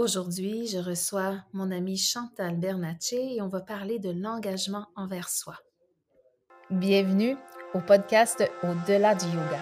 Aujourd'hui, 0.00 0.66
je 0.66 0.78
reçois 0.78 1.34
mon 1.52 1.70
amie 1.70 1.98
Chantal 1.98 2.56
Bernatchez 2.56 3.34
et 3.34 3.42
on 3.42 3.48
va 3.48 3.60
parler 3.60 3.98
de 3.98 4.08
l'engagement 4.10 4.86
envers 4.96 5.28
soi. 5.28 5.56
Bienvenue 6.70 7.36
au 7.74 7.80
podcast 7.80 8.42
Au-delà 8.62 9.14
du 9.14 9.26
yoga. 9.26 9.60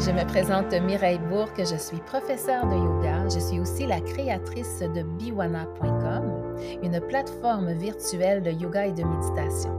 Je 0.00 0.10
me 0.10 0.26
présente 0.26 0.74
Mireille 0.74 1.18
Bourque, 1.30 1.60
je 1.60 1.76
suis 1.76 1.96
professeure 2.02 2.66
de 2.66 2.74
yoga. 2.74 3.26
Je 3.30 3.38
suis 3.38 3.58
aussi 3.58 3.86
la 3.86 4.02
créatrice 4.02 4.80
de 4.80 5.02
biwana.com, 5.16 6.58
une 6.82 7.00
plateforme 7.08 7.72
virtuelle 7.72 8.42
de 8.42 8.50
yoga 8.50 8.84
et 8.88 8.92
de 8.92 9.02
méditation. 9.02 9.72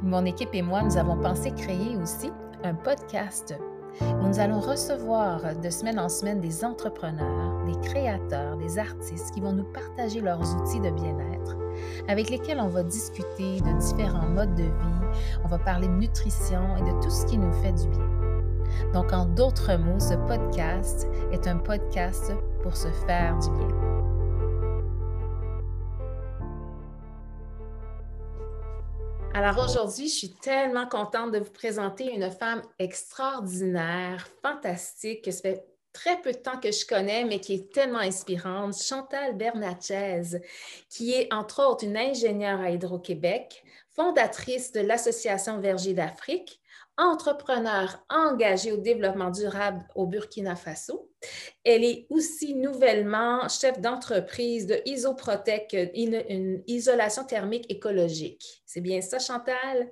Mon 0.00 0.24
équipe 0.24 0.54
et 0.54 0.62
moi, 0.62 0.84
nous 0.84 0.96
avons 0.96 1.20
pensé 1.20 1.50
créer 1.50 1.96
aussi 1.96 2.30
un 2.62 2.76
podcast 2.76 3.52
nous 4.00 4.40
allons 4.40 4.60
recevoir 4.60 5.40
de 5.56 5.70
semaine 5.70 5.98
en 5.98 6.08
semaine 6.08 6.40
des 6.40 6.64
entrepreneurs, 6.64 7.64
des 7.64 7.88
créateurs, 7.88 8.56
des 8.56 8.78
artistes 8.78 9.32
qui 9.32 9.40
vont 9.40 9.52
nous 9.52 9.64
partager 9.64 10.20
leurs 10.20 10.40
outils 10.56 10.80
de 10.80 10.90
bien-être, 10.90 11.56
avec 12.08 12.30
lesquels 12.30 12.60
on 12.60 12.68
va 12.68 12.82
discuter 12.82 13.60
de 13.60 13.78
différents 13.78 14.28
modes 14.28 14.54
de 14.54 14.64
vie, 14.64 15.18
on 15.44 15.48
va 15.48 15.58
parler 15.58 15.88
de 15.88 15.94
nutrition 15.94 16.76
et 16.76 16.82
de 16.82 17.02
tout 17.02 17.10
ce 17.10 17.26
qui 17.26 17.38
nous 17.38 17.52
fait 17.52 17.72
du 17.72 17.88
bien. 17.88 18.10
Donc, 18.92 19.12
en 19.12 19.26
d'autres 19.26 19.76
mots, 19.76 20.00
ce 20.00 20.14
podcast 20.14 21.06
est 21.32 21.46
un 21.46 21.56
podcast 21.56 22.32
pour 22.62 22.76
se 22.76 22.88
faire 23.06 23.38
du 23.38 23.50
bien. 23.50 23.85
Alors 29.36 29.62
aujourd'hui, 29.62 30.08
je 30.08 30.14
suis 30.14 30.30
tellement 30.30 30.86
contente 30.86 31.30
de 31.30 31.40
vous 31.40 31.50
présenter 31.50 32.10
une 32.10 32.30
femme 32.30 32.62
extraordinaire, 32.78 34.26
fantastique, 34.40 35.22
que 35.26 35.30
ça 35.30 35.42
fait 35.42 35.66
très 35.92 36.22
peu 36.22 36.32
de 36.32 36.38
temps 36.38 36.58
que 36.58 36.72
je 36.72 36.86
connais, 36.86 37.22
mais 37.26 37.38
qui 37.38 37.52
est 37.52 37.70
tellement 37.70 37.98
inspirante, 37.98 38.74
Chantal 38.80 39.36
Bernatchez, 39.36 40.40
qui 40.88 41.12
est 41.12 41.30
entre 41.34 41.62
autres 41.62 41.84
une 41.84 41.98
ingénieure 41.98 42.62
à 42.62 42.70
Hydro-Québec, 42.70 43.62
fondatrice 43.90 44.72
de 44.72 44.80
l'Association 44.80 45.60
Verger 45.60 45.92
d'Afrique, 45.92 46.58
entrepreneur 46.96 48.02
engagée 48.08 48.72
au 48.72 48.78
développement 48.78 49.28
durable 49.28 49.86
au 49.94 50.06
Burkina 50.06 50.56
Faso. 50.56 51.05
Elle 51.64 51.84
est 51.84 52.06
aussi 52.10 52.54
nouvellement 52.54 53.48
chef 53.48 53.80
d'entreprise 53.80 54.66
de 54.66 54.80
Isoprotec, 54.84 55.76
une, 55.94 56.62
isolation 56.66 57.24
thermique 57.24 57.70
écologique. 57.70 58.62
C'est 58.64 58.80
bien 58.80 59.00
ça, 59.00 59.18
Chantal? 59.18 59.90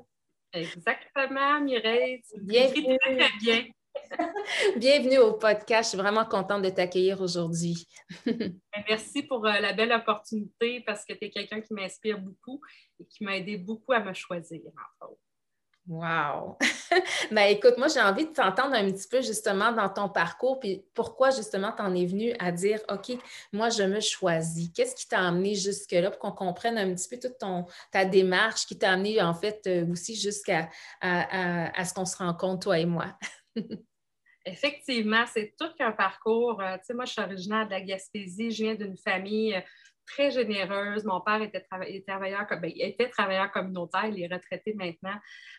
Exactement, 0.52 1.61
Mireille. 1.61 2.22
Bienvenue. 2.42 2.98
Très, 2.98 3.28
bien. 3.41 3.64
Bienvenue 4.77 5.19
au 5.19 5.33
podcast. 5.34 5.84
Je 5.84 5.89
suis 5.91 5.98
vraiment 5.98 6.25
contente 6.25 6.62
de 6.62 6.70
t'accueillir 6.70 7.20
aujourd'hui. 7.20 7.86
Ben, 8.27 8.84
merci 8.89 9.22
pour 9.22 9.47
euh, 9.47 9.61
la 9.61 9.72
belle 9.72 9.92
opportunité 9.92 10.80
parce 10.80 11.05
que 11.05 11.12
tu 11.14 11.25
es 11.25 11.30
quelqu'un 11.30 11.61
qui 11.61 11.72
m'inspire 11.72 12.19
beaucoup 12.19 12.61
et 13.00 13.06
qui 13.06 13.25
m'a 13.25 13.36
aidé 13.36 13.56
beaucoup 13.56 13.92
à 13.92 14.00
me 14.00 14.12
choisir, 14.12 14.61
entre 15.00 15.17
Wow! 15.87 16.57
ben 17.31 17.43
écoute, 17.51 17.75
moi 17.77 17.89
j'ai 17.89 18.01
envie 18.01 18.25
de 18.25 18.33
t'entendre 18.33 18.75
un 18.75 18.91
petit 18.91 19.07
peu 19.07 19.21
justement 19.21 19.71
dans 19.71 19.91
ton 19.91 20.09
parcours, 20.09 20.59
puis 20.59 20.83
pourquoi 20.95 21.31
justement 21.31 21.73
tu 21.73 21.83
en 21.83 21.95
es 21.95 22.07
venu 22.07 22.33
à 22.39 22.53
dire 22.53 22.81
OK, 22.91 23.13
moi 23.53 23.69
je 23.69 23.83
me 23.83 24.01
choisis. 24.01 24.71
Qu'est-ce 24.75 24.95
qui 24.95 25.07
t'a 25.07 25.21
amené 25.21 25.55
jusque-là 25.55 26.11
pour 26.11 26.21
qu'on 26.21 26.33
comprenne 26.33 26.79
un 26.79 26.95
petit 26.95 27.07
peu 27.07 27.19
toute 27.19 27.37
ton, 27.37 27.67
ta 27.93 28.07
démarche 28.07 28.65
qui 28.65 28.79
t'a 28.79 28.93
amené 28.93 29.21
en 29.21 29.35
fait 29.35 29.61
euh, 29.67 29.87
aussi 29.93 30.17
jusqu'à 30.17 30.71
à, 31.03 31.85
ce 31.85 31.93
qu'on 31.93 32.07
se 32.07 32.17
rencontre, 32.17 32.65
toi 32.65 32.79
et 32.79 32.87
moi? 32.87 33.19
Effectivement, 34.47 35.25
c'est 35.27 35.55
tout 35.59 35.69
qu'un 35.79 35.93
parcours. 35.93 36.63
Euh, 36.63 36.77
tu 36.77 36.85
sais, 36.85 36.95
moi 36.95 37.05
je 37.05 37.13
suis 37.13 37.21
originaire 37.21 37.67
de 37.67 37.73
la 37.73 37.83
Gaspésie, 37.83 38.51
je 38.51 38.65
viens 38.65 38.75
d'une 38.75 38.97
famille. 38.97 39.63
Très 40.07 40.31
généreuse. 40.31 41.05
Mon 41.05 41.21
père 41.21 41.41
était, 41.41 41.61
travailleur, 41.61 42.47
ben, 42.61 42.73
était 42.77 43.09
travailleur 43.09 43.51
communautaire, 43.51 44.07
il 44.07 44.23
est 44.23 44.33
retraité 44.33 44.75
maintenant. 44.75 45.19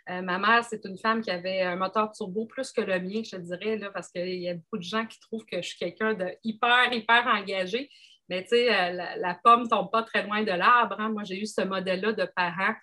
Euh, 0.10 0.22
ma 0.22 0.38
mère, 0.38 0.64
c'est 0.64 0.86
une 0.86 0.98
femme 0.98 1.22
qui 1.22 1.32
avait 1.32 1.62
un 1.62 1.76
moteur 1.76 2.12
turbo 2.12 2.46
plus 2.46 2.72
que 2.72 2.82
le 2.82 3.00
mien, 3.00 3.22
je 3.24 3.38
dirais, 3.38 3.78
là, 3.78 3.90
parce 3.90 4.10
qu'il 4.10 4.40
y 4.40 4.50
a 4.50 4.54
beaucoup 4.54 4.78
de 4.78 4.84
gens 4.84 5.06
qui 5.06 5.20
trouvent 5.20 5.46
que 5.46 5.58
je 5.62 5.70
suis 5.70 5.80
quelqu'un 5.80 6.14
de 6.14 6.28
hyper, 6.44 6.94
hyper 6.94 7.26
engagé. 7.28 7.90
Mais 8.30 8.44
tu 8.44 8.50
sais, 8.50 8.74
euh, 8.74 9.16
la, 9.18 9.40
pomme 9.44 9.64
ne 9.64 9.68
tombe 9.68 9.92
pas 9.92 10.04
très 10.04 10.24
loin 10.24 10.44
de 10.44 10.52
l'arbre. 10.52 10.96
Hein. 11.00 11.10
Moi, 11.10 11.24
j'ai 11.24 11.40
eu 11.40 11.46
ce 11.46 11.62
modèle-là 11.62 12.14
de 12.14 12.26
parents 12.26 12.74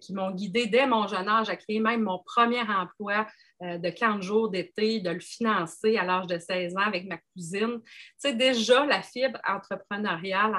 qui 0.00 0.14
m'ont 0.14 0.30
guidé 0.30 0.66
dès 0.66 0.86
mon 0.86 1.06
jeune 1.06 1.28
âge 1.28 1.48
à 1.48 1.56
créer 1.56 1.80
même 1.80 2.02
mon 2.02 2.18
premier 2.24 2.62
emploi 2.62 3.26
euh, 3.62 3.78
de 3.78 3.88
40 3.88 4.22
jours 4.22 4.50
d'été, 4.50 5.00
de 5.00 5.10
le 5.10 5.20
financer 5.20 5.96
à 5.96 6.04
l'âge 6.04 6.26
de 6.26 6.38
16 6.38 6.76
ans 6.76 6.80
avec 6.80 7.06
ma 7.06 7.16
cousine. 7.32 7.80
Tu 7.82 7.90
sais, 8.18 8.34
déjà, 8.34 8.84
la 8.84 9.02
fibre 9.02 9.38
entrepreneuriale, 9.46 10.52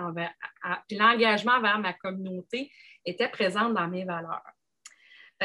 l'engagement 0.92 1.54
envers 1.54 1.80
ma 1.80 1.94
communauté 1.94 2.72
était 3.06 3.30
présente 3.30 3.74
dans 3.74 3.88
mes 3.88 4.04
valeurs. 4.04 4.42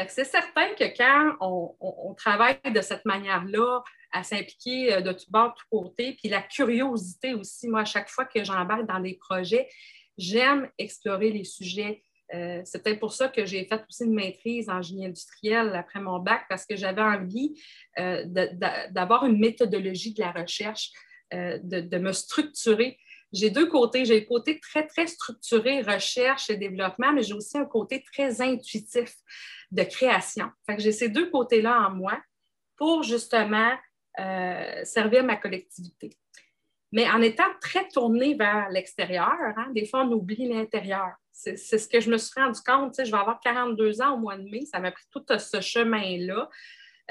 C'est 0.07 0.23
certain 0.23 0.73
que 0.73 0.85
quand 0.97 1.37
on, 1.39 2.15
travaille 2.15 2.59
de 2.65 2.81
cette 2.81 3.05
manière-là, 3.05 3.83
à 4.11 4.23
s'impliquer 4.23 4.93
euh, 4.93 5.01
de 5.01 5.11
tout 5.11 5.25
bord, 5.29 5.49
de 5.49 5.53
tout 5.59 5.83
côté, 5.83 6.13
puis 6.13 6.29
la 6.29 6.41
curiosité 6.41 7.33
aussi, 7.33 7.67
moi, 7.67 7.81
à 7.81 7.85
chaque 7.85 8.09
fois 8.09 8.25
que 8.25 8.43
j'embarque 8.43 8.87
dans 8.87 8.99
des 8.99 9.15
projets, 9.15 9.67
j'aime 10.17 10.69
explorer 10.77 11.31
les 11.31 11.43
sujets 11.43 12.03
euh, 12.33 12.61
c'est 12.65 12.81
peut-être 12.81 12.99
pour 12.99 13.13
ça 13.13 13.27
que 13.27 13.45
j'ai 13.45 13.65
fait 13.65 13.83
aussi 13.87 14.05
une 14.05 14.13
maîtrise 14.13 14.69
en 14.69 14.81
génie 14.81 15.05
industriel 15.05 15.75
après 15.75 15.99
mon 15.99 16.19
bac, 16.19 16.45
parce 16.49 16.65
que 16.65 16.75
j'avais 16.75 17.01
envie 17.01 17.61
euh, 17.99 18.23
d'avoir 18.91 19.25
une 19.25 19.39
méthodologie 19.39 20.13
de 20.13 20.21
la 20.21 20.31
recherche, 20.31 20.91
euh, 21.33 21.59
de, 21.61 21.97
me 21.97 22.11
structurer. 22.11 22.97
J'ai 23.31 23.49
deux 23.49 23.67
côtés. 23.67 24.05
J'ai 24.05 24.19
le 24.19 24.25
côté 24.25 24.59
très, 24.59 24.85
très 24.85 25.07
structuré, 25.07 25.81
recherche 25.81 26.49
et 26.49 26.57
développement, 26.57 27.13
mais 27.13 27.23
j'ai 27.23 27.33
aussi 27.33 27.57
un 27.57 27.65
côté 27.65 28.03
très 28.03 28.41
intuitif 28.41 29.15
de 29.71 29.83
création. 29.83 30.49
J'ai 30.77 30.91
ces 30.91 31.09
deux 31.09 31.29
côtés-là 31.29 31.87
en 31.87 31.91
moi 31.91 32.19
pour 32.77 33.03
justement 33.03 33.71
servir 34.83 35.23
ma 35.23 35.35
collectivité. 35.35 36.15
Mais 36.93 37.09
en 37.09 37.21
étant 37.23 37.49
très 37.59 37.87
tourné 37.89 38.35
vers 38.35 38.69
l'extérieur, 38.69 39.33
hein, 39.57 39.67
des 39.73 39.87
fois, 39.87 40.05
on 40.05 40.11
oublie 40.11 40.47
l'intérieur. 40.47 41.09
C'est 41.31 41.57
ce 41.57 41.87
que 41.87 41.99
je 41.99 42.11
me 42.11 42.17
suis 42.17 42.39
rendu 42.39 42.59
compte. 42.63 42.93
Je 43.03 43.09
vais 43.09 43.17
avoir 43.17 43.39
42 43.39 44.01
ans 44.01 44.13
au 44.13 44.17
mois 44.17 44.37
de 44.37 44.43
mai. 44.43 44.65
Ça 44.71 44.79
m'a 44.79 44.91
pris 44.91 45.03
tout 45.11 45.25
ce 45.27 45.59
chemin-là. 45.59 46.47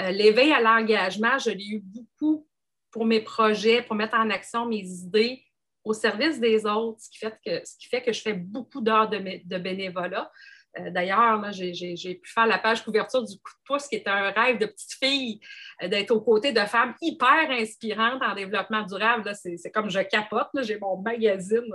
Euh, 0.01 0.11
l'éveil 0.13 0.53
à 0.53 0.61
l'engagement, 0.61 1.37
je 1.39 1.51
l'ai 1.51 1.67
eu 1.67 1.81
beaucoup 1.81 2.47
pour 2.93 3.05
mes 3.05 3.21
projets, 3.21 3.83
pour 3.83 3.97
mettre 3.97 4.15
en 4.15 4.31
action 4.31 4.67
mes 4.67 4.85
idées 4.85 5.43
au 5.85 5.93
service 5.93 6.39
des 6.39 6.65
autres, 6.65 7.01
ce 7.01 7.11
qui 7.11 7.19
fait 7.19 7.37
que, 7.45 7.67
ce 7.67 7.77
qui 7.77 7.89
fait 7.89 8.03
que 8.03 8.13
je 8.13 8.21
fais 8.21 8.35
beaucoup 8.35 8.81
d'heures 8.81 9.09
de, 9.09 9.59
bénévolat. 9.59 10.31
Euh, 10.79 10.91
d'ailleurs, 10.91 11.53
j'ai 11.53 12.15
pu 12.15 12.31
faire 12.31 12.47
la 12.47 12.59
page 12.59 12.83
couverture 12.83 13.23
du 13.23 13.37
coup 13.37 13.53
de 13.53 13.65
pouce, 13.67 13.89
qui 13.89 13.97
était 13.97 14.11
un 14.11 14.31
rêve 14.31 14.59
de 14.59 14.67
petite 14.67 14.95
fille, 14.95 15.41
euh, 15.83 15.89
d'être 15.89 16.11
aux 16.11 16.21
côtés 16.21 16.53
de 16.53 16.61
femmes 16.61 16.95
hyper 17.01 17.51
inspirantes 17.51 18.23
en 18.23 18.35
développement 18.35 18.83
durable. 18.83 19.31
C'est 19.35 19.71
comme 19.71 19.91
je 19.91 20.01
capote, 20.01 20.49
j'ai 20.63 20.79
mon 20.79 20.97
magazine 20.97 21.73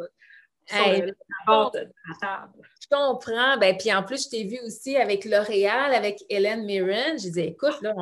je 2.81 2.87
comprends. 2.89 3.57
Ben, 3.57 3.75
puis 3.77 3.93
en 3.93 4.03
plus, 4.03 4.25
je 4.25 4.29
t'ai 4.29 4.43
vu 4.43 4.59
aussi 4.65 4.97
avec 4.97 5.25
L'Oréal, 5.25 5.93
avec 5.93 6.23
Hélène 6.29 6.65
Mirren. 6.65 7.17
Je 7.17 7.23
disais, 7.23 7.47
écoute, 7.47 7.81
là, 7.81 7.93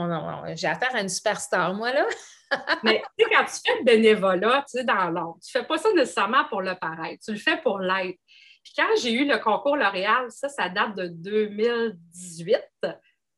j'ai 0.56 0.68
affaire 0.68 0.96
à 0.96 1.02
une 1.02 1.10
superstar, 1.10 1.74
moi, 1.74 1.94
là. 1.94 2.06
Mais 2.84 3.02
tu 3.18 3.26
sais, 3.26 3.32
quand 3.32 3.46
tu 3.46 3.60
fais 3.66 3.80
le 3.80 3.84
bénévolat, 3.84 4.64
tu 4.70 4.78
sais, 4.78 4.84
dans 4.84 5.10
l'ombre, 5.10 5.38
tu 5.44 5.58
ne 5.58 5.62
fais 5.62 5.68
pas 5.68 5.78
ça 5.78 5.92
nécessairement 5.94 6.46
pour 6.46 6.62
le 6.62 6.76
paraître, 6.76 7.24
tu 7.24 7.32
le 7.32 7.40
fais 7.40 7.58
pour 7.58 7.80
l'être. 7.80 8.20
Puis 8.66 8.74
quand 8.76 8.90
j'ai 9.00 9.14
eu 9.14 9.26
le 9.26 9.38
concours 9.38 9.78
L'Oréal, 9.78 10.32
ça, 10.32 10.50
ça 10.50 10.68
date 10.68 10.96
de 10.98 11.08
2018. 11.08 12.60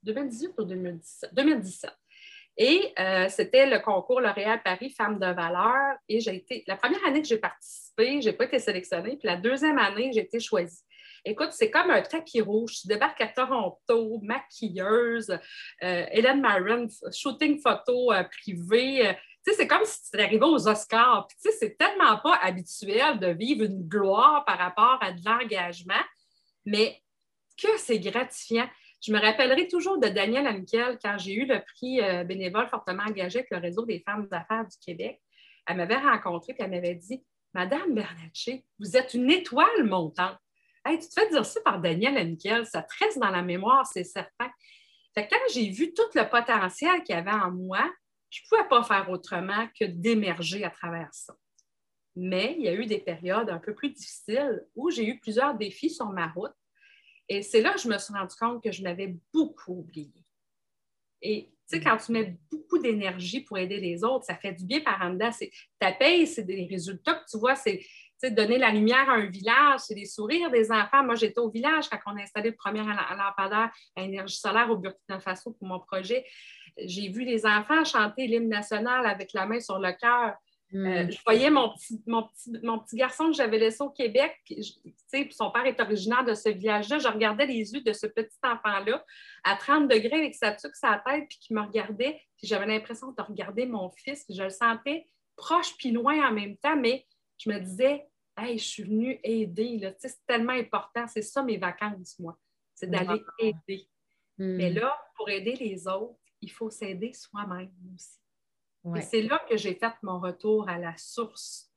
2018 0.03 0.51
ou 0.57 0.63
2017? 0.63 1.33
2017. 1.33 1.91
Et 2.59 2.93
euh, 2.97 3.27
c'était 3.27 3.69
le 3.69 3.79
concours 3.79 4.21
L'Oréal 4.21 4.61
Paris 4.63 4.89
Femmes 4.89 5.19
de 5.19 5.27
valeur. 5.27 5.97
Et 6.07 6.21
j'ai 6.21 6.35
été, 6.37 6.63
la 6.65 6.77
première 6.77 7.05
année 7.05 7.21
que 7.21 7.27
j'ai 7.27 7.37
participé, 7.37 8.21
je 8.21 8.29
n'ai 8.29 8.33
pas 8.33 8.45
été 8.45 8.57
sélectionnée. 8.57 9.17
Puis 9.17 9.27
la 9.27 9.35
deuxième 9.35 9.77
année, 9.77 10.11
j'ai 10.13 10.21
été 10.21 10.39
choisie. 10.39 10.81
Écoute, 11.25 11.49
c'est 11.51 11.69
comme 11.69 11.91
un 11.91 12.01
tapis 12.01 12.39
rouge. 12.39 12.79
Je 12.83 12.87
débarque 12.87 13.19
à 13.19 13.27
Toronto, 13.27 14.21
maquilleuse, 14.23 15.29
euh, 15.83 16.05
Hélène 16.09 16.39
Maron, 16.39 16.87
shooting 17.11 17.59
photo 17.59 18.13
euh, 18.13 18.23
privé. 18.23 19.13
C'est 19.55 19.67
comme 19.67 19.85
si 19.85 20.11
tu 20.11 20.19
arrivais 20.19 20.45
aux 20.45 20.67
Oscars. 20.67 21.27
C'est 21.37 21.77
tellement 21.77 22.17
pas 22.17 22.35
habituel 22.41 23.19
de 23.19 23.27
vivre 23.27 23.63
une 23.63 23.87
gloire 23.87 24.43
par 24.45 24.57
rapport 24.57 24.97
à 25.01 25.11
de 25.11 25.23
l'engagement, 25.25 25.93
mais 26.65 27.01
que 27.57 27.77
c'est 27.77 27.99
gratifiant. 27.99 28.67
Je 29.01 29.11
me 29.11 29.19
rappellerai 29.19 29.67
toujours 29.67 29.99
de 29.99 30.07
Danielle 30.07 30.47
Amiquel 30.47 30.97
quand 31.01 31.17
j'ai 31.17 31.33
eu 31.33 31.45
le 31.45 31.61
prix 31.61 32.01
euh, 32.01 32.23
bénévole 32.23 32.67
fortement 32.67 33.03
engagé 33.03 33.39
avec 33.39 33.51
le 33.51 33.57
Réseau 33.57 33.85
des 33.85 33.99
femmes 33.99 34.27
d'affaires 34.27 34.65
du 34.65 34.77
Québec. 34.83 35.21
Elle 35.67 35.77
m'avait 35.77 35.97
rencontrée 35.97 36.53
et 36.57 36.63
elle 36.63 36.71
m'avait 36.71 36.95
dit 36.95 37.23
Madame 37.53 37.93
Bernatchez, 37.93 38.65
vous 38.79 38.97
êtes 38.97 39.13
une 39.13 39.29
étoile 39.31 39.83
montante. 39.83 40.37
Hey, 40.85 40.99
tu 40.99 41.07
te 41.07 41.19
fais 41.19 41.29
dire 41.29 41.45
ça 41.45 41.59
par 41.61 41.79
Danielle 41.79 42.17
Amiquel, 42.17 42.65
ça 42.65 42.81
te 42.81 42.93
reste 42.99 43.19
dans 43.19 43.29
la 43.29 43.41
mémoire, 43.41 43.85
c'est 43.85 44.03
certain. 44.03 44.49
Quand 45.15 45.37
j'ai 45.51 45.69
vu 45.69 45.93
tout 45.93 46.09
le 46.13 46.29
potentiel 46.29 47.03
qu'il 47.03 47.15
y 47.15 47.17
avait 47.17 47.31
en 47.31 47.51
moi, 47.51 47.83
je 48.29 48.41
ne 48.41 48.49
pouvais 48.49 48.69
pas 48.69 48.83
faire 48.83 49.09
autrement 49.09 49.67
que 49.79 49.85
d'émerger 49.85 50.63
à 50.63 50.69
travers 50.69 51.13
ça. 51.13 51.35
Mais 52.15 52.55
il 52.57 52.65
y 52.65 52.67
a 52.67 52.73
eu 52.73 52.85
des 52.85 52.99
périodes 52.99 53.49
un 53.49 53.59
peu 53.59 53.75
plus 53.75 53.91
difficiles 53.91 54.65
où 54.75 54.89
j'ai 54.89 55.07
eu 55.07 55.19
plusieurs 55.19 55.55
défis 55.55 55.89
sur 55.89 56.07
ma 56.07 56.27
route. 56.27 56.53
Et 57.29 57.41
c'est 57.41 57.61
là 57.61 57.73
que 57.73 57.79
je 57.79 57.87
me 57.87 57.97
suis 57.97 58.13
rendu 58.13 58.35
compte 58.39 58.63
que 58.63 58.71
je 58.71 58.81
m'avais 58.81 59.15
beaucoup 59.33 59.79
oublié. 59.79 60.25
Et 61.21 61.51
tu 61.69 61.77
sais, 61.77 61.83
quand 61.83 61.97
tu 61.97 62.11
mets 62.11 62.37
beaucoup 62.49 62.79
d'énergie 62.79 63.41
pour 63.41 63.57
aider 63.57 63.79
les 63.79 64.03
autres, 64.03 64.25
ça 64.25 64.35
fait 64.35 64.53
du 64.53 64.65
bien 64.65 64.79
par 64.79 65.01
en 65.01 65.11
dedans. 65.11 65.31
Ta 65.79 65.91
paye, 65.91 66.25
c'est 66.25 66.43
des 66.43 66.65
résultats 66.65 67.15
que 67.15 67.29
tu 67.29 67.37
vois, 67.37 67.55
c'est 67.55 67.85
donner 68.31 68.57
la 68.57 68.71
lumière 68.71 69.09
à 69.09 69.13
un 69.13 69.25
village, 69.25 69.81
c'est 69.81 69.93
des 69.93 70.05
sourires 70.05 70.49
des 70.49 70.71
enfants. 70.71 71.03
Moi, 71.03 71.15
j'étais 71.15 71.39
au 71.39 71.49
village 71.49 71.89
quand 71.89 71.99
on 72.07 72.17
a 72.17 72.21
installé 72.21 72.49
le 72.49 72.55
premier 72.55 72.79
lampadaire 72.79 73.71
à 73.95 74.01
énergie 74.01 74.37
solaire 74.37 74.69
au 74.71 74.77
Burkina 74.77 75.19
Faso 75.19 75.51
pour 75.51 75.67
mon 75.67 75.79
projet. 75.79 76.25
J'ai 76.83 77.09
vu 77.09 77.23
les 77.23 77.45
enfants 77.45 77.83
chanter 77.83 78.27
l'hymne 78.27 78.49
national 78.49 79.05
avec 79.05 79.33
la 79.33 79.45
main 79.45 79.59
sur 79.59 79.79
le 79.79 79.91
cœur. 79.93 80.35
Euh, 80.75 81.05
hmm. 81.05 81.11
je 81.11 81.17
voyais 81.25 81.49
mon 81.49 81.69
petit, 81.69 82.01
mon 82.05 82.79
petit, 82.79 82.97
garçon 82.97 83.27
que 83.27 83.37
j'avais 83.37 83.57
laissé 83.57 83.81
au 83.81 83.89
Québec. 83.89 84.35
son 85.31 85.49
père 85.51 85.65
est 85.65 85.79
originaire 85.79 86.25
de 86.25 86.33
ce 86.33 86.49
village-là. 86.49 86.99
Je 86.99 87.07
regardais 87.07 87.45
les 87.45 87.73
yeux 87.73 87.81
de 87.81 87.93
ce 87.93 88.05
petit 88.05 88.37
enfant-là 88.43 89.03
à 89.45 89.55
30 89.55 89.87
degrés 89.87 90.17
avec 90.17 90.35
sa 90.35 90.51
tuque 90.51 90.75
sa 90.75 91.01
tête, 91.05 91.25
puis 91.29 91.39
qui 91.39 91.53
me 91.53 91.61
regardait. 91.61 92.19
j'avais 92.43 92.65
l'impression 92.65 93.11
de 93.11 93.21
regarder 93.21 93.65
mon 93.65 93.89
fils. 93.91 94.25
je 94.29 94.43
le 94.43 94.49
sentais 94.49 95.07
proche 95.37 95.77
puis 95.77 95.91
loin 95.91 96.27
en 96.27 96.33
même 96.33 96.57
temps, 96.57 96.75
mais 96.75 97.05
je 97.37 97.49
me 97.49 97.59
disais, 97.59 98.05
hey, 98.37 98.57
je 98.57 98.63
suis 98.63 98.83
venue 98.83 99.19
aider. 99.23 99.95
C'est 99.99 100.25
tellement 100.25 100.53
important. 100.53 101.07
C'est 101.07 101.21
ça 101.21 101.43
mes 101.43 101.57
vacances, 101.57 102.19
moi. 102.19 102.37
C'est 102.73 102.89
d'aller 102.89 103.21
aider. 103.39 103.87
Mais 104.37 104.71
hmm. 104.71 104.75
là, 104.75 104.97
pour 105.15 105.29
aider 105.29 105.53
les 105.53 105.87
autres, 105.87 106.19
il 106.41 106.51
faut 106.51 106.69
s'aider 106.69 107.13
soi-même 107.13 107.71
aussi. 107.95 108.19
Et 108.95 109.01
c'est 109.01 109.21
là 109.21 109.43
que 109.49 109.57
j'ai 109.57 109.75
fait 109.75 109.93
mon 110.01 110.19
retour 110.19 110.69
à 110.69 110.77
la 110.77 110.95
source. 110.95 111.69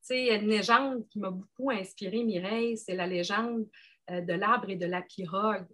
Tu 0.00 0.08
sais, 0.08 0.20
il 0.20 0.26
y 0.26 0.30
a 0.30 0.34
une 0.34 0.48
légende 0.48 1.06
qui 1.08 1.20
m'a 1.20 1.30
beaucoup 1.30 1.70
inspirée, 1.70 2.24
Mireille, 2.24 2.76
c'est 2.76 2.94
la 2.94 3.06
légende 3.06 3.68
euh, 4.10 4.20
de 4.20 4.32
l'arbre 4.32 4.70
et 4.70 4.76
de 4.76 4.86
la 4.86 5.02
pirogue. 5.02 5.66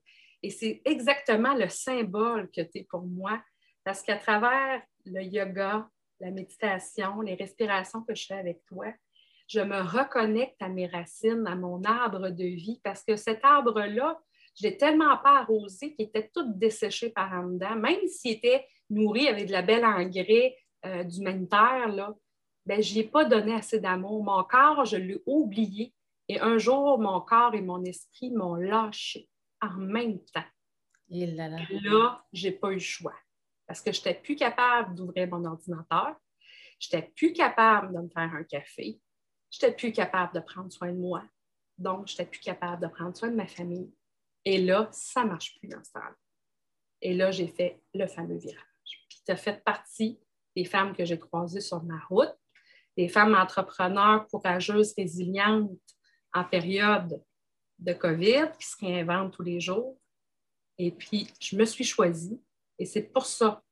Et 0.42 0.50
c'est 0.50 0.82
exactement 0.84 1.54
le 1.54 1.68
symbole 1.68 2.50
que 2.50 2.60
tu 2.60 2.78
es 2.78 2.86
pour 2.90 3.02
moi, 3.02 3.42
parce 3.84 4.02
qu'à 4.02 4.16
travers 4.16 4.82
le 5.06 5.22
yoga, 5.22 5.88
la 6.20 6.30
méditation, 6.30 7.20
les 7.20 7.34
respirations 7.34 8.02
que 8.02 8.14
je 8.14 8.26
fais 8.26 8.34
avec 8.34 8.64
toi, 8.66 8.92
je 9.48 9.60
me 9.60 9.80
reconnecte 9.80 10.60
à 10.60 10.68
mes 10.68 10.86
racines, 10.86 11.46
à 11.46 11.54
mon 11.54 11.82
arbre 11.84 12.30
de 12.30 12.44
vie, 12.44 12.80
parce 12.82 13.04
que 13.04 13.16
cet 13.16 13.44
arbre-là, 13.44 14.20
je 14.54 14.64
l'ai 14.64 14.76
tellement 14.76 15.16
pas 15.18 15.40
arrosé 15.40 15.94
qu'il 15.94 16.06
était 16.06 16.30
tout 16.34 16.52
desséché 16.54 17.10
par 17.10 17.32
en 17.32 17.48
dedans, 17.48 17.76
même 17.76 18.06
s'il 18.06 18.32
était 18.32 18.66
nourri 18.90 19.28
avec 19.28 19.46
de 19.46 19.52
la 19.52 19.62
belle 19.62 19.84
engrais 19.84 20.56
euh, 20.84 21.04
d'humanitaire, 21.04 21.88
là, 21.88 22.14
ben, 22.66 22.82
je 22.82 22.94
n'y 22.94 23.00
ai 23.00 23.04
pas 23.04 23.24
donné 23.24 23.54
assez 23.54 23.80
d'amour. 23.80 24.22
Mon 24.22 24.44
corps, 24.44 24.84
je 24.84 24.96
l'ai 24.96 25.20
oublié. 25.26 25.92
Et 26.28 26.40
un 26.40 26.58
jour, 26.58 26.98
mon 27.00 27.20
corps 27.20 27.54
et 27.54 27.60
mon 27.60 27.82
esprit 27.84 28.30
m'ont 28.30 28.54
lâché 28.54 29.28
en 29.60 29.74
même 29.76 30.18
temps. 30.32 30.44
Et 31.10 31.26
là, 31.26 31.48
là. 31.48 31.58
là 31.82 32.24
je 32.32 32.48
n'ai 32.48 32.52
pas 32.54 32.70
eu 32.70 32.74
le 32.74 32.78
choix. 32.80 33.14
Parce 33.66 33.80
que 33.80 33.92
je 33.92 33.98
n'étais 33.98 34.14
plus 34.14 34.36
capable 34.36 34.94
d'ouvrir 34.94 35.28
mon 35.28 35.44
ordinateur. 35.44 36.16
Je 36.78 36.88
n'étais 36.94 37.10
plus 37.16 37.32
capable 37.32 37.94
de 37.94 38.00
me 38.00 38.08
faire 38.08 38.32
un 38.34 38.44
café. 38.44 39.00
Je 39.50 39.64
n'étais 39.64 39.76
plus 39.76 39.92
capable 39.92 40.34
de 40.34 40.40
prendre 40.40 40.72
soin 40.72 40.92
de 40.92 40.98
moi. 40.98 41.22
Donc, 41.78 42.06
je 42.08 42.12
n'étais 42.12 42.26
plus 42.26 42.40
capable 42.40 42.82
de 42.82 42.88
prendre 42.88 43.16
soin 43.16 43.30
de 43.30 43.36
ma 43.36 43.46
famille. 43.46 43.92
Et 44.44 44.58
là, 44.58 44.88
ça 44.92 45.24
ne 45.24 45.30
marche 45.30 45.58
plus 45.58 45.68
dans 45.68 45.82
ce 45.82 45.92
temps-là. 45.92 46.16
Et 47.00 47.14
là, 47.14 47.30
j'ai 47.30 47.48
fait 47.48 47.80
le 47.94 48.06
fameux 48.06 48.36
virage. 48.36 48.62
Tu 48.84 49.30
as 49.30 49.36
fait 49.36 49.62
partie 49.64 50.18
des 50.56 50.64
femmes 50.64 50.94
que 50.94 51.04
j'ai 51.04 51.18
croisées 51.18 51.60
sur 51.60 51.82
ma 51.82 51.98
route, 52.08 52.34
des 52.96 53.08
femmes 53.08 53.34
entrepreneurs 53.34 54.26
courageuses, 54.28 54.94
résilientes 54.96 55.70
en 56.34 56.44
période 56.44 57.22
de 57.78 57.92
COVID, 57.92 58.50
qui 58.58 58.66
se 58.66 58.76
réinventent 58.78 59.32
tous 59.32 59.42
les 59.42 59.60
jours. 59.60 59.98
Et 60.78 60.90
puis, 60.90 61.28
je 61.40 61.56
me 61.56 61.64
suis 61.64 61.84
choisie 61.84 62.40
et 62.78 62.86
c'est 62.86 63.02
pour 63.02 63.26
ça 63.26 63.62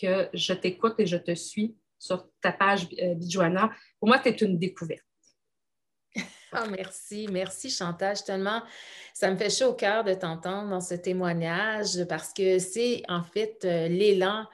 que 0.00 0.28
je 0.32 0.52
t'écoute 0.52 0.94
et 0.98 1.06
je 1.06 1.16
te 1.16 1.34
suis 1.34 1.76
sur 1.98 2.28
ta 2.40 2.52
page 2.52 2.88
euh, 3.02 3.14
Bijoana. 3.14 3.70
Pour 3.98 4.08
moi, 4.08 4.18
tu 4.18 4.28
es 4.28 4.32
une 4.32 4.58
découverte. 4.58 5.04
Oh, 6.52 6.64
merci, 6.70 7.26
merci 7.30 7.70
Chantal. 7.70 8.16
Tellement, 8.24 8.62
ça 9.12 9.30
me 9.30 9.36
fait 9.36 9.50
chaud 9.50 9.70
au 9.70 9.74
cœur 9.74 10.04
de 10.04 10.14
t'entendre 10.14 10.70
dans 10.70 10.80
ce 10.80 10.94
témoignage 10.94 12.04
parce 12.08 12.32
que 12.32 12.58
c'est 12.58 13.02
en 13.08 13.22
fait 13.22 13.64
euh, 13.64 13.88
l'élan 13.88 14.46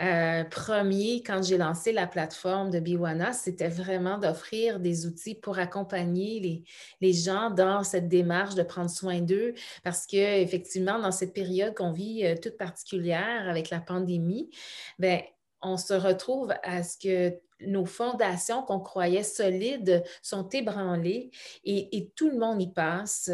euh, 0.00 0.44
premier 0.44 1.22
quand 1.22 1.42
j'ai 1.42 1.58
lancé 1.58 1.92
la 1.92 2.06
plateforme 2.06 2.70
de 2.70 2.80
Biwana, 2.80 3.32
c'était 3.32 3.68
vraiment 3.68 4.16
d'offrir 4.16 4.80
des 4.80 5.06
outils 5.06 5.34
pour 5.34 5.58
accompagner 5.58 6.40
les, 6.40 6.64
les, 7.00 7.12
gens 7.12 7.50
dans 7.50 7.82
cette 7.84 8.08
démarche 8.08 8.54
de 8.54 8.62
prendre 8.62 8.88
soin 8.88 9.20
d'eux 9.20 9.52
parce 9.82 10.06
que 10.06 10.16
effectivement, 10.16 10.98
dans 10.98 11.12
cette 11.12 11.34
période 11.34 11.74
qu'on 11.74 11.92
vit 11.92 12.24
euh, 12.24 12.36
toute 12.40 12.56
particulière 12.56 13.48
avec 13.48 13.68
la 13.68 13.80
pandémie, 13.80 14.48
ben 14.98 15.20
on 15.60 15.76
se 15.76 15.92
retrouve 15.92 16.54
à 16.62 16.82
ce 16.82 16.96
que 16.96 17.38
nos 17.62 17.86
fondations 17.86 18.62
qu'on 18.62 18.80
croyait 18.80 19.22
solides 19.22 20.02
sont 20.22 20.48
ébranlées 20.48 21.30
et, 21.64 22.10
tout 22.16 22.30
le 22.30 22.38
monde 22.38 22.60
y 22.60 22.72
passe. 22.72 23.30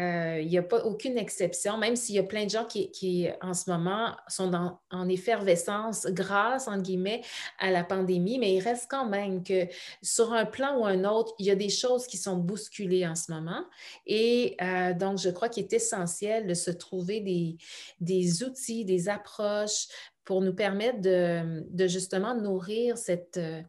Euh, 0.00 0.40
il 0.40 0.48
n'y 0.48 0.56
a 0.56 0.62
pas 0.62 0.82
aucune 0.84 1.18
exception, 1.18 1.76
même 1.76 1.94
s'il 1.94 2.14
y 2.14 2.18
a 2.18 2.22
plein 2.22 2.46
de 2.46 2.50
gens 2.50 2.64
qui, 2.64 3.28
en 3.42 3.52
ce 3.52 3.68
moment, 3.68 4.16
sont 4.28 4.50
en 4.90 5.08
effervescence 5.08 6.06
grâce, 6.06 6.68
en 6.68 6.78
guillemets, 6.78 7.20
à 7.58 7.70
la 7.70 7.84
pandémie, 7.84 8.38
mais 8.38 8.54
il 8.54 8.60
reste 8.60 8.86
quand 8.88 9.06
même 9.06 9.42
que 9.42 9.66
sur 10.02 10.32
un 10.32 10.46
plan 10.46 10.78
ou 10.78 10.86
un 10.86 11.04
autre, 11.04 11.34
il 11.38 11.44
y 11.44 11.50
a 11.50 11.54
des 11.54 11.68
choses 11.68 12.06
qui 12.06 12.16
sont 12.16 12.36
bousculées 12.36 13.06
en 13.06 13.14
ce 13.14 13.30
moment. 13.30 13.62
Et 14.06 14.56
euh, 14.62 14.94
donc, 14.94 15.18
je 15.18 15.28
crois 15.28 15.50
qu'il 15.50 15.64
est 15.64 15.72
essentiel 15.74 16.46
de 16.46 16.54
se 16.54 16.70
trouver 16.70 17.20
des, 17.20 17.58
des 18.00 18.42
outils, 18.42 18.86
des 18.86 19.10
approches 19.10 19.86
pour 20.24 20.40
nous 20.40 20.54
permettre 20.54 21.00
de, 21.00 21.86
justement 21.86 22.34
nourrir 22.34 22.98
cette, 22.98 23.36
euh, 23.36 23.62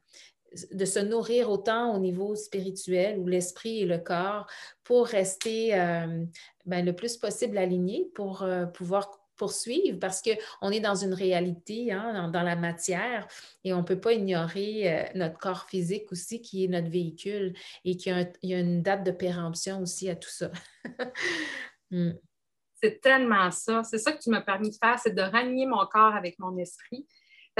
de 0.71 0.86
se 0.86 1.00
nourrir 1.00 1.50
autant 1.50 1.95
au 1.95 2.00
niveau 2.00 2.36
spirituel 2.36 3.19
où 3.19 3.27
l'esprit 3.27 3.81
et 3.81 3.86
le 3.86 3.98
corps 3.98 4.48
pour 4.83 5.07
rester 5.07 5.80
euh, 5.80 6.25
ben, 6.65 6.86
le 6.86 6.94
plus 6.94 7.18
possible 7.18 7.57
alignés 7.57 8.09
pour 8.13 8.44
euh, 8.44 8.65
pouvoir 8.65 9.09
poursuivre 9.38 9.98
parce 10.00 10.21
qu'on 10.21 10.69
est 10.69 10.81
dans 10.81 10.94
une 10.94 11.15
réalité, 11.15 11.92
hein, 11.92 12.30
dans, 12.30 12.44
la 12.44 12.56
matière, 12.56 13.27
et 13.63 13.74
on 13.74 13.80
ne 13.80 13.83
peut 13.83 14.00
pas 14.00 14.13
ignorer 14.13 15.09
notre 15.15 15.39
corps 15.39 15.65
physique 15.68 16.12
aussi, 16.12 16.44
qui 16.44 16.63
est 16.63 16.68
notre 16.68 16.92
véhicule, 16.92 17.56
et 17.83 17.98
qu'il 17.98 18.31
y, 18.44 18.53
a 18.53 18.59
une 18.59 18.83
date 18.83 19.03
de 19.03 19.09
péremption 19.09 19.81
aussi 19.81 20.12
à 20.12 20.15
tout 20.15 20.29
ça. 20.29 20.51
Hmm. 21.93 22.13
C'est 22.82 23.00
tellement 23.02 23.52
ça. 23.52 23.84
C'est 23.84 23.98
ça 23.98 24.12
que 24.12 24.22
tu 24.22 24.30
m'as 24.30 24.42
permis 24.42 24.70
de 24.70 24.76
faire, 24.76 24.98
c'est 25.00 25.14
de 25.14 25.22
ranier 25.22 25.66
mon 25.66 25.86
corps 25.86 26.16
avec 26.16 26.40
mon 26.40 26.58
esprit. 26.58 27.06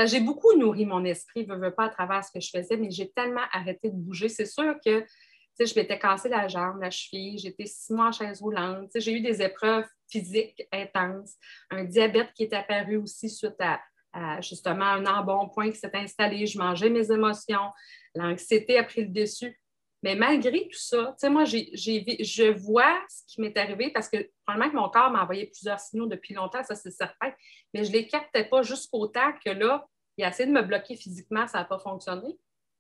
J'ai 0.06 0.22
beaucoup 0.22 0.58
nourri 0.58 0.86
mon 0.86 1.04
esprit, 1.04 1.46
je 1.48 1.54
veux 1.54 1.74
pas 1.74 1.86
à 1.86 1.90
travers 1.90 2.24
ce 2.24 2.32
que 2.32 2.40
je 2.40 2.50
faisais, 2.50 2.78
mais 2.78 2.90
j'ai 2.90 3.12
tellement 3.12 3.44
arrêté 3.52 3.90
de 3.90 3.96
bouger. 3.96 4.30
C'est 4.30 4.46
sûr 4.46 4.76
que 4.84 5.06
je 5.60 5.74
m'étais 5.76 6.00
cassé 6.00 6.30
la 6.30 6.48
jambe, 6.48 6.82
la 6.82 6.90
cheville, 6.90 7.38
j'étais 7.38 7.66
six 7.66 7.94
mois 7.94 8.08
en 8.08 8.12
chaise 8.12 8.42
roulante. 8.42 8.90
J'ai 8.96 9.14
eu 9.14 9.22
des 9.22 9.42
épreuves 9.42 9.86
physiques 10.10 10.68
intenses, 10.72 11.36
un 11.70 11.84
diabète 11.84 12.34
qui 12.34 12.44
est 12.44 12.54
apparu 12.54 12.98
aussi 12.98 13.30
suite 13.30 13.60
à, 13.60 13.80
à 14.14 14.42
justement 14.42 14.86
un 14.86 15.06
embonpoint 15.06 15.70
qui 15.70 15.78
s'est 15.78 15.92
installé. 15.94 16.48
Je 16.48 16.58
mangeais 16.58 16.90
mes 16.90 17.12
émotions, 17.12 17.70
l'anxiété 18.16 18.78
a 18.78 18.84
pris 18.84 19.04
le 19.04 19.10
dessus. 19.10 19.61
Mais 20.04 20.16
malgré 20.16 20.68
tout 20.68 20.80
ça, 20.80 21.08
tu 21.12 21.20
sais, 21.20 21.30
moi, 21.30 21.46
je 21.46 22.52
vois 22.52 23.00
ce 23.08 23.24
qui 23.28 23.42
m'est 23.42 23.56
arrivé 23.58 23.92
parce 23.92 24.10
que 24.10 24.30
probablement 24.46 24.72
que 24.72 24.76
mon 24.76 24.90
corps 24.90 25.12
m'a 25.12 25.24
envoyé 25.24 25.46
plusieurs 25.48 25.80
signaux 25.80 26.08
depuis 26.08 26.34
longtemps, 26.34 26.64
ça 26.64 26.76
c'est 26.76 26.92
certain, 26.92 27.32
mais 27.74 27.84
je 27.84 27.90
ne 27.90 27.98
les 27.98 28.08
captais 28.08 28.46
pas 28.46 28.64
jusqu'au 28.64 29.08
temps 29.08 29.32
que 29.46 29.52
là, 29.52 29.88
il 30.18 30.24
a 30.24 30.30
essayé 30.30 30.48
de 30.48 30.54
me 30.54 30.64
bloquer 30.64 30.96
physiquement, 30.96 31.48
ça 31.48 31.60
n'a 31.60 31.66
pas 31.66 31.80
fonctionné. 31.80 32.38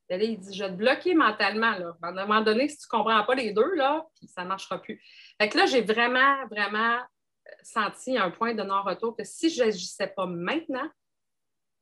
il 0.09 0.39
dit, 0.39 0.53
je 0.53 0.63
vais 0.63 0.71
te 0.71 0.75
bloquer 0.75 1.13
mentalement. 1.13 1.73
À 2.01 2.07
un 2.07 2.11
moment 2.11 2.41
donné, 2.41 2.67
si 2.67 2.77
tu 2.77 2.87
ne 2.91 2.97
comprends 2.97 3.23
pas 3.23 3.35
les 3.35 3.53
deux, 3.53 3.75
là, 3.75 4.05
puis 4.15 4.27
ça 4.27 4.43
ne 4.43 4.47
marchera 4.47 4.81
plus. 4.81 5.01
Fait 5.39 5.47
que 5.47 5.57
là, 5.57 5.67
j'ai 5.67 5.81
vraiment, 5.81 6.47
vraiment 6.47 6.97
euh, 6.97 7.51
senti 7.61 8.17
un 8.17 8.31
point 8.31 8.55
de 8.55 8.63
non-retour 8.63 9.15
que 9.15 9.23
si 9.23 9.49
je 9.49 9.63
n'agissais 9.63 10.07
pas 10.07 10.25
maintenant, 10.25 10.89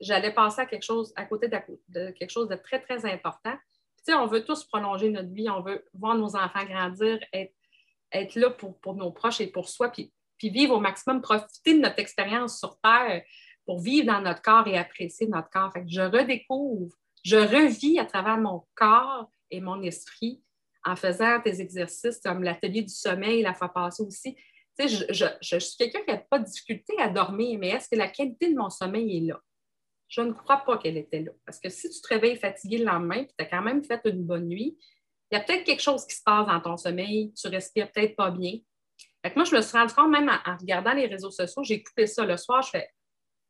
j'allais 0.01 0.33
passer 0.33 0.61
à 0.61 0.65
quelque 0.65 0.83
chose, 0.83 1.13
à 1.15 1.25
côté 1.25 1.47
de 1.47 2.11
quelque 2.11 2.29
chose 2.29 2.49
de 2.49 2.55
très, 2.55 2.81
très 2.81 3.05
important 3.05 3.57
on 4.13 4.27
veut 4.27 4.43
tous 4.43 4.63
prolonger 4.65 5.09
notre 5.09 5.31
vie, 5.33 5.49
on 5.49 5.61
veut 5.61 5.85
voir 5.93 6.15
nos 6.15 6.35
enfants 6.35 6.65
grandir, 6.65 7.19
être, 7.33 8.35
là 8.35 8.49
pour, 8.49 8.95
nos 8.95 9.11
proches 9.11 9.41
et 9.41 9.47
pour 9.47 9.69
soi, 9.69 9.91
puis, 9.91 10.11
vivre 10.41 10.75
au 10.75 10.79
maximum, 10.79 11.21
profiter 11.21 11.73
de 11.73 11.79
notre 11.79 11.99
expérience 11.99 12.59
sur 12.59 12.79
Terre 12.79 13.23
pour 13.65 13.79
vivre 13.81 14.07
dans 14.07 14.21
notre 14.21 14.41
corps 14.41 14.67
et 14.67 14.77
apprécier 14.77 15.27
notre 15.27 15.49
corps. 15.49 15.73
je 15.85 16.01
redécouvre, 16.01 16.95
je 17.23 17.37
revis 17.37 17.99
à 17.99 18.05
travers 18.05 18.37
mon 18.37 18.65
corps 18.75 19.29
et 19.51 19.59
mon 19.59 19.81
esprit 19.81 20.41
en 20.85 20.95
faisant 20.95 21.39
des 21.39 21.61
exercices 21.61 22.19
comme 22.23 22.41
l'atelier 22.41 22.81
du 22.81 22.93
sommeil 22.93 23.41
la 23.41 23.53
fois 23.53 23.69
passée 23.69 24.03
aussi. 24.03 24.35
je 24.79 25.59
suis 25.59 25.77
quelqu'un 25.77 25.99
qui 26.01 26.11
n'a 26.11 26.17
pas 26.17 26.39
de 26.39 26.45
difficulté 26.45 26.97
à 26.99 27.09
dormir, 27.09 27.59
mais 27.59 27.69
est-ce 27.69 27.89
que 27.89 27.97
la 27.97 28.07
qualité 28.07 28.51
de 28.51 28.57
mon 28.57 28.69
sommeil 28.69 29.17
est 29.17 29.27
là? 29.27 29.39
Je 30.09 30.21
ne 30.21 30.33
crois 30.33 30.57
pas 30.57 30.77
qu'elle 30.79 30.97
était 30.97 31.21
là. 31.21 31.31
Parce 31.45 31.59
que 31.59 31.69
si 31.69 31.89
tu 31.89 32.01
te 32.01 32.07
réveilles 32.07 32.35
fatigué 32.35 32.79
le 32.79 32.85
lendemain, 32.85 33.23
puis 33.23 33.33
tu 33.37 33.45
as 33.45 33.47
quand 33.47 33.61
même 33.61 33.83
fait 33.83 34.01
une 34.05 34.23
bonne 34.23 34.47
nuit, 34.47 34.77
il 35.31 35.35
y 35.35 35.37
a 35.37 35.43
peut-être 35.43 35.63
quelque 35.63 35.81
chose 35.81 36.05
qui 36.05 36.15
se 36.15 36.23
passe 36.23 36.47
dans 36.47 36.59
ton 36.59 36.75
sommeil, 36.75 37.31
tu 37.33 37.47
respires 37.47 37.91
peut-être 37.91 38.15
pas 38.15 38.31
bien. 38.31 38.53
moi, 39.35 39.45
je 39.45 39.55
me 39.55 39.61
suis 39.61 39.77
rendu 39.77 39.93
compte, 39.93 40.09
même 40.09 40.27
en, 40.27 40.57
regardant 40.57 40.93
les 40.93 41.05
réseaux 41.05 41.29
sociaux, 41.29 41.63
j'ai 41.63 41.83
coupé 41.83 42.07
ça 42.07 42.25
le 42.25 42.35
soir, 42.35 42.63
je 42.63 42.71
fais 42.71 42.89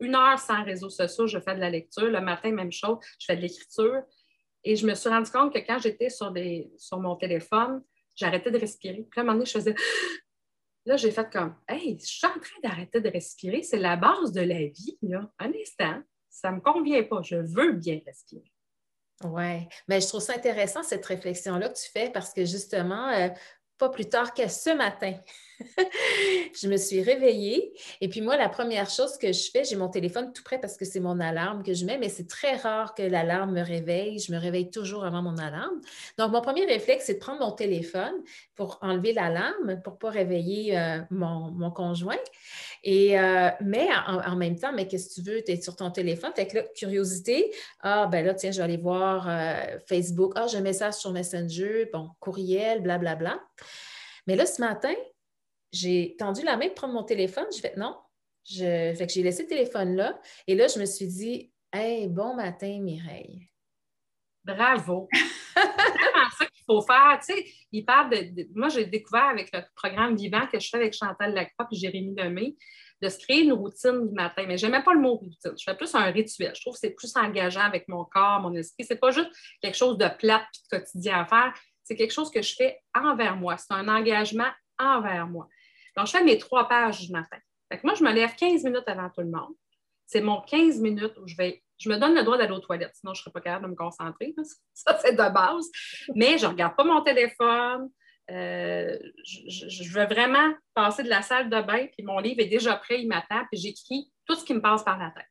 une 0.02 0.16
heure 0.16 0.38
sans 0.38 0.64
réseaux 0.64 0.90
sociaux, 0.90 1.28
je 1.28 1.40
fais 1.40 1.56
de 1.56 1.60
la 1.60 1.70
lecture. 1.70 2.10
Le 2.10 2.22
matin, 2.22 2.52
même 2.52 2.72
chose, 2.72 2.98
je 3.20 3.26
fais 3.26 3.36
de 3.38 3.42
l'écriture. 3.42 4.02
Et 4.64 4.76
je 4.76 4.86
me 4.86 4.94
suis 4.94 5.10
rendu 5.10 5.32
compte 5.32 5.54
que 5.54 5.60
quand 5.60 5.80
j'étais 5.80 6.10
sur, 6.10 6.34
sur 6.78 7.00
mon 7.00 7.16
téléphone, 7.16 7.82
j'arrêtais 8.16 8.52
de 8.52 8.58
respirer. 8.58 9.08
Puis 9.10 9.20
à 9.20 9.22
un 9.22 9.24
moment 9.24 9.36
donné, 9.36 9.46
je 9.46 9.52
faisais. 9.52 9.76
Là, 10.86 10.98
j'ai 10.98 11.12
fait 11.12 11.30
comme 11.32 11.56
Hey, 11.68 11.98
je 12.00 12.06
suis 12.06 12.28
en 12.28 12.40
train 12.40 12.60
d'arrêter 12.64 13.02
de 13.02 13.10
respirer. 13.10 13.62
C'est 13.62 13.78
la 13.78 13.96
base 13.96 14.32
de 14.32 14.42
la 14.42 14.60
vie. 14.60 14.98
Là. 15.02 15.30
Un 15.40 15.52
instant, 15.54 16.02
ça 16.30 16.52
ne 16.52 16.58
me 16.58 16.62
convient 16.62 17.04
pas. 17.04 17.22
Je 17.22 17.36
veux 17.36 17.74
bien 17.74 18.00
respirer. 18.06 18.52
Oui, 19.24 19.68
mais 19.88 20.00
je 20.00 20.08
trouve 20.08 20.22
ça 20.22 20.34
intéressant, 20.34 20.82
cette 20.82 21.06
réflexion-là 21.06 21.70
que 21.70 21.78
tu 21.78 21.92
fais, 21.92 22.10
parce 22.10 22.34
que 22.34 22.46
justement, 22.46 23.10
euh, 23.10 23.28
pas 23.78 23.90
plus 23.90 24.08
tard 24.08 24.34
que 24.34 24.48
ce 24.48 24.70
matin, 24.76 25.14
je 26.62 26.68
me 26.68 26.78
suis 26.78 27.02
réveillée 27.02 27.74
et 28.02 28.10
puis 28.10 28.22
moi, 28.22 28.38
la 28.38 28.50
première 28.50 28.90
chose 28.90 29.18
que 29.18 29.32
je 29.32 29.50
fais, 29.52 29.64
j'ai 29.64 29.76
mon 29.76 29.90
téléphone 29.90 30.32
tout 30.34 30.44
près 30.44 30.60
parce 30.60 30.78
que 30.78 30.86
c'est 30.86 31.00
mon 31.00 31.20
alarme 31.20 31.64
que 31.64 31.74
je 31.74 31.86
mets, 31.86 31.98
mais 31.98 32.10
c'est 32.10 32.28
très 32.28 32.56
rare 32.56 32.94
que 32.94 33.04
l'alarme 33.04 33.54
me 33.54 33.62
réveille. 33.62 34.20
Je 34.20 34.32
me 34.32 34.40
réveille 34.40 34.70
toujours 34.70 35.06
avant 35.06 35.22
mon 35.22 35.38
alarme. 35.38 35.82
Donc, 36.18 36.32
mon 36.32 36.42
premier 36.42 36.66
réflexe, 36.66 37.06
c'est 37.06 37.16
de 37.16 37.20
prendre 37.20 37.40
mon 37.40 37.52
téléphone 37.52 38.14
pour 38.56 38.78
enlever 38.82 39.14
l'alarme, 39.14 39.82
pour 39.84 39.94
ne 39.94 39.98
pas 39.98 40.10
réveiller 40.10 40.78
euh, 40.78 41.00
mon, 41.12 41.72
conjoint. 41.72 42.18
Et, 42.84 43.20
euh, 43.20 43.50
mais 43.62 43.88
en, 44.08 44.36
même 44.36 44.58
temps, 44.58 44.72
mais 44.74 44.88
qu'est-ce 44.88 45.10
que 45.10 45.22
tu 45.22 45.30
veux? 45.30 45.44
Tu 45.44 45.52
es 45.52 45.62
sur 45.62 45.76
ton 45.76 45.92
téléphone, 45.92 46.32
tu 46.36 46.56
là, 46.56 46.64
curiosité. 46.76 47.52
Ah, 47.82 48.08
ben 48.08 48.26
là, 48.26 48.34
tiens, 48.34 48.52
je 48.52 48.58
vais 48.58 48.64
aller 48.64 48.78
voir 48.78 49.28
euh, 49.28 49.78
Facebook. 49.88 50.34
Ah, 50.36 50.48
j'ai 50.48 50.58
un 50.58 50.62
message 50.62 50.96
sur 50.96 51.12
Messenger, 51.12 51.90
bon, 51.92 52.10
courriel, 52.20 52.82
blablabla. 52.82 53.16
Bla, 53.16 53.36
bla. 53.36 53.66
Mais 54.28 54.36
là, 54.36 54.46
ce 54.46 54.62
matin, 54.62 54.94
j'ai 55.72 56.16
tendu 56.18 56.44
la 56.44 56.58
main 56.58 56.68
pour 56.68 56.76
prendre 56.76 56.94
mon 56.94 57.04
téléphone. 57.04 57.46
J'ai 57.54 57.62
fait 57.62 57.78
non. 57.78 57.96
Je, 58.46 58.94
fait 58.96 59.06
que 59.06 59.14
j'ai 59.14 59.24
laissé 59.24 59.44
le 59.44 59.50
téléphone 59.50 59.96
là. 59.96 60.20
Et 60.48 60.56
là, 60.56 60.68
je 60.68 60.80
me 60.80 60.86
suis 60.86 61.08
dit, 61.08 61.52
hey, 61.72 62.08
bon 62.08 62.36
matin, 62.36 62.80
Mireille. 62.82 63.48
Bravo. 64.44 65.08
c'est 65.14 65.62
vraiment 65.62 66.30
ça 66.38 66.46
qu'il 66.46 66.64
faut 66.66 66.82
faire. 66.82 67.20
Tu 67.26 67.34
sais, 67.34 67.46
il 67.72 67.86
parle 67.86 68.10
de, 68.10 68.48
Moi, 68.56 68.70
j'ai 68.70 68.86
découvert 68.86 69.26
avec 69.26 69.50
le 69.54 69.62
programme 69.76 70.16
Vivant 70.16 70.48
que 70.48 70.60
je 70.60 70.70
fais 70.70 70.78
avec 70.78 70.94
Chantal 70.94 71.34
Lacroix 71.34 71.68
et 71.72 71.76
Jérémy 71.76 72.16
Lemay 72.16 72.56
de 73.02 73.08
se 73.08 73.18
créer 73.20 73.44
une 73.44 73.54
routine 73.54 74.08
du 74.08 74.14
matin. 74.14 74.46
Mais 74.48 74.58
je 74.58 74.66
n'aimais 74.66 74.84
pas 74.84 74.94
le 74.94 75.00
mot 75.00 75.16
routine. 75.16 75.54
Je 75.58 75.64
fais 75.64 75.76
plus 75.76 75.94
un 75.96 76.06
rituel. 76.06 76.54
Je 76.56 76.62
trouve 76.62 76.74
que 76.74 76.80
c'est 76.80 76.92
plus 76.92 77.16
engageant 77.16 77.62
avec 77.62 77.88
mon 77.88 78.04
corps, 78.06 78.42
mon 78.42 78.54
esprit. 78.56 78.84
Ce 78.84 78.94
n'est 78.94 79.00
pas 79.00 79.12
juste 79.12 79.30
quelque 79.62 79.78
chose 79.78 79.98
de 79.98 80.08
plate 80.18 80.44
et 80.44 80.76
de 80.76 80.80
quotidien 80.80 81.22
à 81.22 81.26
faire. 81.26 81.54
C'est 81.84 81.96
quelque 81.96 82.14
chose 82.14 82.30
que 82.30 82.42
je 82.42 82.56
fais 82.56 82.80
envers 82.94 83.36
moi. 83.36 83.58
C'est 83.58 83.74
un 83.74 83.88
engagement 83.88 84.50
envers 84.78 85.28
moi. 85.28 85.48
Je 86.06 86.12
fais 86.12 86.24
mes 86.24 86.38
trois 86.38 86.68
pages 86.68 87.02
du 87.02 87.12
matin. 87.12 87.38
moi, 87.84 87.94
je 87.94 88.04
me 88.04 88.12
lève 88.12 88.36
15 88.36 88.64
minutes 88.64 88.88
avant 88.88 89.10
tout 89.10 89.22
le 89.22 89.30
monde. 89.30 89.54
C'est 90.06 90.22
mon 90.22 90.42
15 90.42 90.80
minutes 90.80 91.18
où 91.18 91.28
je 91.28 91.36
vais. 91.36 91.64
Je 91.78 91.90
me 91.90 91.98
donne 91.98 92.14
le 92.14 92.24
droit 92.24 92.38
d'aller 92.38 92.52
aux 92.52 92.60
toilettes, 92.60 92.96
sinon 92.96 93.14
je 93.14 93.20
ne 93.20 93.24
serais 93.24 93.32
pas 93.32 93.42
capable 93.42 93.66
de 93.66 93.72
me 93.72 93.76
concentrer. 93.76 94.34
Ça, 94.74 94.98
c'est 95.02 95.14
de 95.14 95.34
base. 95.34 95.70
Mais 96.16 96.38
je 96.38 96.46
ne 96.46 96.52
regarde 96.52 96.76
pas 96.76 96.84
mon 96.84 97.02
téléphone. 97.02 97.90
Euh, 98.32 98.98
je, 99.24 99.92
veux 99.92 100.06
vraiment 100.06 100.54
passer 100.74 101.04
de 101.04 101.10
la 101.10 101.22
salle 101.22 101.50
de 101.50 101.62
bain, 101.62 101.88
puis 101.88 102.04
mon 102.04 102.20
livre 102.20 102.42
est 102.42 102.48
déjà 102.48 102.76
prêt, 102.76 103.02
il 103.02 103.08
m'attend, 103.08 103.44
puis 103.52 103.60
j'écris 103.60 104.12
tout 104.28 104.36
ce 104.36 104.46
qui 104.46 104.54
me 104.54 104.62
passe 104.62 104.84
par 104.84 105.00
la 105.00 105.10
tête. 105.10 105.26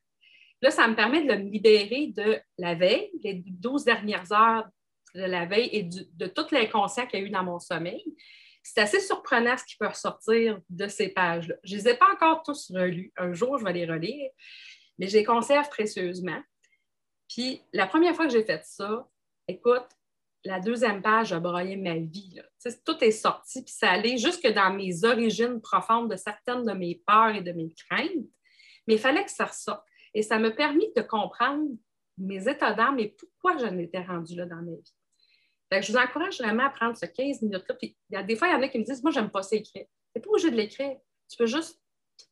Là, 0.61 0.69
ça 0.69 0.85
me 0.87 0.95
permet 0.95 1.23
de 1.23 1.33
me 1.33 1.49
libérer 1.49 2.07
de 2.07 2.37
la 2.57 2.75
veille, 2.75 3.09
les 3.23 3.41
12 3.45 3.85
dernières 3.85 4.29
heures 4.33 4.67
de 5.15 5.21
la 5.21 5.45
veille 5.45 5.69
et 5.71 5.83
de 5.83 6.27
tout 6.27 6.45
l'inconscient 6.51 7.07
qu'il 7.07 7.19
y 7.19 7.23
a 7.23 7.25
eu 7.25 7.29
dans 7.29 7.43
mon 7.43 7.59
sommeil. 7.59 8.03
C'est 8.71 8.81
assez 8.81 8.99
surprenant 8.99 9.57
ce 9.57 9.65
qui 9.65 9.77
peut 9.77 9.87
ressortir 9.87 10.61
de 10.69 10.87
ces 10.87 11.09
pages-là. 11.09 11.55
Je 11.63 11.75
ne 11.75 11.79
les 11.81 11.89
ai 11.89 11.93
pas 11.95 12.13
encore 12.13 12.43
tous 12.43 12.71
relus. 12.71 13.11
Un 13.17 13.33
jour, 13.33 13.57
je 13.57 13.63
vais 13.63 13.73
les 13.73 13.87
relire, 13.87 14.29
mais 14.99 15.07
je 15.07 15.17
les 15.17 15.23
conserve 15.23 15.67
précieusement. 15.69 16.39
Puis 17.27 17.63
la 17.73 17.87
première 17.87 18.15
fois 18.15 18.27
que 18.27 18.31
j'ai 18.31 18.43
fait 18.43 18.63
ça, 18.63 19.09
écoute, 19.47 19.87
la 20.45 20.59
deuxième 20.59 21.01
page 21.01 21.33
a 21.33 21.39
broyé 21.39 21.77
ma 21.77 21.95
vie. 21.95 22.39
Tout 22.85 23.03
est 23.03 23.09
sorti, 23.09 23.63
puis 23.63 23.73
ça 23.73 23.89
allait 23.89 24.17
jusque 24.17 24.47
dans 24.47 24.71
mes 24.71 25.03
origines 25.03 25.59
profondes 25.61 26.11
de 26.11 26.15
certaines 26.15 26.63
de 26.63 26.73
mes 26.73 27.01
peurs 27.07 27.33
et 27.33 27.41
de 27.41 27.51
mes 27.51 27.73
craintes. 27.73 28.29
Mais 28.87 28.95
il 28.95 28.99
fallait 28.99 29.25
que 29.25 29.31
ça 29.31 29.45
ressorte. 29.45 29.83
Et 30.13 30.21
ça 30.21 30.37
m'a 30.37 30.51
permis 30.51 30.93
de 30.95 31.01
comprendre 31.01 31.67
mes 32.19 32.47
états 32.47 32.73
d'âme 32.73 32.99
et 32.99 33.15
pourquoi 33.17 33.57
je 33.57 33.65
n'étais 33.65 34.03
rendue 34.03 34.35
là 34.35 34.45
dans 34.45 34.61
ma 34.61 34.75
vie 34.75 34.93
je 35.71 35.91
vous 35.91 35.97
encourage 35.97 36.39
vraiment 36.39 36.65
à 36.65 36.69
prendre 36.69 36.97
ce 36.97 37.05
15 37.05 37.41
minutes-là. 37.43 37.75
Y 38.09 38.15
a 38.15 38.23
des 38.23 38.35
fois, 38.35 38.47
il 38.47 38.51
y 38.51 38.55
en 38.55 38.61
a 38.61 38.67
qui 38.67 38.79
me 38.79 38.83
disent 38.83 39.03
Moi, 39.03 39.11
j'aime 39.11 39.29
pas 39.29 39.43
ça 39.43 39.55
écrire. 39.55 39.85
Tu 39.85 40.11
n'es 40.15 40.21
pas 40.21 40.29
obligé 40.29 40.51
de 40.51 40.55
l'écrire. 40.55 40.97
Tu 41.29 41.37
peux 41.37 41.45
juste 41.45 41.79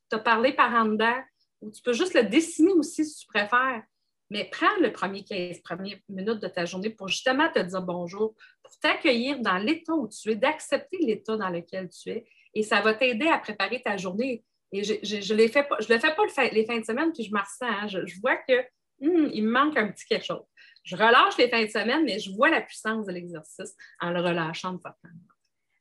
te 0.10 0.16
parler 0.16 0.54
par 0.54 0.74
en 0.74 0.86
dedans 0.86 1.22
ou 1.62 1.72
tu 1.72 1.82
peux 1.82 1.94
juste 1.94 2.14
le 2.14 2.24
dessiner 2.24 2.74
aussi 2.74 3.06
si 3.06 3.20
tu 3.20 3.28
préfères. 3.28 3.84
Mais 4.30 4.50
prends 4.52 4.76
le 4.82 4.92
premier 4.92 5.24
15 5.24 5.60
premières 5.60 6.00
minutes 6.10 6.42
de 6.42 6.48
ta 6.48 6.66
journée 6.66 6.90
pour 6.90 7.08
justement 7.08 7.50
te 7.50 7.60
dire 7.60 7.82
bonjour, 7.82 8.36
pour 8.62 8.78
t'accueillir 8.80 9.40
dans 9.40 9.58
l'état 9.58 9.94
où 9.94 10.10
tu 10.10 10.32
es, 10.32 10.36
d'accepter 10.36 10.98
l'état 10.98 11.38
dans 11.38 11.50
lequel 11.50 11.90
tu 11.90 12.10
es. 12.10 12.28
Et 12.54 12.64
ça 12.64 12.82
va 12.82 12.94
t'aider 12.94 13.28
à 13.28 13.38
préparer 13.38 13.82
ta 13.82 13.96
journée. 13.96 14.44
Et 14.74 14.84
je 14.84 14.94
ne 14.94 15.38
le 15.38 15.48
fais 15.48 15.64
pas, 15.64 15.78
le 15.80 16.54
les 16.54 16.66
fins 16.66 16.80
de 16.80 16.86
semaine, 16.86 17.14
puis 17.14 17.24
je 17.24 17.32
me 17.32 17.40
ressens. 17.40 17.68
Hein. 17.68 17.88
Je, 17.88 18.20
vois 18.20 18.36
que 18.36 18.60
hmm, 19.00 19.30
il 19.32 19.46
me 19.46 19.52
manque 19.52 19.78
un 19.78 19.90
petit 19.90 20.06
quelque 20.06 20.26
chose 20.26 20.44
je 20.88 20.96
relâche 20.96 21.38
les 21.38 21.50
fins 21.50 21.64
de 21.64 21.70
semaine, 21.70 22.06
mais 22.06 22.18
je 22.18 22.32
vois 22.32 22.50
la 22.50 22.62
puissance 22.62 23.06
de 23.06 23.12
l'exercice 23.12 23.76
en 24.00 24.12
le 24.12 24.22
relâchant 24.22 24.74
de 24.74 24.80
façon. 24.80 25.10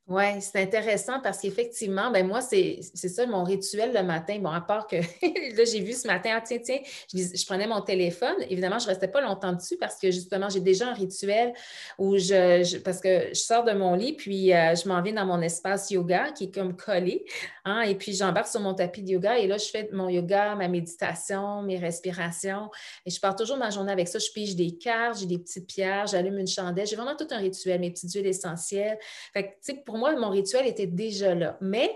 Oui, 0.09 0.41
c'est 0.41 0.63
intéressant 0.63 1.19
parce 1.21 1.41
qu'effectivement, 1.41 2.13
ben 2.13 2.25
moi, 2.25 2.41
c'est 2.41 2.81
ça 2.81 3.27
mon 3.27 3.43
rituel 3.43 3.93
le 3.93 4.05
matin. 4.05 4.39
Bon, 4.39 4.51
à 4.51 4.61
part 4.61 4.87
que 4.87 4.95
là, 5.57 5.65
j'ai 5.65 5.81
vu 5.81 5.95
ce 5.95 6.07
matin, 6.07 6.35
ah, 6.37 6.41
tiens, 6.41 6.59
tiens, 6.63 6.79
je, 7.13 7.45
prenais 7.45 7.67
mon 7.67 7.81
téléphone. 7.81 8.37
Évidemment, 8.49 8.79
je 8.79 8.85
ne 8.85 8.91
restais 8.91 9.09
pas 9.09 9.21
longtemps 9.21 9.53
dessus 9.53 9.77
parce 9.77 9.99
que 9.99 10.13
justement, 10.13 10.49
j'ai 10.49 10.61
déjà 10.61 10.91
un 10.91 10.93
rituel 10.93 11.55
où 11.99 12.19
je, 12.19 12.79
parce 12.79 13.01
que 13.01 13.31
je 13.31 13.41
sors 13.41 13.65
de 13.65 13.73
mon 13.73 13.97
lit, 13.97 14.13
puis 14.13 14.55
euh, 14.55 14.77
je 14.77 14.87
m'en 14.89 15.03
vais 15.03 15.11
dans 15.11 15.27
mon 15.27 15.43
espace 15.43 15.91
yoga 15.91 16.31
qui 16.31 16.45
est 16.45 16.55
comme 16.55 16.77
collé. 16.77 17.25
Hein, 17.65 17.81
et 17.81 17.97
puis 17.97 18.15
j'embarque 18.15 18.47
sur 18.47 18.61
mon 18.61 18.75
tapis 18.75 19.03
de 19.03 19.11
yoga 19.11 19.39
et 19.39 19.49
là, 19.49 19.59
je 19.59 19.67
fais 19.67 19.89
mon 19.93 20.09
yoga, 20.09 20.55
ma 20.55 20.69
méditation, 20.69 21.63
mes 21.63 21.79
respirations. 21.79 22.71
Et 23.07 23.11
je 23.11 23.19
pars 23.19 23.35
toujours 23.35 23.57
ma 23.57 23.71
journée 23.71 23.91
avec 23.91 24.07
ça. 24.07 24.21
Je 24.21 24.31
pige 24.33 24.55
des 24.55 24.77
cartes, 24.79 25.19
j'ai 25.19 25.27
des 25.27 25.39
petites 25.39 25.67
pierres, 25.67 26.07
j'allume 26.07 26.39
une 26.39 26.47
chandelle. 26.47 26.87
J'ai 26.87 26.95
vraiment 26.95 27.17
tout 27.17 27.27
un 27.33 27.39
rituel, 27.39 27.81
mes 27.81 27.91
petites 27.91 28.13
huiles 28.13 28.29
essentielles. 28.29 28.99
Fait 29.33 29.43
que, 29.43 29.49
tu 29.49 29.57
sais, 29.63 29.75
pour 29.85 29.96
moi, 29.97 30.15
mon 30.17 30.31
rituel 30.31 30.67
était 30.67 30.87
déjà 30.87 31.35
là. 31.35 31.59
Mais 31.61 31.91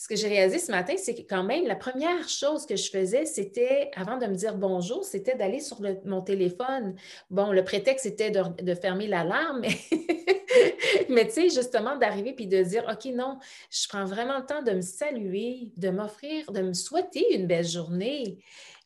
ce 0.00 0.08
que 0.08 0.16
j'ai 0.16 0.28
réalisé 0.28 0.58
ce 0.58 0.70
matin, 0.70 0.94
c'est 0.96 1.14
que 1.14 1.28
quand 1.28 1.44
même, 1.44 1.66
la 1.66 1.76
première 1.76 2.26
chose 2.26 2.64
que 2.64 2.74
je 2.74 2.90
faisais, 2.90 3.26
c'était, 3.26 3.90
avant 3.94 4.16
de 4.16 4.24
me 4.24 4.34
dire 4.34 4.54
bonjour, 4.54 5.04
c'était 5.04 5.34
d'aller 5.34 5.60
sur 5.60 5.78
mon 6.06 6.22
téléphone. 6.22 6.96
Bon, 7.28 7.52
le 7.52 7.62
prétexte 7.64 8.06
était 8.06 8.30
de, 8.30 8.74
fermer 8.74 9.08
l'alarme, 9.08 9.60
mais, 9.60 9.76
mais 11.10 11.26
tu 11.26 11.32
sais, 11.32 11.48
justement, 11.50 11.96
d'arriver 11.96 12.32
puis 12.32 12.46
de 12.46 12.62
dire, 12.62 12.86
OK, 12.90 13.12
non, 13.12 13.38
je 13.70 13.86
prends 13.88 14.06
vraiment 14.06 14.38
le 14.38 14.46
temps 14.46 14.62
de 14.62 14.72
me 14.72 14.80
saluer, 14.80 15.70
de 15.76 15.90
m'offrir, 15.90 16.50
de 16.50 16.62
me 16.62 16.72
souhaiter 16.72 17.34
une 17.34 17.46
belle 17.46 17.68
journée, 17.68 18.38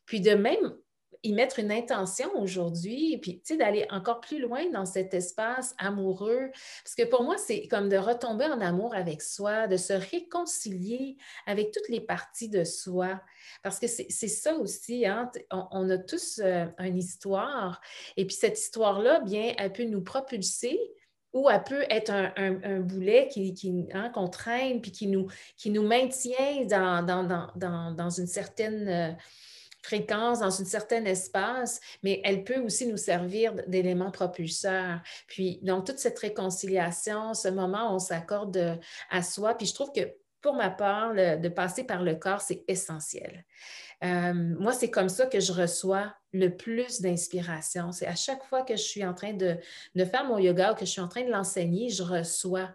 puis 0.07 0.21
de 0.21 0.35
même 0.35 0.75
y 1.25 1.33
mettre 1.33 1.59
une 1.59 1.73
intention 1.73 2.29
aujourd'hui, 2.37 3.19
puis 3.19 3.41
tu 3.41 3.55
sais, 3.55 3.57
d'aller 3.57 3.87
encore 3.91 4.21
plus 4.21 4.39
loin 4.39 4.71
dans 4.71 4.85
cet 4.85 5.15
espace 5.15 5.75
amoureux. 5.79 6.51
Parce 6.85 6.95
que 6.95 7.05
pour 7.05 7.25
moi, 7.25 7.37
c'est 7.39 7.67
comme 7.69 7.89
de 7.89 7.97
retomber 7.97 8.45
en 8.45 8.61
amour 8.61 8.95
avec 8.95 9.23
soi, 9.23 9.67
de 9.67 9.77
se 9.77 9.95
réconcilier 9.95 11.17
avec 11.47 11.73
toutes 11.73 11.89
les 11.89 12.01
parties 12.01 12.51
de 12.51 12.63
soi. 12.63 13.21
Parce 13.63 13.81
que 13.81 13.87
c'est 13.87 14.29
ça 14.29 14.55
aussi, 14.55 15.07
hein? 15.07 15.31
on, 15.51 15.89
a 15.91 15.99
tous 15.99 16.41
euh, 16.43 16.67
une 16.79 16.99
histoire, 16.99 17.81
et 18.17 18.27
puis 18.27 18.37
cette 18.37 18.59
histoire-là, 18.59 19.21
bien, 19.21 19.55
elle 19.59 19.73
peut 19.73 19.85
nous 19.85 20.03
propulser 20.03 20.79
ou 21.33 21.51
elle 21.51 21.65
peut 21.65 21.85
être 21.91 22.11
un, 22.11 22.81
boulet 22.81 23.29
qui, 23.29 23.55
qui 23.55 23.89
hein, 23.93 24.09
qu'on 24.11 24.29
traîne, 24.29 24.81
puis 24.81 24.93
qui 24.93 25.09
nous, 25.09 25.27
qui 25.57 25.71
nous 25.71 25.83
maintient 25.83 26.65
dans, 26.65 27.05
dans, 27.05 27.51
dans, 27.57 27.91
dans 27.93 28.11
une 28.11 28.29
certaine... 28.29 29.17
Euh, 29.85 29.97
fréquence, 29.97 30.41
dans 30.41 30.61
un 30.61 30.65
certain 30.65 31.05
espace, 31.05 31.81
mais 32.03 32.21
elle 32.25 32.45
peut 32.45 32.61
aussi 32.61 32.87
nous 32.87 32.97
servir 32.97 33.55
d'élément 33.67 34.11
propulseur. 34.11 35.01
Puis, 35.27 35.61
donc, 35.63 35.87
toute 35.87 35.99
cette 35.99 36.19
réconciliation, 36.19 37.35
ce 37.35 37.49
moment 37.49 37.91
où 37.91 37.97
on 37.97 37.99
s'accorde 37.99 38.79
à 39.11 39.23
soi, 39.23 39.55
puis 39.55 39.67
je 39.67 39.75
trouve 39.75 39.93
que 39.93 40.15
pour 40.41 40.55
ma 40.55 40.69
part, 40.69 41.15
de 41.15 41.49
passer 41.49 41.85
par 41.85 42.03
le 42.03 42.17
corps, 42.17 42.43
c'est 42.43 42.65
essentiel. 42.69 43.47
Euh, 44.05 44.35
moi, 44.35 44.73
c'est 44.73 44.91
comme 44.91 45.09
ça 45.09 45.25
que 45.25 45.41
je 45.41 45.53
reçois 45.53 46.15
le 46.33 46.49
plus 46.55 47.01
d'inspiration. 47.01 47.93
C'est 47.93 48.07
à 48.07 48.15
chaque 48.15 48.45
fois 48.45 48.63
que 48.63 48.77
je 48.77 48.83
suis 48.83 49.05
en 49.05 49.15
train 49.15 49.33
de, 49.33 49.57
de, 49.95 50.05
faire 50.05 50.27
mon 50.27 50.37
yoga 50.37 50.73
ou 50.73 50.75
que 50.75 50.85
je 50.85 50.91
suis 50.91 51.01
en 51.01 51.09
train 51.09 51.25
de 51.25 51.31
l'enseigner, 51.31 51.89
je 51.89 52.03
reçois 52.03 52.69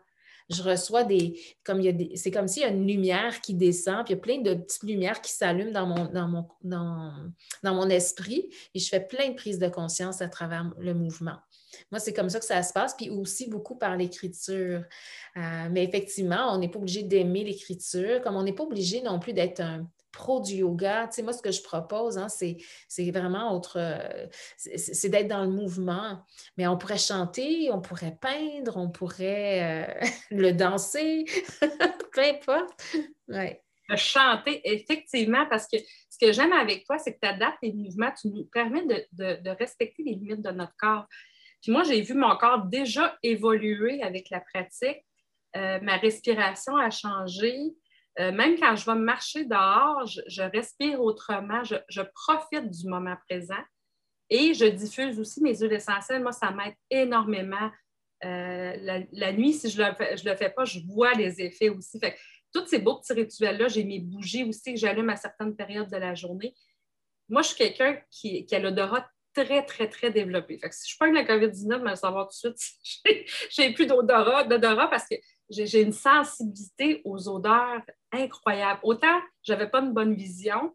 je 0.50 0.64
reçois 0.64 1.04
des. 1.04 1.40
comme 1.64 1.82
C'est 2.16 2.32
comme 2.32 2.48
s'il 2.48 2.64
y 2.64 2.66
a 2.66 2.70
une 2.70 2.88
lumière 2.88 3.40
qui 3.42 3.54
descend, 3.54 4.06
puis 4.06 4.14
il 4.14 4.18
y 4.18 4.20
a 4.20 4.22
plein 4.22 4.42
de 4.42 4.56
petites 4.56 4.84
lumières 4.84 5.22
qui 5.22 5.32
s'allument 5.32 5.72
dans 5.72 5.86
mon, 5.86 6.06
dans, 6.06 6.28
mon, 6.28 6.48
dans, 7.64 7.76
mon 7.76 7.90
esprit, 7.90 8.50
et 8.74 8.80
je 8.80 8.90
fais 8.90 9.00
plein 9.00 9.30
de 9.30 9.36
prises 9.36 9.60
de 9.60 9.68
conscience 9.68 10.22
à 10.22 10.28
travers 10.28 10.72
le 10.80 10.94
mouvement. 10.94 11.38
Moi, 11.92 12.00
c'est 12.00 12.14
comme 12.14 12.30
ça 12.30 12.40
que 12.40 12.46
ça 12.46 12.64
se 12.64 12.74
passe, 12.74 12.96
puis 12.96 13.10
aussi 13.12 13.48
beaucoup 13.48 13.76
par 13.76 13.96
l'écriture. 13.96 14.84
Euh, 15.38 15.70
mais 15.72 15.84
effectivement, 15.84 16.52
on 16.54 16.58
n'est 16.58 16.70
pas 16.70 16.80
obligé 16.80 17.04
d'aimer 17.04 17.44
l'écriture, 17.44 18.22
comme 18.22 18.36
on 18.36 18.44
n'est 18.44 18.54
pas 18.54 18.64
obligé 18.64 19.02
non 19.04 19.20
plus 19.20 19.34
d'être 19.34 19.60
un 19.60 19.88
pro 20.12 20.42
du 20.42 20.56
yoga. 20.56 21.08
Tu 21.08 21.16
sais, 21.16 21.24
moi, 21.24 21.34
ce 21.34 21.42
que 21.42 21.52
je 21.52 21.62
propose, 21.62 22.18
hein, 22.18 22.28
c'est, 22.30 22.58
vraiment 23.12 23.56
autre. 23.56 23.78
Euh, 23.78 24.28
c'est, 24.58 25.10
d'être 25.10 25.28
dans 25.28 25.44
le 25.44 25.50
mouvement. 25.50 26.26
Mais 26.58 26.68
on 26.68 26.78
pourrait 26.78 26.98
chanter, 26.98 27.70
on 27.72 27.82
pourrait 27.82 28.18
peindre, 28.20 28.78
on 28.78 28.90
pourrait 28.90 29.88
euh, 29.88 30.08
le 30.32 30.52
danser, 30.52 31.26
peu 32.14 32.22
importe. 32.22 32.72
Ouais. 33.28 33.62
Chanter, 33.96 34.62
effectivement, 34.66 35.48
parce 35.50 35.68
que 35.68 35.78
ce 36.10 36.18
que 36.20 36.32
j'aime 36.32 36.54
avec 36.54 36.86
toi, 36.86 37.00
c'est 37.00 37.14
que 37.14 37.20
tu 37.22 37.28
adaptes 37.28 37.58
les 37.64 37.74
mouvements, 37.74 38.12
tu 38.20 38.28
nous 38.28 38.46
permets 38.46 38.86
de, 38.86 39.50
respecter 39.58 40.04
les 40.04 40.14
limites 40.14 40.42
de 40.42 40.52
notre 40.52 40.76
corps. 40.78 41.08
Puis 41.62 41.72
moi, 41.72 41.84
j'ai 41.84 42.02
vu 42.02 42.14
mon 42.14 42.36
corps 42.38 42.66
déjà 42.66 43.18
évoluer 43.24 44.04
avec 44.04 44.30
la 44.30 44.42
pratique. 44.42 45.04
Euh, 45.56 45.80
ma 45.82 45.98
respiration 45.98 46.78
a 46.78 46.92
changé. 46.92 47.56
Euh, 48.20 48.32
même 48.32 48.60
quand 48.60 48.76
je 48.76 48.86
vais 48.86 48.96
marcher 48.98 49.46
dehors, 49.46 50.06
je, 50.06 50.42
respire 50.42 51.02
autrement, 51.02 51.64
je, 51.64 52.02
profite 52.14 52.70
du 52.70 52.88
moment 52.88 53.16
présent 53.30 53.64
et 54.30 54.54
je 54.54 54.66
diffuse 54.66 55.20
aussi 55.20 55.42
mes 55.42 55.56
huiles 55.58 55.74
essentielles. 55.74 56.22
Moi, 56.22 56.32
ça 56.32 56.52
m'aide 56.52 56.76
énormément. 56.90 57.70
Euh, 58.26 59.06
la, 59.12 59.32
nuit, 59.32 59.54
si 59.54 59.70
je 59.70 59.82
ne 59.82 60.30
le, 60.30 60.36
fais 60.36 60.50
pas, 60.50 60.66
je 60.66 60.80
vois 60.88 61.14
les 61.14 61.42
effets 61.42 61.70
aussi. 61.70 62.00
Fait 62.00 62.18
tous 62.54 62.66
ces 62.68 62.80
beaux 62.80 63.00
petits 63.00 63.14
rituels-là, 63.14 63.68
j'ai 63.68 63.84
mes 63.84 64.00
bougies 64.00 64.44
aussi 64.44 64.74
que 64.74 64.80
j'allume 64.80 65.10
à 65.10 65.16
certaines 65.16 65.56
périodes 65.56 65.90
de 65.90 65.98
la 65.98 66.16
journée. 66.16 66.54
Moi, 67.30 67.44
je 67.44 67.50
suis 67.50 67.58
quelqu'un 67.58 68.02
qui, 68.10 68.46
a 68.52 68.60
l'odorat 68.60 69.08
très, 69.34 69.64
très, 69.64 69.88
très 69.88 70.12
développé. 70.12 70.58
Fait 70.58 70.70
que 70.70 70.76
si 70.76 70.92
je 70.92 70.98
prends 70.98 71.12
la 71.12 71.24
COVID-19, 71.24 71.80
je 71.80 71.90
vais 71.90 71.96
savoir 71.96 72.28
tout 72.28 72.50
de 72.50 72.56
suite, 72.58 73.06
j'ai 73.52 73.72
plus 73.72 73.86
d'odorat 73.86 74.90
parce 74.90 75.08
que 75.08 75.16
j'ai 75.50 75.82
une 75.82 75.94
sensibilité 75.94 77.02
aux 77.06 77.30
odeurs 77.30 77.82
incroyable. 78.12 78.80
Autant 78.84 79.20
je 79.44 79.54
n'avais 79.54 79.70
pas 79.70 79.80
une 79.80 79.94
bonne 79.94 80.14
vision, 80.14 80.74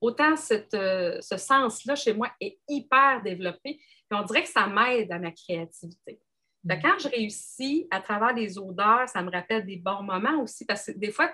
autant 0.00 0.34
euh, 0.74 1.20
ce 1.20 1.36
sens-là 1.36 1.96
chez 1.96 2.12
moi 2.12 2.30
est 2.40 2.58
hyper 2.68 3.22
développé. 3.22 3.80
on 4.10 4.22
dirait 4.22 4.42
que 4.42 4.48
ça 4.48 4.66
m'aide 4.66 5.10
à 5.10 5.18
ma 5.18 5.32
créativité. 5.32 6.20
Mm. 6.64 6.80
quand 6.82 6.98
je 6.98 7.08
réussis 7.08 7.86
à 7.90 8.00
travers 8.00 8.32
les 8.32 8.58
odeurs, 8.58 9.08
ça 9.08 9.22
me 9.22 9.30
rappelle 9.30 9.66
des 9.66 9.76
bons 9.76 10.02
moments 10.02 10.40
aussi, 10.42 10.64
parce 10.64 10.86
que 10.86 10.92
des 10.92 11.10
fois, 11.10 11.30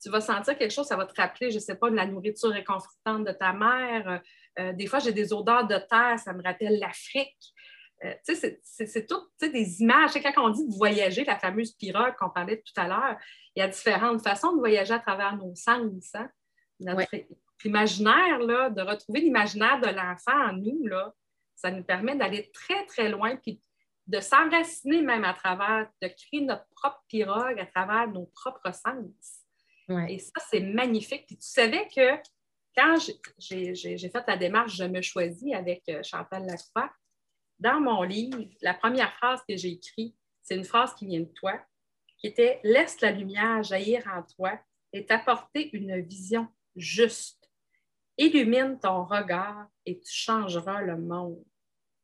tu 0.00 0.10
vas 0.10 0.20
sentir 0.20 0.56
quelque 0.56 0.72
chose, 0.72 0.86
ça 0.86 0.96
va 0.96 1.06
te 1.06 1.20
rappeler, 1.20 1.50
je 1.50 1.56
ne 1.56 1.60
sais 1.60 1.74
pas, 1.74 1.90
de 1.90 1.96
la 1.96 2.06
nourriture 2.06 2.50
réconfortante 2.50 3.24
de 3.24 3.32
ta 3.32 3.52
mère, 3.52 4.20
euh, 4.58 4.72
des 4.72 4.86
fois, 4.86 4.98
j'ai 4.98 5.12
des 5.12 5.32
odeurs 5.32 5.66
de 5.66 5.78
terre, 5.78 6.18
ça 6.18 6.32
me 6.32 6.42
rappelle 6.42 6.78
l'Afrique. 6.78 7.54
Euh, 8.04 8.14
c'est 8.22 9.06
tout 9.06 9.20
des 9.40 9.82
images. 9.82 10.12
quand 10.14 10.44
on 10.44 10.50
dit 10.50 10.68
de 10.68 10.74
voyager, 10.74 11.24
la 11.24 11.36
fameuse 11.36 11.72
pirogue 11.72 12.14
qu'on 12.16 12.30
parlait 12.30 12.62
tout 12.64 12.80
à 12.80 12.86
l'heure, 12.86 13.16
il 13.58 13.62
y 13.62 13.64
a 13.64 13.68
différentes 13.68 14.22
façons 14.22 14.52
de 14.52 14.58
voyager 14.58 14.94
à 14.94 15.00
travers 15.00 15.36
nos 15.36 15.52
sens. 15.56 16.14
Hein. 16.14 16.30
Notre 16.78 17.12
imaginaire, 17.64 18.38
là, 18.38 18.70
de 18.70 18.82
retrouver 18.82 19.20
l'imaginaire 19.20 19.80
de 19.80 19.88
l'enfant 19.88 20.50
en 20.50 20.52
nous, 20.52 20.86
là, 20.86 21.12
ça 21.56 21.72
nous 21.72 21.82
permet 21.82 22.14
d'aller 22.14 22.52
très, 22.52 22.86
très 22.86 23.08
loin, 23.08 23.34
puis 23.34 23.60
de 24.06 24.20
s'enraciner 24.20 25.02
même 25.02 25.24
à 25.24 25.34
travers, 25.34 25.90
de 26.00 26.06
créer 26.06 26.42
notre 26.42 26.68
propre 26.68 27.02
pirogue 27.08 27.58
à 27.58 27.66
travers 27.66 28.06
nos 28.06 28.26
propres 28.26 28.72
sens. 28.72 29.42
Et 30.08 30.20
ça, 30.20 30.40
c'est 30.48 30.60
magnifique. 30.60 31.26
Puis 31.26 31.38
tu 31.38 31.48
savais 31.48 31.88
que 31.88 32.14
quand 32.76 32.96
j'ai 33.38 34.08
fait 34.08 34.24
la 34.28 34.36
démarche 34.36 34.76
Je 34.76 34.84
me 34.84 35.02
choisis 35.02 35.52
avec 35.52 35.82
euh, 35.88 36.00
Chantal 36.04 36.46
Lacroix, 36.46 36.92
dans 37.58 37.80
mon 37.80 38.02
livre, 38.02 38.38
la 38.62 38.74
première 38.74 39.12
phrase 39.16 39.40
que 39.48 39.56
j'ai 39.56 39.72
écrite, 39.72 40.14
c'est 40.42 40.54
une 40.54 40.64
phrase 40.64 40.94
qui 40.94 41.06
vient 41.06 41.20
de 41.20 41.32
toi, 41.34 41.60
qui 42.18 42.26
était 42.26 42.60
Laisse 42.62 43.00
la 43.00 43.12
lumière 43.12 43.62
jaillir 43.62 44.02
en 44.14 44.22
toi 44.22 44.58
et 44.92 45.06
t'apporter 45.06 45.70
une 45.74 46.00
vision 46.00 46.48
juste. 46.76 47.50
Illumine 48.16 48.78
ton 48.80 49.04
regard 49.04 49.68
et 49.86 49.98
tu 50.00 50.12
changeras 50.12 50.82
le 50.82 50.98
monde. 50.98 51.42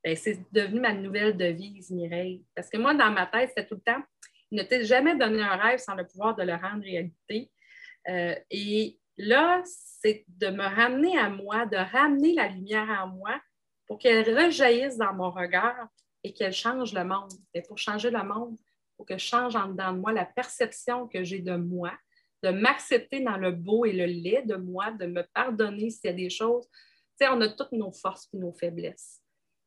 Ben, 0.05 0.15
c'est 0.17 0.41
devenu 0.53 0.81
ma 0.81 0.93
nouvelle 0.93 1.37
devise, 1.37 1.91
Mireille. 1.91 2.45
Parce 2.55 2.69
que 2.69 2.77
moi, 2.77 2.95
dans 2.95 3.11
ma 3.11 3.27
tête, 3.27 3.49
c'était 3.49 3.67
tout 3.67 3.77
le 3.77 3.81
temps 3.81 4.03
ne 4.55 4.63
t'ai 4.63 4.85
jamais 4.85 5.17
donné 5.17 5.43
un 5.43 5.57
rêve 5.57 5.79
sans 5.79 5.95
le 5.95 6.07
pouvoir 6.07 6.35
de 6.35 6.43
le 6.43 6.55
rendre 6.55 6.83
réalité. 6.83 7.51
Euh, 8.09 8.35
et 8.51 8.99
là, 9.17 9.63
c'est 9.65 10.25
de 10.29 10.49
me 10.49 10.63
ramener 10.63 11.19
à 11.19 11.29
moi, 11.29 11.67
de 11.67 11.77
ramener 11.77 12.35
la 12.35 12.49
lumière 12.49 12.89
en 13.03 13.09
moi 13.09 13.41
pour 13.87 13.99
qu'elle 13.99 14.39
rejaillisse 14.39 14.97
dans 14.97 15.13
mon 15.13 15.31
regard 15.31 15.89
et 16.23 16.33
qu'elle 16.33 16.53
change 16.53 16.95
le 16.95 17.05
monde. 17.05 17.33
Et 17.53 17.63
pour 17.63 17.79
changer 17.79 18.11
le 18.11 18.23
monde, 18.23 18.57
faut 18.97 19.05
que 19.05 19.19
je 19.19 19.25
change 19.25 19.57
en 19.57 19.69
dedans 19.69 19.93
de 19.93 19.99
moi 19.99 20.13
la 20.13 20.25
perception 20.25 21.09
que 21.09 21.25
j'ai 21.25 21.41
de 21.41 21.57
moi, 21.57 21.93
de 22.43 22.51
m'accepter 22.51 23.21
dans 23.21 23.37
le 23.37 23.53
beau 23.53 23.85
et 23.85 23.93
le 23.93 24.07
laid 24.07 24.43
de 24.43 24.57
moi, 24.57 24.91
de 24.93 25.07
me 25.07 25.23
pardonner 25.35 25.91
s'il 25.91 26.11
y 26.11 26.13
a 26.13 26.17
des 26.17 26.31
choses. 26.31 26.69
Tu 27.19 27.27
sais, 27.27 27.29
on 27.29 27.41
a 27.41 27.49
toutes 27.49 27.73
nos 27.73 27.93
forces 27.93 28.29
et 28.33 28.37
nos 28.37 28.53
faiblesses. 28.53 29.21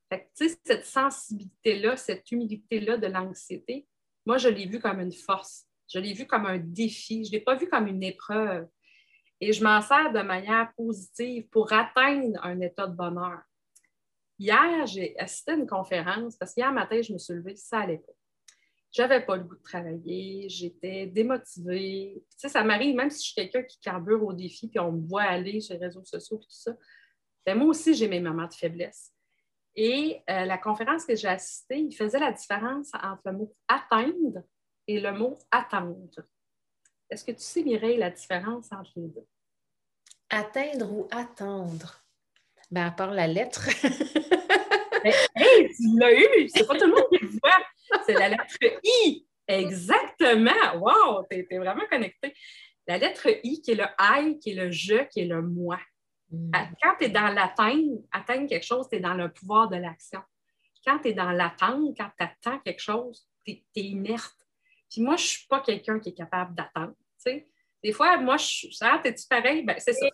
Tu 0.10 0.18
sais, 0.34 0.58
cette 0.64 0.86
sensibilité-là, 0.86 1.98
cette 1.98 2.32
humilité-là 2.32 2.98
de 2.98 3.08
l'anxiété, 3.08 3.88
moi, 4.26 4.38
je 4.38 4.50
l'ai 4.50 4.66
vue 4.66 4.80
comme 4.80 5.00
une 5.00 5.14
force. 5.14 5.66
Je 5.88 6.00
l'ai 6.00 6.14
vue 6.14 6.28
comme 6.28 6.46
un 6.46 6.58
défi. 6.58 7.24
Je 7.24 7.30
ne 7.30 7.38
l'ai 7.38 7.42
pas 7.42 7.56
vue 7.56 7.70
comme 7.70 7.88
une 7.88 8.04
épreuve. 8.04 8.68
Et 9.40 9.54
je 9.54 9.64
m'en 9.64 9.82
sers 9.82 10.12
de 10.12 10.22
manière 10.22 10.72
positive 10.76 11.48
pour 11.48 11.72
atteindre 11.72 12.38
un 12.44 12.60
état 12.60 12.88
de 12.88 12.96
bonheur. 12.96 13.40
Hier, 14.40 14.86
j'ai 14.86 15.18
assisté 15.18 15.52
à 15.52 15.56
une 15.56 15.68
conférence 15.68 16.36
parce 16.36 16.54
qu'hier 16.54 16.72
matin, 16.72 17.02
je 17.02 17.14
me 17.14 17.18
suis 17.18 17.34
levée, 17.34 17.56
ça 17.56 17.80
n'allait 17.80 18.00
pas. 18.00 18.14
J'avais 18.92 19.26
pas 19.26 19.36
le 19.36 19.44
goût 19.44 19.56
de 19.56 19.64
travailler, 19.64 20.48
j'étais 20.50 21.08
démotivée. 21.08 22.24
Tu 22.32 22.38
sais, 22.38 22.50
ça 22.50 22.64
m'arrive, 22.64 22.96
même 22.96 23.10
si 23.10 23.20
je 23.20 23.26
suis 23.26 23.36
quelqu'un 23.36 23.64
qui 23.64 23.80
carbure 23.80 24.24
au 24.24 24.34
défi, 24.34 24.68
puis 24.70 24.80
on 24.80 24.94
me 24.94 25.08
voit 25.08 25.24
aller 25.24 25.60
sur 25.62 25.76
les 25.76 25.86
réseaux 25.86 26.04
sociaux 26.04 26.38
et 26.38 26.40
tout 26.40 26.48
ça. 26.50 26.76
Ben, 27.46 27.58
moi 27.58 27.68
aussi, 27.68 27.94
j'ai 27.94 28.08
mes 28.08 28.20
moments 28.20 28.48
de 28.48 28.54
faiblesse. 28.54 29.14
Et 29.76 30.22
euh, 30.30 30.46
la 30.46 30.58
conférence 30.58 31.06
que 31.06 31.16
j'ai 31.16 31.28
assistée, 31.28 31.78
il 31.78 31.96
faisait 31.96 32.20
la 32.20 32.32
différence 32.32 32.90
entre 32.96 33.22
le 33.26 33.34
mot 33.34 33.56
atteindre 33.68 34.44
et 34.88 35.00
le 35.00 35.12
mot 35.12 35.38
attendre. 35.52 36.24
Est-ce 37.10 37.24
que 37.24 37.32
tu 37.32 37.42
sais, 37.42 37.64
Mireille, 37.64 37.98
la 37.98 38.10
différence 38.10 38.72
entre 38.72 38.92
les 38.96 39.08
deux? 39.10 39.26
Atteindre 40.30 40.92
ou 40.92 41.08
attendre? 41.12 42.04
Ben, 42.72 42.88
à 42.88 42.92
part 42.92 43.12
la 43.12 43.28
lettre. 43.28 43.70
hey, 45.36 45.70
tu 45.76 45.84
l'as 45.98 46.14
eu! 46.14 46.50
C'est 46.50 46.66
pas 46.68 46.78
tout 46.78 46.86
le 46.86 46.94
monde 46.94 47.08
qui 47.12 47.24
le 47.24 47.30
voit. 47.30 47.64
C'est 48.06 48.14
la 48.14 48.30
lettre 48.30 48.58
I. 48.84 49.26
Exactement! 49.48 50.76
Wow! 50.76 51.26
Tu 51.30 51.48
es, 51.50 51.58
vraiment 51.58 51.86
connecté. 51.90 52.34
La 52.88 52.98
lettre 52.98 53.28
I, 53.44 53.62
qui 53.62 53.72
est 53.72 53.76
le 53.76 53.86
I, 54.00 54.40
qui 54.40 54.52
est 54.52 54.56
le 54.56 54.72
je, 54.72 55.04
qui 55.10 55.22
est 55.22 55.26
le 55.26 55.42
moi. 55.42 55.80
Hmm. 56.30 56.52
Quand 56.82 56.96
tu 57.00 57.06
es 57.06 57.10
dans 57.10 57.30
l'atteindre, 57.30 58.02
atteindre 58.12 58.48
quelque 58.48 58.66
chose, 58.66 58.88
tu 58.90 58.98
es 58.98 59.00
dans 59.00 59.14
le 59.14 59.32
pouvoir 59.32 59.70
de 59.70 59.78
l'action. 59.78 60.22
Quand 60.86 61.00
tu 61.00 61.10
es 61.10 61.14
dans 61.14 61.32
l'attendre, 61.32 61.94
quand 61.98 62.10
tu 62.18 62.24
attends 62.24 62.60
quelque 62.60 62.82
chose, 62.82 63.28
tu 63.46 63.54
es, 63.54 63.82
inerte. 63.82 64.36
Puis 64.90 65.02
moi, 65.02 65.16
je 65.16 65.24
ne 65.24 65.28
suis 65.28 65.48
pas 65.48 65.62
quelqu'un 65.62 66.00
qui 66.00 66.10
est 66.10 66.14
capable 66.14 66.56
d'attendre. 66.56 66.94
Des 67.84 67.92
fois, 67.92 68.18
moi, 68.18 68.38
je 68.38 68.46
suis. 68.46 68.78
Ah, 68.82 69.00
t'es-tu 69.02 69.28
pareil? 69.28 69.64
Ben, 69.64 69.76
c'est 69.80 69.94
ça. 69.94 70.08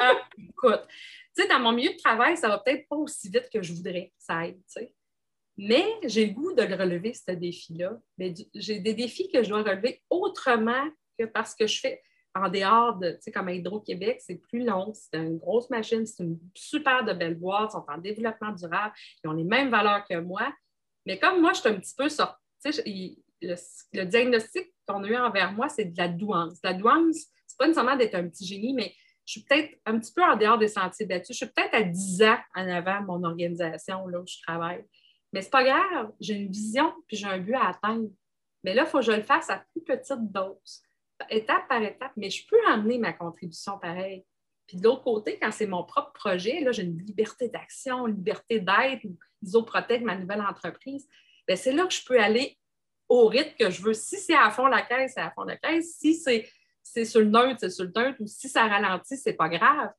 Ah, 0.00 0.14
écoute, 0.38 0.86
tu 0.88 1.42
sais, 1.42 1.48
dans 1.48 1.58
mon 1.58 1.72
milieu 1.72 1.92
de 1.92 1.98
travail, 1.98 2.36
ça 2.36 2.48
va 2.48 2.58
peut-être 2.58 2.88
pas 2.88 2.96
aussi 2.96 3.28
vite 3.28 3.48
que 3.52 3.62
je 3.62 3.72
voudrais 3.72 4.08
que 4.08 4.14
ça 4.18 4.38
aille, 4.38 4.54
tu 4.54 4.62
sais. 4.68 4.94
Mais 5.56 5.84
j'ai 6.04 6.26
le 6.26 6.32
goût 6.32 6.52
de 6.54 6.62
le 6.62 6.74
relever, 6.74 7.12
ce 7.12 7.32
défi-là. 7.32 7.98
Mais 8.18 8.34
j'ai 8.54 8.80
des 8.80 8.94
défis 8.94 9.28
que 9.30 9.42
je 9.42 9.48
dois 9.48 9.62
relever 9.62 10.02
autrement 10.08 10.88
que 11.18 11.24
parce 11.24 11.54
que 11.54 11.66
je 11.66 11.80
fais 11.80 12.02
en 12.34 12.48
dehors 12.48 12.96
de, 12.98 13.10
tu 13.10 13.18
sais, 13.22 13.32
comme 13.32 13.48
Hydro-Québec, 13.48 14.20
c'est 14.24 14.36
plus 14.36 14.64
long, 14.64 14.92
c'est 14.94 15.18
une 15.18 15.38
grosse 15.38 15.68
machine, 15.68 16.06
c'est 16.06 16.22
une 16.22 16.38
super 16.54 17.04
de 17.04 17.12
belle 17.12 17.34
boîte, 17.34 17.70
ils 17.70 17.72
sont 17.72 17.84
en 17.88 17.98
développement 17.98 18.52
durable, 18.52 18.94
ils 19.22 19.28
ont 19.28 19.32
les 19.32 19.44
mêmes 19.44 19.70
valeurs 19.70 20.04
que 20.08 20.18
moi. 20.18 20.52
Mais 21.06 21.18
comme 21.18 21.40
moi, 21.40 21.52
je 21.52 21.60
suis 21.60 21.68
un 21.68 21.74
petit 21.74 21.94
peu 21.96 22.08
sortie, 22.08 22.38
le, 23.42 23.54
le, 23.92 24.04
diagnostic 24.04 24.72
qu'on 24.86 25.02
a 25.02 25.08
eu 25.08 25.16
envers 25.16 25.52
moi, 25.52 25.68
c'est 25.68 25.86
de 25.86 25.98
la 25.98 26.08
douance. 26.08 26.58
La 26.62 26.74
douance, 26.74 27.26
c'est 27.46 27.58
pas 27.58 27.66
nécessairement 27.66 27.96
d'être 27.96 28.14
un 28.14 28.28
petit 28.28 28.46
génie, 28.46 28.74
mais 28.74 28.94
je 29.26 29.32
suis 29.32 29.42
peut-être 29.42 29.78
un 29.86 29.98
petit 29.98 30.12
peu 30.12 30.22
en 30.22 30.36
dehors 30.36 30.58
des 30.58 30.68
sentiers 30.68 31.06
battus. 31.06 31.36
Je 31.36 31.44
suis 31.44 31.54
peut-être 31.54 31.74
à 31.74 31.82
10 31.82 32.22
ans 32.22 32.38
en 32.54 32.68
avant 32.68 33.00
de 33.00 33.06
mon 33.06 33.24
organisation 33.24 34.06
là 34.06 34.20
où 34.20 34.26
je 34.26 34.40
travaille. 34.46 34.84
Mais 35.32 35.42
c'est 35.42 35.50
pas 35.50 35.64
grave, 35.64 36.12
j'ai 36.20 36.34
une 36.34 36.50
vision 36.50 36.92
puis 37.06 37.16
j'ai 37.16 37.26
un 37.26 37.38
but 37.38 37.54
à 37.54 37.68
atteindre. 37.68 38.10
Mais 38.64 38.74
là, 38.74 38.84
il 38.84 38.88
faut 38.88 38.98
que 38.98 39.04
je 39.04 39.12
le 39.12 39.22
fasse 39.22 39.48
à 39.48 39.64
plus 39.72 39.82
petite 39.82 40.32
dose, 40.32 40.82
étape 41.30 41.68
par 41.68 41.82
étape, 41.82 42.12
mais 42.16 42.30
je 42.30 42.46
peux 42.46 42.58
amener 42.66 42.98
ma 42.98 43.12
contribution 43.12 43.78
pareil. 43.78 44.24
Puis 44.66 44.76
de 44.76 44.84
l'autre 44.84 45.02
côté, 45.02 45.38
quand 45.40 45.50
c'est 45.50 45.66
mon 45.66 45.84
propre 45.84 46.12
projet, 46.12 46.60
là, 46.60 46.72
j'ai 46.72 46.82
une 46.82 46.98
liberté 46.98 47.48
d'action, 47.48 48.06
une 48.06 48.16
liberté 48.16 48.60
d'être, 48.60 49.04
Isoprotect, 49.42 50.04
ma 50.04 50.16
nouvelle 50.16 50.42
entreprise, 50.42 51.08
ben, 51.48 51.56
c'est 51.56 51.72
là 51.72 51.86
que 51.86 51.94
je 51.94 52.04
peux 52.04 52.20
aller 52.20 52.58
au 53.08 53.26
rythme 53.26 53.54
que 53.58 53.70
je 53.70 53.82
veux. 53.82 53.94
Si 53.94 54.18
c'est 54.18 54.36
à 54.36 54.50
fond 54.50 54.66
la 54.66 54.82
caisse, 54.82 55.12
c'est 55.14 55.20
à 55.20 55.30
fond 55.30 55.44
la 55.44 55.56
caisse. 55.56 55.96
Si 55.98 56.14
c'est 56.14 56.48
c'est 56.82 57.04
sur 57.04 57.20
le 57.20 57.26
neutre, 57.26 57.58
c'est 57.60 57.70
sur 57.70 57.84
le 57.84 57.92
neutre, 57.94 58.16
ou 58.20 58.26
si 58.26 58.48
ça 58.48 58.66
ralentit, 58.66 59.16
c'est 59.16 59.34
pas 59.34 59.48
grave. 59.48 59.90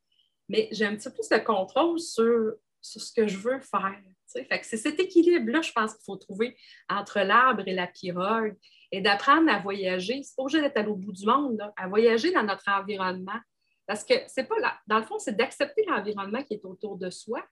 Mais 0.50 0.68
j'ai 0.72 0.86
un 0.86 0.96
petit 0.96 1.10
peu 1.10 1.16
plus 1.16 1.30
de 1.30 1.38
contrôle 1.38 2.00
sur, 2.00 2.54
ce 2.82 3.14
que 3.14 3.28
je 3.28 3.38
veux 3.38 3.60
faire. 3.60 4.02
C'est 4.34 4.78
cet 4.78 5.00
équilibre-là, 5.00 5.62
je 5.62 5.72
pense 5.72 5.94
qu'il 5.94 6.04
faut 6.06 6.16
trouver 6.16 6.58
entre 6.90 7.20
l'arbre 7.20 7.64
et 7.66 7.74
la 7.74 7.88
pirogue 7.88 8.56
et 8.92 9.02
d'apprendre 9.02 9.52
à 9.52 9.60
voyager. 9.60 10.22
C'est 10.24 10.36
pas 10.36 10.44
obligé 10.44 10.62
d'être 10.62 10.78
à 10.78 10.84
l'autre 10.84 11.00
bout 11.00 11.14
du 11.14 11.26
monde, 11.26 11.62
à 11.76 11.88
voyager 11.88 12.32
dans 12.32 12.44
notre 12.44 12.68
environnement. 12.70 13.40
Parce 13.88 14.04
que 14.04 14.14
c'est 14.28 14.46
pas 14.46 14.60
là. 14.60 14.78
Dans 14.88 14.98
le 14.98 15.04
fond, 15.04 15.20
c'est 15.20 15.36
d'accepter 15.36 15.84
l'environnement 15.88 16.44
qui 16.44 16.54
est 16.54 16.66
autour 16.66 16.98
de 16.98 17.10
soi, 17.10 17.44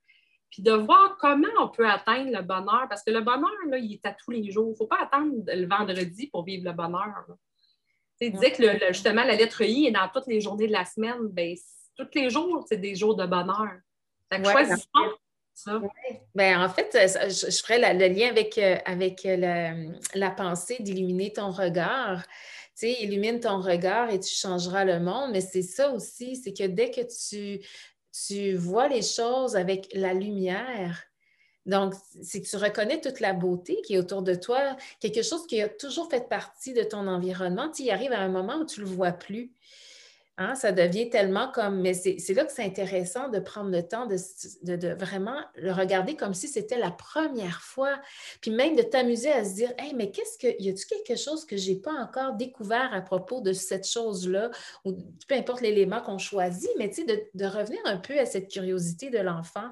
puis 0.49 0.61
de 0.61 0.71
voir 0.71 1.17
comment 1.17 1.47
on 1.59 1.69
peut 1.69 1.87
atteindre 1.87 2.31
le 2.31 2.41
bonheur. 2.41 2.87
Parce 2.89 3.03
que 3.03 3.11
le 3.11 3.21
bonheur, 3.21 3.51
là, 3.67 3.77
il 3.77 3.93
est 3.93 4.05
à 4.05 4.13
tous 4.13 4.31
les 4.31 4.51
jours. 4.51 4.67
Il 4.67 4.71
ne 4.71 4.75
faut 4.75 4.87
pas 4.87 5.01
attendre 5.01 5.31
le 5.47 5.67
vendredi 5.67 6.27
pour 6.27 6.43
vivre 6.43 6.65
le 6.65 6.73
bonheur. 6.73 7.25
Tu 8.21 8.31
disais 8.31 8.51
que 8.51 8.87
justement, 8.89 9.23
la 9.23 9.35
lettre 9.35 9.61
I 9.61 9.87
est 9.87 9.91
dans 9.91 10.09
toutes 10.13 10.27
les 10.27 10.41
journées 10.41 10.67
de 10.67 10.73
la 10.73 10.85
semaine. 10.85 11.27
Bien, 11.29 11.53
tous 11.95 12.07
les 12.15 12.29
jours, 12.29 12.65
c'est 12.67 12.77
des 12.77 12.95
jours 12.95 13.15
de 13.15 13.25
bonheur. 13.25 13.71
Fait 14.31 14.41
ça? 15.63 15.81
Ben, 16.35 16.61
en 16.61 16.69
fait, 16.69 16.89
je, 16.93 17.61
ferais 17.61 17.93
le 17.93 18.07
lien 18.07 18.29
avec, 18.29 18.57
euh, 18.57 18.77
euh, 19.25 19.91
la, 20.15 20.31
pensée 20.31 20.77
d'illuminer 20.79 21.33
ton 21.33 21.51
regard. 21.51 22.23
Tu 22.77 22.87
sais, 22.87 22.91
illumine 23.01 23.39
ton 23.39 23.59
regard 23.59 24.09
et 24.09 24.19
tu 24.19 24.33
changeras 24.33 24.85
le 24.85 24.99
monde. 24.99 25.31
Mais 25.31 25.41
c'est 25.41 25.61
ça 25.61 25.91
aussi, 25.91 26.35
c'est 26.35 26.53
que 26.53 26.65
dès 26.65 26.91
que 26.91 27.01
tu, 27.01 28.55
vois 28.55 28.87
les 28.87 29.01
choses 29.01 29.55
avec 29.55 29.89
la 29.93 30.13
lumière, 30.13 31.03
donc, 31.65 31.93
c'est 32.23 32.41
que 32.41 32.47
tu 32.47 32.55
reconnais 32.55 32.99
toute 32.99 33.19
la 33.19 33.33
beauté 33.33 33.79
qui 33.85 33.93
est 33.93 33.99
autour 33.99 34.23
de 34.23 34.33
toi, 34.33 34.75
quelque 34.99 35.21
chose 35.21 35.45
qui 35.45 35.61
a 35.61 35.69
toujours 35.69 36.09
fait 36.09 36.27
partie 36.27 36.73
de 36.73 36.81
ton 36.83 37.05
environnement. 37.05 37.69
Tu 37.69 37.83
y 37.83 37.91
arrives 37.91 38.13
à 38.13 38.21
un 38.21 38.29
moment 38.29 38.55
où 38.55 38.65
tu 38.65 38.79
ne 38.79 38.85
le 38.85 38.91
vois 38.91 39.11
plus. 39.11 39.51
Hein, 40.41 40.55
ça 40.55 40.71
devient 40.71 41.09
tellement 41.09 41.51
comme, 41.51 41.81
mais 41.81 41.93
c'est 41.93 42.33
là 42.33 42.45
que 42.45 42.53
c'est 42.53 42.63
intéressant 42.63 43.27
de 43.27 43.39
prendre 43.41 43.69
le 43.71 43.85
temps 43.85 44.07
de, 44.07 44.93
vraiment 44.93 45.37
le 45.55 45.73
regarder 45.73 46.15
comme 46.15 46.33
si 46.33 46.47
c'était 46.47 46.77
la 46.77 46.91
première 46.91 47.59
fois, 47.59 47.99
puis 48.39 48.49
même 48.49 48.77
de 48.77 48.81
t'amuser 48.81 49.33
à 49.33 49.43
se 49.43 49.55
dire, 49.55 49.73
hey, 49.77 49.93
mais 49.95 50.11
qu'est-ce 50.11 50.37
que, 50.37 50.47
y 50.63 50.69
a-t-il 50.69 51.03
quelque 51.03 51.19
chose 51.19 51.43
que 51.43 51.57
je 51.57 51.71
n'ai 51.71 51.75
pas 51.75 51.91
encore 51.91 52.35
découvert 52.35 52.93
à 52.93 53.01
propos 53.01 53.41
de 53.41 53.51
cette 53.51 53.85
chose-là, 53.85 54.49
ou 54.85 54.93
peu 55.27 55.35
importe 55.35 55.59
l'élément 55.59 55.99
qu'on 55.99 56.17
choisit, 56.17 56.71
mais 56.77 56.89
tu 56.89 57.05
sais, 57.05 57.29
de, 57.33 57.45
revenir 57.45 57.81
un 57.83 57.97
peu 57.97 58.17
à 58.17 58.25
cette 58.25 58.49
curiosité 58.49 59.09
de 59.09 59.19
l'enfant. 59.19 59.69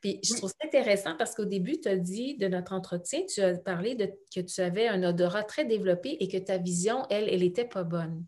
Puis 0.00 0.18
je 0.24 0.34
trouve 0.34 0.48
ça 0.48 0.66
intéressant 0.66 1.14
parce 1.18 1.34
qu'au 1.34 1.44
début, 1.44 1.78
tu 1.78 1.90
as 1.90 1.96
dit 1.96 2.38
de 2.38 2.48
notre 2.48 2.72
entretien, 2.72 3.20
tu 3.28 3.42
as 3.42 3.58
parlé 3.58 3.96
de 3.96 4.06
que 4.34 4.40
tu 4.40 4.62
avais 4.62 4.88
un 4.88 5.02
odorat 5.02 5.42
très 5.42 5.66
développé 5.66 6.16
et 6.20 6.28
que 6.28 6.38
ta 6.38 6.56
vision, 6.56 7.04
elle, 7.10 7.28
elle 7.28 7.40
n'était 7.40 7.66
pas 7.66 7.84
bonne. 7.84 8.24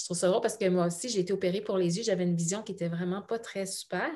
Je 0.00 0.06
trouve 0.06 0.16
ça 0.16 0.28
drôle 0.28 0.40
parce 0.40 0.56
que 0.56 0.66
moi 0.68 0.86
aussi, 0.86 1.10
j'ai 1.10 1.20
été 1.20 1.32
opérée 1.32 1.60
pour 1.60 1.76
les 1.76 1.98
yeux, 1.98 2.02
j'avais 2.02 2.24
une 2.24 2.36
vision 2.36 2.62
qui 2.62 2.72
était 2.72 2.88
vraiment 2.88 3.20
pas 3.20 3.38
très 3.38 3.66
super. 3.66 4.10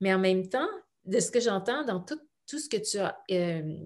Mais 0.00 0.14
en 0.14 0.20
même 0.20 0.48
temps, 0.48 0.68
de 1.04 1.18
ce 1.18 1.32
que 1.32 1.40
j'entends 1.40 1.84
dans 1.84 2.00
tout, 2.00 2.20
ce 2.46 2.68
que 2.68 2.76
tu 2.76 2.98
as, 2.98 3.18
euh, 3.32 3.76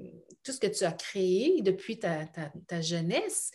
tout 0.45 0.53
ce 0.53 0.61
que 0.61 0.67
tu 0.67 0.85
as 0.85 0.93
créé 0.93 1.63
depuis 1.63 1.99
ta, 1.99 2.27
ta 2.67 2.81
jeunesse, 2.83 3.51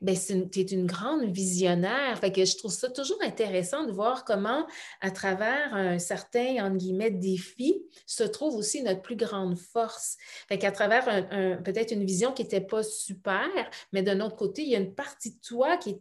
ben, 0.00 0.16
tu 0.50 0.60
es 0.60 0.62
une 0.62 0.86
grande 0.86 1.24
visionnaire. 1.24 2.18
Fait 2.18 2.44
je 2.44 2.56
trouve 2.56 2.72
ça 2.72 2.90
toujours 2.90 3.18
intéressant 3.22 3.84
de 3.84 3.92
voir 3.92 4.24
comment, 4.24 4.66
à 5.00 5.10
travers 5.10 5.74
un 5.74 5.98
certain, 5.98 6.64
entre 6.64 6.76
guillemets, 6.76 7.10
défi, 7.10 7.82
se 8.06 8.22
trouve 8.22 8.54
aussi 8.56 8.82
notre 8.82 9.02
plus 9.02 9.16
grande 9.16 9.56
force. 9.56 10.16
Fait 10.48 10.58
qu'à 10.58 10.72
travers 10.72 11.08
un, 11.08 11.56
peut-être 11.56 11.92
une 11.92 12.04
vision 12.04 12.32
qui 12.32 12.42
n'était 12.42 12.60
pas 12.60 12.82
super, 12.82 13.48
mais 13.92 14.02
d'un 14.02 14.20
autre 14.20 14.36
côté, 14.36 14.62
il 14.62 14.68
y 14.68 14.76
a 14.76 14.78
une 14.78 14.94
partie 14.94 15.32
de 15.32 15.40
toi 15.40 15.76
qui, 15.76 15.98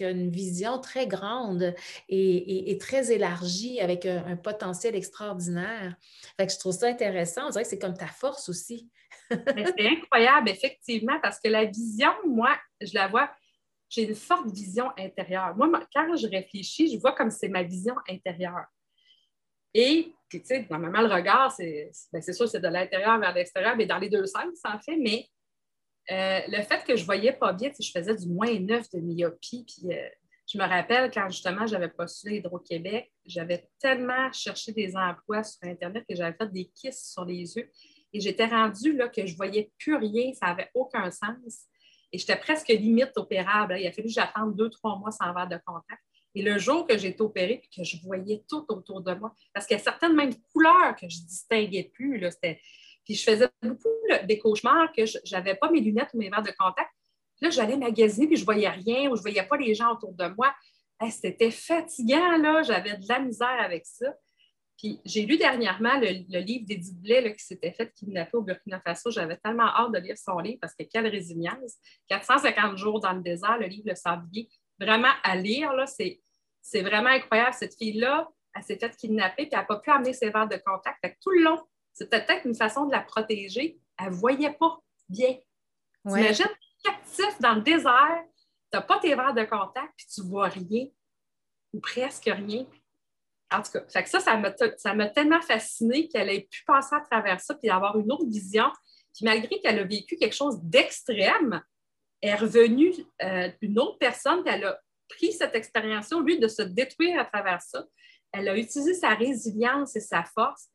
a 0.00 0.10
une 0.10 0.30
vision 0.30 0.78
très 0.78 1.06
grande 1.06 1.74
et, 2.08 2.78
très 2.80 3.12
élargie 3.12 3.80
avec 3.80 4.06
un, 4.06 4.36
potentiel 4.36 4.94
extraordinaire. 4.94 5.96
Fait 6.36 6.50
je 6.50 6.58
trouve 6.58 6.72
ça 6.72 6.86
intéressant. 6.86 7.42
On 7.46 7.50
dirait 7.50 7.64
que 7.64 7.70
c'est 7.70 7.78
comme 7.78 7.96
ta 7.96 8.06
force 8.06 8.48
aussi. 8.48 8.88
C'est 9.30 9.86
incroyable, 9.86 10.48
effectivement, 10.48 11.18
parce 11.22 11.38
que 11.40 11.48
la 11.48 11.64
vision, 11.64 12.12
moi, 12.26 12.56
je 12.80 12.94
la 12.94 13.08
vois 13.08 13.30
j'ai 13.90 14.04
une 14.04 14.14
forte 14.14 14.48
vision 14.50 14.90
intérieure. 14.96 15.54
Moi, 15.56 15.68
quand 15.92 16.16
je 16.16 16.28
réfléchis, 16.28 16.92
je 16.94 17.00
vois 17.00 17.12
comme 17.12 17.30
c'est 17.30 17.48
ma 17.48 17.64
vision 17.64 17.96
intérieure. 18.08 18.66
Et, 19.74 20.12
tu 20.30 20.40
sais, 20.44 20.66
normalement, 20.70 21.00
le 21.00 21.12
regard, 21.12 21.52
c'est 21.52 21.90
ben, 22.12 22.22
sûr, 22.22 22.48
c'est 22.48 22.60
de 22.60 22.68
l'intérieur 22.68 23.18
vers 23.18 23.34
l'extérieur, 23.34 23.76
mais 23.76 23.86
dans 23.86 23.98
les 23.98 24.08
deux 24.08 24.26
sens, 24.26 24.60
en 24.64 24.78
fait, 24.78 24.96
mais 24.96 25.26
euh, 26.10 26.40
le 26.48 26.62
fait 26.62 26.84
que 26.84 26.96
je 26.96 27.04
voyais 27.04 27.32
pas 27.32 27.52
bien, 27.52 27.70
je 27.78 27.90
faisais 27.90 28.14
du 28.14 28.28
moins 28.28 28.58
neuf 28.60 28.88
de 28.90 29.00
myopie, 29.00 29.64
puis 29.64 29.92
euh, 29.92 30.08
je 30.46 30.58
me 30.58 30.64
rappelle 30.64 31.10
quand 31.12 31.28
justement 31.28 31.66
j'avais 31.66 31.88
postulé 31.88 32.36
Hydro-Québec, 32.36 33.12
j'avais 33.24 33.68
tellement 33.78 34.32
cherché 34.32 34.72
des 34.72 34.96
emplois 34.96 35.44
sur 35.44 35.62
Internet 35.62 36.04
que 36.08 36.16
j'avais 36.16 36.36
fait 36.36 36.52
des 36.52 36.66
kisses 36.66 37.12
sur 37.12 37.24
les 37.24 37.56
yeux 37.56 37.70
et 38.12 38.20
j'étais 38.20 38.46
rendue 38.46 38.92
là 38.94 39.08
que 39.08 39.24
je 39.26 39.32
ne 39.32 39.36
voyais 39.36 39.70
plus 39.78 39.94
rien, 39.94 40.32
ça 40.32 40.46
n'avait 40.46 40.70
aucun 40.74 41.10
sens. 41.10 41.66
Et 42.12 42.18
j'étais 42.18 42.36
presque 42.36 42.68
limite 42.68 43.12
opérable. 43.16 43.76
Il 43.78 43.86
a 43.86 43.92
fallu 43.92 44.08
que 44.08 44.14
j'attende 44.14 44.56
deux, 44.56 44.68
trois 44.68 44.98
mois 44.98 45.12
sans 45.12 45.26
avoir 45.26 45.48
de 45.48 45.58
contact. 45.64 46.02
Et 46.34 46.42
le 46.42 46.58
jour 46.58 46.86
que 46.86 46.96
j'ai 46.96 47.08
été 47.08 47.22
opérée, 47.22 47.58
puis 47.58 47.70
que 47.76 47.84
je 47.84 47.96
voyais 48.02 48.44
tout 48.48 48.64
autour 48.68 49.00
de 49.00 49.14
moi, 49.14 49.34
parce 49.52 49.66
qu'il 49.66 49.76
y 49.76 49.80
a 49.80 49.82
certaines 49.82 50.14
mêmes 50.14 50.34
couleurs 50.52 50.94
que 50.94 51.08
je 51.08 51.20
ne 51.20 51.26
distinguais 51.26 51.90
plus. 51.92 52.18
Là, 52.18 52.30
puis 53.04 53.14
je 53.14 53.22
faisais 53.22 53.48
beaucoup 53.62 53.88
des 54.24 54.38
cauchemars 54.38 54.92
que 54.92 55.06
je 55.06 55.18
n'avais 55.32 55.54
pas 55.54 55.70
mes 55.70 55.80
lunettes 55.80 56.10
ou 56.14 56.18
mes 56.18 56.30
verres 56.30 56.42
de 56.42 56.52
contact. 56.58 56.90
Là, 57.40 57.50
j'allais 57.50 57.76
magasiner, 57.76 58.26
puis 58.26 58.36
je 58.36 58.42
ne 58.42 58.44
voyais 58.44 58.68
rien, 58.68 59.10
ou 59.10 59.16
je 59.16 59.20
ne 59.20 59.22
voyais 59.22 59.42
pas 59.42 59.56
les 59.56 59.74
gens 59.74 59.92
autour 59.92 60.12
de 60.12 60.26
moi. 60.36 60.54
C'était 61.10 61.50
fatigant, 61.50 62.36
là. 62.36 62.62
J'avais 62.62 62.96
de 62.96 63.08
la 63.08 63.20
misère 63.20 63.60
avec 63.60 63.86
ça. 63.86 64.12
Puis 64.80 64.98
j'ai 65.04 65.26
lu 65.26 65.36
dernièrement 65.36 65.98
le, 65.98 66.38
livre 66.40 66.64
d'Edith 66.64 67.02
Blais 67.02 67.36
qui 67.36 67.44
s'était 67.44 67.72
fait 67.72 67.92
kidnapper 67.92 68.38
au 68.38 68.42
Burkina 68.42 68.80
Faso. 68.80 69.10
J'avais 69.10 69.36
tellement 69.36 69.66
hâte 69.66 69.92
de 69.92 69.98
lire 69.98 70.16
son 70.16 70.38
livre 70.38 70.56
parce 70.58 70.74
que 70.74 70.84
quelle 70.84 71.06
résilience. 71.06 71.76
450 72.08 72.78
jours 72.78 72.98
dans 72.98 73.12
le 73.12 73.20
désert, 73.20 73.58
le 73.58 73.66
livre 73.66 73.90
Le 73.90 73.94
Sablier. 73.94 74.48
Vraiment 74.78 75.12
à 75.22 75.36
lire, 75.36 75.74
là, 75.74 75.84
c'est, 75.84 76.22
c'est 76.62 76.80
vraiment 76.80 77.10
incroyable. 77.10 77.52
Cette 77.52 77.76
fille-là, 77.76 78.26
elle 78.54 78.62
s'est 78.62 78.78
fait 78.78 78.96
kidnapper 78.96 79.44
puis 79.44 79.50
elle 79.52 79.58
n'a 79.58 79.64
pas 79.66 79.76
pu 79.80 79.90
amener 79.90 80.14
ses 80.14 80.30
verres 80.30 80.48
de 80.48 80.56
contact. 80.56 80.98
tout 81.20 81.30
le 81.30 81.42
long, 81.42 81.60
c'était 81.92 82.24
peut-être 82.24 82.46
une 82.46 82.54
façon 82.54 82.86
de 82.86 82.92
la 82.92 83.00
protéger. 83.00 83.78
Elle 83.98 84.06
ne 84.06 84.14
voyait 84.14 84.54
pas 84.54 84.78
bien. 85.10 85.36
Ouais. 86.06 86.22
T'imagines, 86.22 86.56
captif 86.82 87.38
dans 87.40 87.56
le 87.56 87.60
désert, 87.60 88.24
tu 88.72 88.78
n'as 88.78 88.80
pas 88.80 88.98
tes 88.98 89.14
verres 89.14 89.34
de 89.34 89.44
contact 89.44 89.92
puis 89.94 90.06
tu 90.06 90.22
ne 90.22 90.26
vois 90.26 90.48
rien 90.48 90.86
ou 91.74 91.80
presque 91.80 92.24
rien. 92.24 92.64
En 93.52 93.62
tout 93.62 93.72
cas, 93.72 94.04
ça, 94.04 94.20
ça 94.20 94.94
m'a 94.94 95.08
tellement 95.08 95.40
fascinée 95.40 96.08
qu'elle 96.08 96.30
ait 96.30 96.48
pu 96.50 96.62
passer 96.64 96.94
à 96.94 97.00
travers 97.00 97.40
ça 97.40 97.54
puis 97.54 97.68
avoir 97.68 97.98
une 97.98 98.12
autre 98.12 98.26
vision. 98.26 98.70
Puis 99.14 99.24
malgré 99.24 99.58
qu'elle 99.60 99.78
a 99.78 99.84
vécu 99.84 100.16
quelque 100.16 100.36
chose 100.36 100.60
d'extrême, 100.62 101.60
elle 102.20 102.30
est 102.30 102.34
revenue 102.36 102.92
euh, 103.22 103.48
une 103.60 103.78
autre 103.78 103.98
personne, 103.98 104.44
puis 104.44 104.54
elle 104.54 104.64
a 104.64 104.80
pris 105.08 105.32
cette 105.32 105.54
expérience 105.54 106.12
au 106.12 106.20
lieu 106.20 106.38
de 106.38 106.48
se 106.48 106.62
détruire 106.62 107.18
à 107.20 107.24
travers 107.24 107.60
ça. 107.60 107.84
Elle 108.32 108.48
a 108.48 108.56
utilisé 108.56 108.94
sa 108.94 109.14
résilience 109.14 109.96
et 109.96 110.00
sa 110.00 110.22
force. 110.22 110.68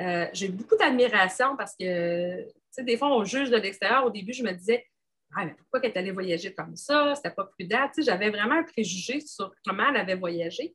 Euh, 0.00 0.26
j'ai 0.32 0.48
beaucoup 0.48 0.76
d'admiration 0.76 1.56
parce 1.56 1.74
que, 1.78 2.42
tu 2.44 2.52
sais, 2.70 2.82
des 2.82 2.96
fois, 2.96 3.14
on 3.14 3.24
juge 3.24 3.50
de 3.50 3.56
l'extérieur. 3.56 4.06
Au 4.06 4.10
début, 4.10 4.32
je 4.32 4.42
me 4.42 4.52
disais, 4.52 4.86
ah, 5.34 5.44
mais 5.44 5.54
pourquoi 5.54 5.80
qu'elle 5.80 5.92
est 5.92 5.98
allée 5.98 6.12
voyager 6.12 6.54
comme 6.54 6.76
ça? 6.76 7.14
C'était 7.14 7.30
pas 7.30 7.44
prudent. 7.44 7.88
Tu 7.88 8.02
sais, 8.02 8.10
j'avais 8.10 8.30
vraiment 8.30 8.54
un 8.54 8.62
préjugé 8.62 9.20
sur 9.20 9.52
comment 9.66 9.90
elle 9.90 9.96
avait 9.96 10.14
voyagé. 10.14 10.74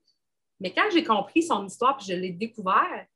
Mais 0.61 0.71
quand 0.71 0.89
j'ai 0.93 1.03
compris 1.03 1.41
son 1.41 1.65
histoire 1.65 1.97
puis 1.97 2.05
je 2.05 2.13
l'ai 2.13 2.31
découvert, 2.31 3.07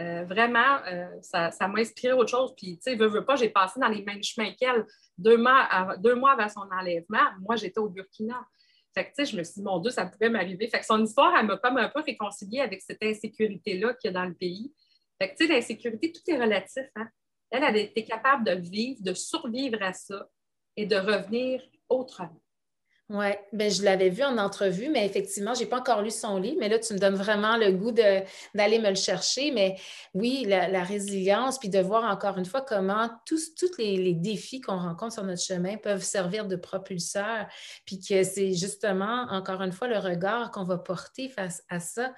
euh, 0.00 0.24
vraiment, 0.24 0.78
euh, 0.86 1.08
ça, 1.20 1.50
m'a 1.66 1.80
inspiré 1.80 2.12
autre 2.12 2.30
chose. 2.30 2.54
Puis, 2.56 2.76
tu 2.76 2.82
sais, 2.82 2.94
veux, 2.94 3.08
veux 3.08 3.24
pas, 3.24 3.34
j'ai 3.34 3.48
passé 3.48 3.80
dans 3.80 3.88
les 3.88 4.02
mêmes 4.02 4.22
chemins 4.22 4.52
qu'elle 4.52 4.86
deux 5.18 5.36
mois, 5.36 5.96
deux 5.98 6.14
mois 6.14 6.32
avant 6.32 6.48
son 6.48 6.68
enlèvement. 6.72 7.24
Moi, 7.40 7.56
j'étais 7.56 7.80
au 7.80 7.88
Burkina. 7.88 8.46
Fait 8.94 9.04
que, 9.04 9.08
tu 9.08 9.14
sais, 9.16 9.32
je 9.32 9.36
me 9.36 9.42
suis 9.42 9.54
dit, 9.54 9.62
mon 9.62 9.80
Dieu, 9.80 9.90
ça 9.90 10.06
pouvait 10.06 10.30
m'arriver. 10.30 10.68
Fait 10.68 10.78
que 10.78 10.86
son 10.86 11.04
histoire, 11.04 11.34
elle 11.36 11.46
m'a 11.46 11.56
comme 11.56 11.78
un 11.78 11.88
peu 11.88 12.00
réconciliée 12.00 12.60
avec 12.60 12.80
cette 12.80 13.02
insécurité-là 13.02 13.94
qu'il 13.94 14.12
y 14.12 14.14
a 14.16 14.20
dans 14.20 14.26
le 14.26 14.34
pays. 14.34 14.72
Fait 15.20 15.30
que, 15.30 15.36
tu 15.36 15.46
sais, 15.46 15.52
l'insécurité, 15.52 16.12
tout 16.12 16.22
est 16.30 16.40
relatif. 16.40 16.86
Hein? 16.94 17.08
Elle, 17.50 17.64
elle 17.64 17.76
a 17.76 17.78
été 17.78 18.04
capable 18.04 18.44
de 18.44 18.52
vivre, 18.52 19.02
de 19.02 19.14
survivre 19.14 19.82
à 19.82 19.92
ça 19.92 20.28
et 20.76 20.86
de 20.86 20.94
revenir 20.94 21.60
autrement. 21.88 22.40
Oui, 23.10 23.28
ben, 23.54 23.70
je 23.70 23.82
l'avais 23.84 24.10
vu 24.10 24.22
en 24.22 24.36
entrevue, 24.36 24.90
mais 24.90 25.06
effectivement, 25.06 25.54
je 25.54 25.60
n'ai 25.60 25.66
pas 25.66 25.78
encore 25.78 26.02
lu 26.02 26.10
son 26.10 26.36
livre, 26.36 26.58
mais 26.60 26.68
là, 26.68 26.78
tu 26.78 26.92
me 26.92 26.98
donnes 26.98 27.14
vraiment 27.14 27.56
le 27.56 27.72
goût 27.72 27.90
d'aller 27.90 28.78
me 28.78 28.90
le 28.90 28.96
chercher. 28.96 29.50
Mais 29.50 29.76
oui, 30.12 30.44
la, 30.46 30.84
résilience, 30.84 31.58
puis 31.58 31.70
de 31.70 31.78
voir 31.78 32.04
encore 32.04 32.36
une 32.36 32.44
fois 32.44 32.60
comment 32.60 33.08
tous, 33.24 33.50
les, 33.78 34.12
défis 34.12 34.60
qu'on 34.60 34.76
rencontre 34.76 35.14
sur 35.14 35.24
notre 35.24 35.40
chemin 35.40 35.78
peuvent 35.78 36.02
servir 36.02 36.46
de 36.46 36.56
propulseur, 36.56 37.46
puis 37.86 37.98
que 37.98 38.24
c'est 38.24 38.52
justement, 38.52 39.26
encore 39.30 39.62
une 39.62 39.72
fois, 39.72 39.88
le 39.88 39.98
regard 39.98 40.50
qu'on 40.50 40.64
va 40.64 40.76
porter 40.76 41.30
face 41.30 41.62
à 41.70 41.80
ça. 41.80 42.12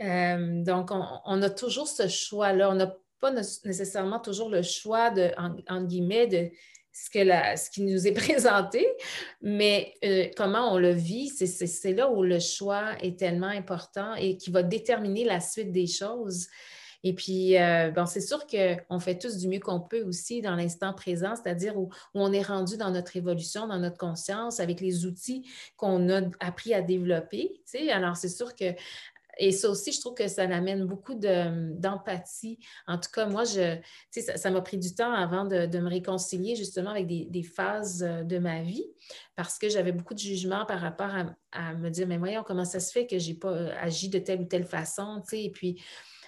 Euh, 0.00 0.62
donc, 0.62 0.90
on, 0.92 1.42
a 1.42 1.50
toujours 1.50 1.88
ce 1.88 2.06
choix-là. 2.06 2.70
On 2.70 2.74
n'a 2.74 2.94
pas 3.18 3.32
nécessairement 3.32 4.20
toujours 4.20 4.50
le 4.50 4.62
choix 4.62 5.10
de, 5.10 5.32
en 5.68 5.82
guillemets, 5.82 6.28
de 6.28 6.48
ce, 6.92 7.10
que 7.10 7.24
ce 7.56 7.70
qui 7.70 7.82
nous 7.82 8.06
est 8.06 8.12
présenté, 8.12 8.86
mais 9.40 9.94
euh, 10.04 10.26
comment 10.36 10.72
on 10.72 10.78
le 10.78 10.92
vit, 10.92 11.28
c'est 11.28 11.92
là 11.92 12.10
où 12.10 12.22
le 12.22 12.38
choix 12.38 12.92
est 13.00 13.18
tellement 13.18 13.46
important 13.46 14.14
et 14.14 14.36
qui 14.36 14.50
va 14.50 14.62
déterminer 14.62 15.24
la 15.24 15.40
suite 15.40 15.72
des 15.72 15.86
choses. 15.86 16.48
Et 17.04 17.14
puis, 17.14 17.58
euh, 17.58 17.90
bon, 17.90 18.06
c'est 18.06 18.20
sûr 18.20 18.46
qu'on 18.46 19.00
fait 19.00 19.18
tous 19.18 19.36
du 19.38 19.48
mieux 19.48 19.58
qu'on 19.58 19.80
peut 19.80 20.02
aussi 20.02 20.40
dans 20.40 20.54
l'instant 20.54 20.92
présent, 20.92 21.34
c'est-à-dire 21.34 21.76
où, 21.76 21.90
on 22.14 22.32
est 22.32 22.42
rendu 22.42 22.76
dans 22.76 22.90
notre 22.90 23.16
évolution, 23.16 23.66
dans 23.66 23.78
notre 23.78 23.98
conscience, 23.98 24.60
avec 24.60 24.80
les 24.80 25.04
outils 25.04 25.44
qu'on 25.76 26.08
a 26.10 26.22
appris 26.38 26.74
à 26.74 26.82
développer. 26.82 27.60
Alors, 27.90 28.16
c'est 28.16 28.28
sûr 28.28 28.54
que 28.54 28.72
et 29.44 29.50
ça 29.50 29.68
aussi, 29.68 29.90
je 29.90 30.00
trouve 30.00 30.14
que 30.14 30.28
ça 30.28 30.42
amène 30.42 30.86
beaucoup 30.86 31.14
d'empathie. 31.14 32.60
en 32.86 32.96
tout 32.96 33.10
cas, 33.12 33.26
moi, 33.26 33.42
je, 33.42 33.76
ça 34.36 34.50
m'a 34.52 34.60
pris 34.60 34.78
du 34.78 34.94
temps 34.94 35.12
avant 35.12 35.44
de, 35.44 35.66
me 35.78 35.88
réconcilier 35.88 36.54
justement 36.54 36.90
avec 36.90 37.08
des, 37.08 37.42
phases 37.42 38.04
euh, 38.04 38.22
de 38.22 38.38
ma 38.38 38.62
vie 38.62 38.86
parce 39.34 39.58
que 39.58 39.68
j'avais 39.68 39.90
beaucoup 39.90 40.14
de 40.14 40.20
jugements 40.20 40.64
par 40.64 40.78
rapport 40.78 41.10
à, 41.50 41.74
me 41.74 41.90
dire, 41.90 42.06
mais 42.06 42.18
voyons, 42.18 42.44
comment 42.46 42.64
ça 42.64 42.78
se 42.78 42.92
fait 42.92 43.08
que 43.08 43.18
je 43.18 43.30
n'ai 43.30 43.34
pas 43.34 43.50
euh, 43.50 43.74
agi 43.80 44.08
de 44.08 44.20
telle 44.20 44.42
ou 44.42 44.44
telle 44.44 44.64
façon, 44.64 45.20
et 45.32 45.50
puis 45.50 45.82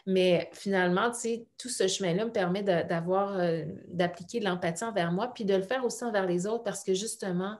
mais 0.07 0.51
finalement, 0.53 1.13
tout 1.57 1.69
ce 1.69 1.87
chemin-là 1.87 2.25
me 2.25 2.33
permet 2.33 2.65
d'avoir, 2.65 3.39
euh, 3.39 3.63
d'appliquer 3.87 4.41
de 4.41 4.45
l'empathie 4.45 4.85
envers 4.85 5.13
moi, 5.13 5.33
puis 5.33 5.45
de 5.45 5.55
le 5.55 5.63
faire 5.63 5.85
aussi 5.85 6.03
envers 6.03 6.27
les 6.27 6.49
autres, 6.49 6.65
parce 6.65 6.83
que 6.83 6.95
justement, 6.95 7.59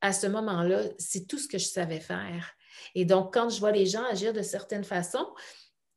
à 0.00 0.12
ce 0.12 0.28
moment-là, 0.28 0.82
c'est 0.98 1.26
tout 1.26 1.38
ce 1.38 1.48
que 1.48 1.58
je 1.58 1.66
savais 1.66 2.00
faire. 2.00 2.54
Et 2.94 3.04
donc, 3.04 3.32
quand 3.32 3.48
je 3.48 3.60
vois 3.60 3.72
les 3.72 3.86
gens 3.86 4.04
agir 4.04 4.32
de 4.32 4.42
certaines 4.42 4.84
façons, 4.84 5.26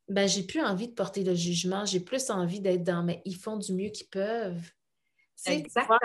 ben, 0.08 0.28
j'ai 0.28 0.44
plus 0.44 0.62
envie 0.62 0.88
de 0.88 0.94
porter 0.94 1.24
le 1.24 1.34
jugement, 1.34 1.84
j'ai 1.84 2.00
plus 2.00 2.30
envie 2.30 2.60
d'être 2.60 2.84
dans, 2.84 3.02
mais 3.02 3.22
ils 3.24 3.36
font 3.36 3.56
du 3.56 3.72
mieux 3.72 3.90
qu'ils 3.90 4.08
peuvent. 4.08 4.62
Exactement. 5.46 5.98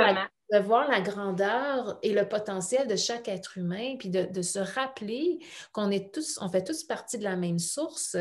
De 0.52 0.60
voir, 0.60 0.90
la, 0.90 1.00
grandeur 1.00 1.98
et 2.02 2.12
le 2.12 2.28
potentiel 2.28 2.88
de 2.88 2.98
chaque 2.98 3.30
être 3.30 3.58
humain, 3.58 3.96
puis 3.98 4.10
de, 4.10 4.24
de 4.24 4.42
se 4.42 4.60
rappeler 4.60 5.40
qu'on 5.72 5.92
est 5.92 6.14
tous, 6.14 6.38
on 6.42 6.50
fait 6.50 6.64
tous 6.64 6.84
partie 6.84 7.18
de 7.18 7.24
la 7.24 7.38
même 7.38 7.60
source. 7.60 8.18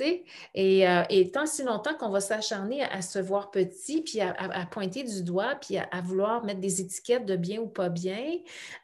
Et, 0.00 0.88
euh, 0.88 1.02
et, 1.10 1.30
tant 1.30 1.46
si 1.46 1.62
longtemps 1.62 1.94
qu'on 1.94 2.10
va 2.10 2.20
s'acharner 2.20 2.82
à, 2.82 3.02
se 3.02 3.18
voir 3.18 3.50
petit, 3.50 4.02
puis 4.02 4.20
à, 4.20 4.66
pointer 4.70 5.02
du 5.04 5.22
doigt, 5.22 5.56
puis 5.56 5.76
à, 5.78 6.00
vouloir 6.02 6.44
mettre 6.44 6.60
des 6.60 6.80
étiquettes 6.80 7.26
de 7.26 7.36
bien 7.36 7.60
ou 7.60 7.68
pas 7.68 7.88
bien, 7.88 8.38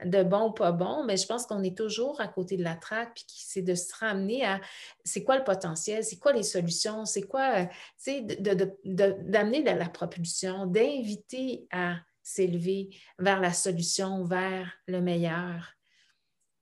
de 0.05 0.23
bon 0.23 0.49
ou 0.49 0.53
pas 0.53 0.73
bon, 0.73 1.05
mais 1.05 1.17
je 1.17 1.27
pense 1.27 1.47
qu'on 1.47 1.63
est 1.63 1.77
toujours 1.77 2.21
à 2.21 2.29
côté 2.29 2.57
de 2.57 2.65
la 2.65 2.75
traque, 2.75 3.15
puis 3.15 3.25
c'est 3.29 3.63
de 3.63 3.75
se 3.75 3.95
ramener 3.99 4.45
à 4.45 4.61
c'est 5.05 5.25
quoi 5.25 5.37
le 5.37 5.45
potentiel, 5.45 6.05
c'est 6.05 6.19
quoi 6.19 6.33
les 6.33 6.43
solutions, 6.43 7.05
c'est 7.05 7.23
quoi, 7.23 7.61
euh, 7.61 7.67
tu 8.03 8.23
d'amener 8.85 9.63
de, 9.63 9.71
la 9.71 9.89
propulsion, 9.89 10.67
d'inviter 10.67 11.67
à 11.71 11.97
s'élever 12.23 12.91
vers 13.19 13.41
la 13.41 13.53
solution, 13.53 14.25
vers 14.25 14.73
le 14.87 15.01
meilleur. 15.01 15.75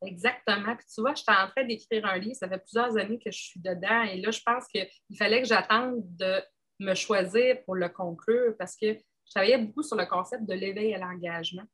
Exactement. 0.05 0.77
Puis 0.77 0.87
tu 0.93 1.01
vois, 1.01 1.15
j'étais 1.15 1.33
en 1.33 1.49
train 1.49 1.65
d'écrire 1.65 2.05
un 2.07 2.19
livre, 2.19 2.35
ça 2.35 2.49
fait 2.49 2.59
plusieurs 2.59 2.97
années 2.97 3.19
que 3.19 3.31
je 3.31 3.39
suis 3.39 3.61
dedans, 3.61 4.03
et 4.03 4.21
là, 4.21 4.31
je 4.31 4.41
pense 4.45 4.67
qu'il 4.69 5.17
fallait 5.17 5.43
que 5.43 5.49
j'attende 5.49 6.01
de 6.17 6.43
me 6.81 6.95
choisir 6.95 7.63
pour 7.65 7.77
le 7.77 7.89
conclure 7.89 8.55
parce 8.59 8.77
que 8.77 8.95
je 8.95 9.31
travaillais 9.31 9.59
beaucoup 9.59 9.83
sur 9.83 9.97
le 9.97 10.07
concept 10.07 10.45
de 10.45 10.55
l'éveil 10.55 10.95
à 10.95 10.99
l'engagement. 10.99 11.65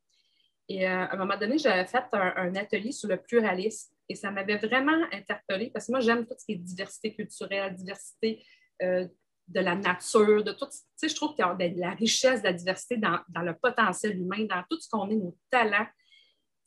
Et 0.68 0.86
euh, 0.86 1.06
à 1.06 1.14
un 1.14 1.16
moment 1.16 1.38
donné, 1.38 1.56
j'avais 1.56 1.86
fait 1.86 2.04
un, 2.12 2.54
atelier 2.56 2.92
sur 2.92 3.08
le 3.08 3.16
pluralisme 3.16 3.90
et 4.08 4.14
ça 4.14 4.30
m'avait 4.30 4.58
vraiment 4.58 5.02
interpellée 5.12 5.70
parce 5.70 5.86
que 5.86 5.92
moi, 5.92 6.00
j'aime 6.00 6.26
tout 6.26 6.34
ce 6.38 6.44
qui 6.44 6.52
est 6.52 6.56
diversité 6.56 7.14
culturelle, 7.14 7.74
diversité 7.74 8.44
euh, 8.82 9.08
de 9.46 9.60
la 9.60 9.74
nature, 9.74 10.44
de 10.44 10.52
tout. 10.52 10.66
Tu 10.66 10.76
sais, 10.96 11.08
je 11.08 11.14
trouve 11.14 11.34
qu'il 11.34 11.42
y 11.46 11.48
a 11.48 11.54
de 11.54 11.80
la 11.80 11.92
richesse 11.92 12.42
de 12.42 12.48
la 12.48 12.52
diversité 12.52 12.98
dans, 12.98 13.18
dans 13.30 13.40
le 13.40 13.54
potentiel 13.54 14.18
humain, 14.18 14.44
dans 14.44 14.62
tout 14.68 14.78
ce 14.78 14.90
qu'on 14.90 15.08
est, 15.08 15.16
nos 15.16 15.38
talents 15.50 15.86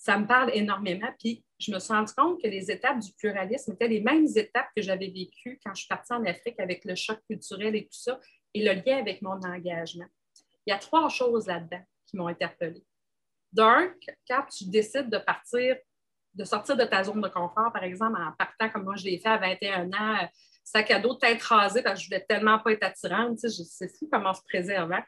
ça 0.02 0.18
me 0.18 0.26
parle 0.26 0.50
énormément. 0.56 1.10
Puis 1.20 1.46
je 1.62 1.72
me 1.72 1.80
suis 1.80 1.94
rendu 1.94 2.12
compte 2.14 2.42
que 2.42 2.48
les 2.48 2.72
étapes 2.72 3.00
du 3.00 3.14
pluralisme 3.14 3.74
étaient 3.74 3.88
les 3.88 4.02
mêmes 4.02 4.28
étapes 4.36 4.70
que 4.76 4.82
j'avais 4.82 5.08
vécues 5.08 5.60
quand 5.64 5.74
je 5.74 5.82
suis 5.82 5.88
partie 5.88 6.14
en 6.14 6.26
Afrique 6.26 6.60
avec 6.60 6.84
le 6.86 6.96
choc 6.96 7.20
culturel 7.28 7.76
et 7.76 7.84
tout 7.84 8.00
ça, 8.00 8.20
et 8.54 8.64
le 8.64 8.82
lien 8.82 8.98
avec 8.98 9.22
mon 9.22 9.40
engagement. 9.42 10.08
Il 10.66 10.72
y 10.72 10.74
a 10.74 10.80
trois 10.80 11.08
choses 11.10 11.48
là-dedans 11.48 11.82
qui 12.06 12.18
m'ont 12.18 12.28
interpellée. 12.28 12.84
D'un, 13.52 13.94
quand 14.28 14.46
tu 14.46 14.66
décides 14.66 15.10
de 15.10 15.18
partir, 15.18 15.78
de 16.34 16.44
sortir 16.44 16.78
de 16.78 16.86
ta 16.86 17.04
zone 17.04 17.22
de 17.22 17.28
confort, 17.28 17.72
par 17.72 17.84
exemple, 17.84 18.20
en 18.20 18.32
partant 18.34 18.70
comme 18.70 18.84
moi 18.84 18.96
je 18.96 19.04
l'ai 19.04 19.20
fait 19.20 19.30
à 19.30 19.38
21 19.38 19.92
ans, 19.94 20.30
sac 20.64 20.92
à 20.92 21.00
dos 21.00 21.16
tête 21.16 21.42
rasée 21.44 21.84
parce 21.84 22.00
que 22.00 22.04
je 22.04 22.10
voulais 22.10 22.26
tellement 22.28 22.60
pas 22.60 22.72
être 22.72 22.84
attirante, 22.84 23.40
tu 23.40 23.50
sais, 23.50 23.64
c'est 23.64 23.98
fou 23.98 24.08
comment 24.12 24.34
se 24.34 24.42
préserve. 24.44 24.92
Hein. 24.92 25.04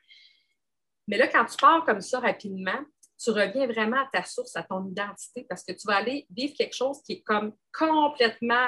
Mais 1.08 1.18
là, 1.18 1.28
quand 1.28 1.46
tu 1.46 1.58
pars 1.58 1.84
comme 1.86 2.02
ça 2.02 2.20
rapidement, 2.20 2.80
tu 3.23 3.31
reviens 3.31 3.67
vraiment 3.67 3.97
à 3.97 4.09
ta 4.12 4.23
source, 4.23 4.55
à 4.55 4.63
ton 4.63 4.86
identité, 4.88 5.45
parce 5.47 5.63
que 5.63 5.71
tu 5.71 5.88
vas 5.88 5.97
aller 5.97 6.27
vivre 6.29 6.53
quelque 6.55 6.75
chose 6.75 7.01
qui 7.03 7.13
est 7.13 7.21
comme 7.21 7.53
complètement, 7.71 8.67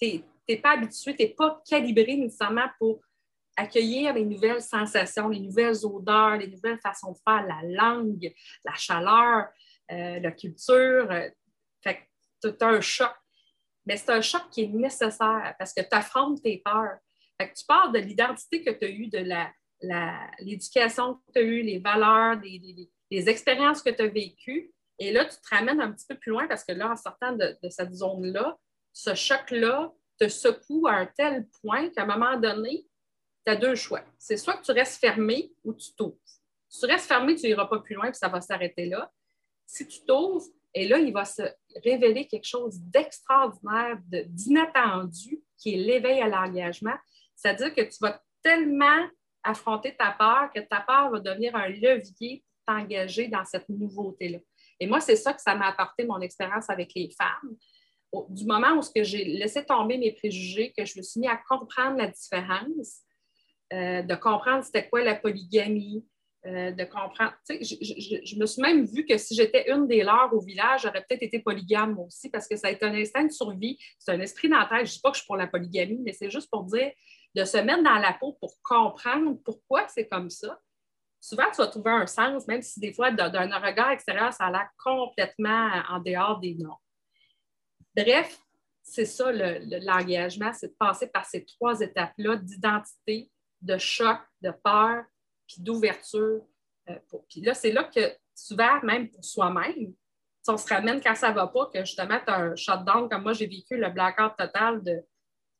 tu 0.00 0.22
n'es 0.48 0.56
pas 0.58 0.72
habitué, 0.72 1.16
tu 1.16 1.24
n'es 1.24 1.30
pas 1.30 1.60
calibré 1.68 2.16
nécessairement 2.16 2.68
pour 2.78 3.00
accueillir 3.56 4.14
les 4.14 4.24
nouvelles 4.24 4.62
sensations, 4.62 5.28
les 5.28 5.40
nouvelles 5.40 5.84
odeurs, 5.84 6.36
les 6.36 6.48
nouvelles 6.48 6.80
façons 6.80 7.12
de 7.12 7.18
faire, 7.26 7.46
la 7.46 7.62
langue, 7.62 8.32
la 8.64 8.74
chaleur, 8.74 9.48
euh, 9.90 10.20
la 10.20 10.32
culture. 10.32 11.10
Euh, 11.10 11.28
fait 11.82 12.08
que 12.42 12.48
tu 12.48 12.64
as 12.64 12.68
un 12.68 12.80
choc. 12.80 13.12
Mais 13.86 13.96
c'est 13.96 14.10
un 14.10 14.20
choc 14.20 14.42
qui 14.50 14.62
est 14.62 14.68
nécessaire 14.68 15.54
parce 15.58 15.72
que 15.72 15.82
tu 15.82 15.88
affrontes 15.92 16.42
tes 16.42 16.62
peurs. 16.64 16.98
Fait 17.40 17.50
que 17.50 17.54
tu 17.54 17.64
parles 17.66 17.92
de 17.92 17.98
l'identité 17.98 18.62
que 18.62 18.70
tu 18.70 18.84
as 18.84 18.88
eue, 18.88 19.08
de 19.08 19.24
l'éducation 20.40 21.08
la, 21.08 21.14
que 21.14 21.32
tu 21.32 21.38
as 21.38 21.42
eue, 21.42 21.62
les 21.62 21.78
valeurs, 21.78 22.38
des, 22.38 22.90
les 23.10 23.28
expériences 23.28 23.82
que 23.82 23.90
tu 23.90 24.02
as 24.02 24.08
vécues. 24.08 24.72
Et 24.98 25.12
là, 25.12 25.24
tu 25.24 25.36
te 25.36 25.54
ramènes 25.54 25.80
un 25.80 25.92
petit 25.92 26.06
peu 26.06 26.16
plus 26.16 26.30
loin 26.30 26.46
parce 26.46 26.64
que 26.64 26.72
là, 26.72 26.90
en 26.90 26.96
sortant 26.96 27.32
de, 27.32 27.56
cette 27.68 27.92
zone-là, 27.92 28.56
ce 28.92 29.14
choc-là 29.14 29.92
te 30.18 30.28
secoue 30.28 30.86
à 30.86 30.92
un 30.92 31.06
tel 31.06 31.46
point 31.60 31.90
qu'à 31.90 32.02
un 32.02 32.06
moment 32.06 32.38
donné, 32.38 32.86
tu 33.44 33.52
as 33.52 33.56
deux 33.56 33.74
choix. 33.74 34.02
C'est 34.18 34.36
soit 34.36 34.56
que 34.56 34.64
tu 34.64 34.72
restes 34.72 35.00
fermé 35.00 35.52
ou 35.64 35.74
tu 35.74 35.92
t'ouvres. 35.94 36.16
Si 36.68 36.80
tu 36.80 36.86
restes 36.86 37.06
fermé, 37.06 37.34
tu 37.34 37.46
n'iras 37.46 37.66
pas 37.66 37.80
plus 37.80 37.94
loin, 37.94 38.06
puis 38.06 38.18
ça 38.18 38.28
va 38.28 38.40
s'arrêter 38.40 38.86
là. 38.86 39.12
Si 39.66 39.86
tu 39.86 40.04
t'ouvres, 40.04 40.46
et 40.74 40.88
là, 40.88 40.98
il 40.98 41.12
va 41.12 41.24
se 41.24 41.42
révéler 41.84 42.26
quelque 42.26 42.46
chose 42.46 42.80
d'extraordinaire, 42.80 43.98
d'inattendu, 44.08 45.40
qui 45.56 45.74
est 45.74 45.76
l'éveil 45.76 46.20
à 46.20 46.28
l'engagement. 46.28 46.96
C'est-à-dire 47.36 47.74
que 47.74 47.82
tu 47.82 47.96
vas 48.00 48.20
tellement 48.42 49.08
affronter 49.44 49.94
ta 49.96 50.10
peur 50.12 50.50
que 50.52 50.60
ta 50.60 50.80
peur 50.80 51.10
va 51.10 51.20
devenir 51.20 51.54
un 51.54 51.68
levier 51.68 52.43
t'engager 52.66 53.28
dans 53.28 53.44
cette 53.44 53.68
nouveauté-là. 53.68 54.38
Et 54.80 54.86
moi, 54.86 55.00
c'est 55.00 55.16
ça 55.16 55.32
que 55.32 55.40
ça 55.40 55.54
m'a 55.54 55.68
apporté 55.68 56.04
mon 56.04 56.20
expérience 56.20 56.68
avec 56.68 56.92
les 56.94 57.10
femmes. 57.10 57.56
Du 58.28 58.44
moment 58.44 58.78
où 58.78 58.82
j'ai 59.02 59.24
laissé 59.24 59.64
tomber 59.64 59.98
mes 59.98 60.12
préjugés, 60.12 60.72
que 60.76 60.84
je 60.84 60.98
me 60.98 61.02
suis 61.02 61.20
mis 61.20 61.26
à 61.26 61.40
comprendre 61.48 61.96
la 61.96 62.06
différence, 62.06 63.00
euh, 63.72 64.02
de 64.02 64.14
comprendre 64.14 64.64
c'était 64.64 64.88
quoi 64.88 65.02
la 65.02 65.16
polygamie, 65.16 66.04
euh, 66.46 66.70
de 66.70 66.84
comprendre. 66.84 67.32
Je, 67.48 68.20
je, 68.24 68.38
me 68.38 68.46
suis 68.46 68.60
même 68.60 68.84
vue 68.84 69.06
que 69.06 69.16
si 69.16 69.34
j'étais 69.34 69.72
une 69.72 69.88
des 69.88 70.02
leurs 70.02 70.32
au 70.32 70.40
village, 70.40 70.82
j'aurais 70.82 71.02
peut-être 71.08 71.22
été 71.22 71.38
polygame 71.40 71.98
aussi, 71.98 72.28
parce 72.28 72.46
que 72.46 72.54
ça 72.54 72.68
a 72.68 72.70
été 72.70 72.84
un 72.84 72.94
instinct 72.94 73.24
de 73.24 73.32
survie, 73.32 73.78
c'est 73.98 74.12
un 74.12 74.20
esprit 74.20 74.48
dans. 74.48 74.64
Je 74.70 74.80
ne 74.80 74.84
dis 74.84 75.00
pas 75.00 75.10
que 75.10 75.16
je 75.16 75.22
suis 75.22 75.26
pour 75.26 75.36
la 75.36 75.46
polygamie, 75.46 76.00
mais 76.04 76.12
c'est 76.12 76.30
juste 76.30 76.50
pour 76.50 76.64
dire 76.64 76.92
de 77.34 77.44
se 77.44 77.56
mettre 77.56 77.82
dans 77.82 77.98
la 77.98 78.12
peau 78.12 78.36
pour 78.40 78.54
comprendre 78.62 79.38
pourquoi 79.44 79.88
c'est 79.88 80.06
comme 80.06 80.30
ça 80.30 80.60
souvent, 81.24 81.50
tu 81.50 81.56
vas 81.56 81.68
trouver 81.68 81.90
un 81.90 82.06
sens, 82.06 82.46
même 82.46 82.60
si 82.60 82.80
des 82.80 82.92
fois, 82.92 83.10
d'un 83.10 83.58
regard 83.58 83.90
extérieur, 83.90 84.32
ça 84.32 84.44
a 84.44 84.50
l'air 84.50 84.68
complètement 84.76 85.70
en 85.88 85.98
dehors 85.98 86.38
des 86.38 86.54
normes. 86.54 86.76
Bref, 87.96 88.38
c'est 88.82 89.06
ça 89.06 89.32
l'engagement, 89.32 90.52
c'est 90.52 90.68
de 90.68 90.76
passer 90.78 91.06
par 91.06 91.24
ces 91.24 91.46
trois 91.46 91.80
étapes-là 91.80 92.36
d'identité, 92.36 93.30
de 93.62 93.78
choc, 93.78 94.18
de 94.42 94.50
peur, 94.50 95.04
puis 95.46 95.62
d'ouverture. 95.62 96.42
Euh, 96.90 96.98
puis 97.30 97.40
là, 97.40 97.54
c'est 97.54 97.72
là 97.72 97.84
que 97.84 98.14
souvent, 98.34 98.80
même 98.82 99.10
pour 99.10 99.24
soi-même, 99.24 99.94
on 100.46 100.58
se 100.58 100.68
ramène 100.68 101.00
quand 101.00 101.14
ça 101.14 101.30
ne 101.30 101.36
va 101.36 101.46
pas, 101.46 101.70
que 101.72 101.80
justement, 101.86 102.18
tu 102.18 102.30
as 102.30 102.36
un 102.36 102.56
shutdown, 102.56 103.08
comme 103.08 103.22
moi, 103.22 103.32
j'ai 103.32 103.46
vécu 103.46 103.78
le 103.78 103.88
blackout 103.88 104.36
total 104.36 104.82
de, 104.82 105.02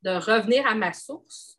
de 0.02 0.10
revenir 0.10 0.66
à 0.66 0.74
ma 0.74 0.92
source 0.92 1.58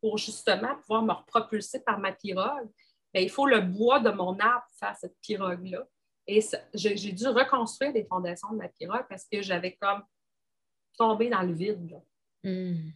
pour 0.00 0.16
justement 0.16 0.74
pouvoir 0.76 1.02
me 1.02 1.12
repropulser 1.12 1.80
par 1.80 1.98
ma 1.98 2.12
pirogue. 2.12 2.70
Ben, 3.14 3.22
il 3.22 3.30
faut 3.30 3.46
le 3.46 3.60
bois 3.60 4.00
de 4.00 4.10
mon 4.10 4.36
arbre 4.38 4.66
pour 4.68 4.78
faire 4.78 4.96
cette 4.96 5.16
pirogue-là. 5.20 5.86
Et 6.26 6.40
j'ai 6.74 7.12
dû 7.12 7.28
reconstruire 7.28 7.92
les 7.92 8.04
fondations 8.04 8.50
de 8.50 8.56
ma 8.56 8.68
pirogue 8.68 9.06
parce 9.08 9.24
que 9.30 9.40
j'avais 9.40 9.76
comme 9.76 10.02
tombé 10.98 11.28
dans 11.28 11.42
le 11.42 11.52
vide. 11.52 12.00
Hmm. 12.42 12.90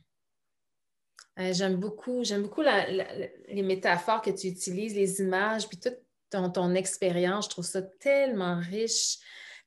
Euh, 1.38 1.52
j'aime 1.52 1.76
beaucoup, 1.76 2.22
beaucoup 2.40 2.62
les 2.62 3.62
métaphores 3.62 4.22
que 4.22 4.31
tu 4.31 4.48
utilises, 4.48 4.94
les 4.94 5.20
images, 5.20 5.68
puis 5.68 5.78
toute 5.78 5.98
ton 6.31 6.74
expérience. 6.74 7.44
Je 7.44 7.50
trouve 7.50 7.64
ça 7.64 7.83
tellement 7.83 8.59
riche 8.59 9.18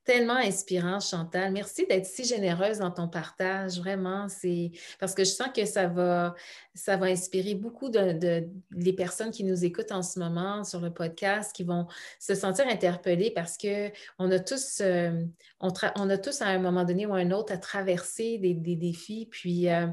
Tellement 0.04 0.38
inspirant, 0.38 1.00
Chantal. 1.00 1.52
Merci 1.52 1.86
d'être 1.86 2.08
si 2.08 2.24
généreuse 2.24 2.80
dans 2.80 2.90
ton 2.90 3.08
partage. 3.08 3.78
Vraiment, 3.78 4.28
c'est 4.30 4.72
parce 5.00 5.14
que 5.14 5.24
je 5.24 5.30
sens 5.30 5.50
que 5.56 5.64
ça 5.66 5.86
va, 5.86 6.34
ça 6.74 6.98
va 6.98 7.06
inspirer 7.06 7.54
beaucoup 7.54 7.90
de, 7.90 8.48
les 8.72 8.94
personnes 8.94 9.30
qui 9.30 9.44
nous 9.44 9.64
écoutent 9.64 9.92
en 9.92 10.02
ce 10.02 10.18
moment 10.18 10.64
sur 10.64 10.80
le 10.80 10.92
podcast, 10.92 11.54
qui 11.56 11.64
vont 11.64 11.86
se 12.20 12.34
sentir 12.34 12.66
interpellées 12.68 13.30
parce 13.30 13.58
que 13.58 13.92
on 14.18 14.32
a 14.32 14.40
tous, 14.40 14.80
euh, 14.82 15.24
on, 15.60 15.70
a 15.70 16.18
tous 16.18 16.42
à 16.42 16.48
un 16.48 16.58
moment 16.58 16.84
donné 16.84 17.06
ou 17.06 17.14
à 17.14 17.18
un 17.18 17.30
autre 17.30 17.54
à 17.54 17.58
traverser 17.58 18.40
des, 18.40 18.56
défis, 18.56 19.28
puis 19.30 19.70
euh, 19.70 19.86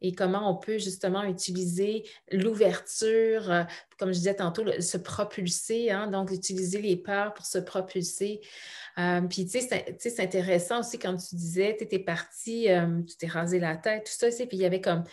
et 0.00 0.14
comment 0.14 0.48
on 0.48 0.54
peut 0.54 0.78
justement 0.78 1.24
utiliser 1.24 2.04
l'ouverture, 2.30 3.50
euh, 3.50 3.64
comme 3.98 4.10
je 4.12 4.18
disais 4.18 4.34
tantôt, 4.34 4.64
se 4.80 4.96
propulser, 4.96 5.90
hein, 5.90 6.08
donc 6.08 6.30
utiliser 6.30 6.80
les 6.82 6.96
peurs 6.96 7.34
pour 7.34 7.46
se 7.46 7.58
propulser. 7.58 8.40
Euh, 8.98 9.22
puis, 9.22 9.46
tu 9.46 9.60
sais, 9.60 9.96
c'est 9.98 10.20
intéressant 10.20 10.80
aussi 10.80 10.98
quand 10.98 11.16
tu 11.16 11.34
disais, 11.34 11.76
tu 11.76 11.84
étais 11.84 11.98
parti, 11.98 12.70
euh, 12.70 13.02
tu 13.02 13.16
t'es 13.16 13.26
rasé 13.26 13.58
la 13.58 13.76
tête, 13.76 14.04
tout 14.04 14.12
ça, 14.12 14.28
puis 14.28 14.48
il 14.52 14.60
y 14.60 14.66
avait 14.66 14.80
comme 14.80 15.04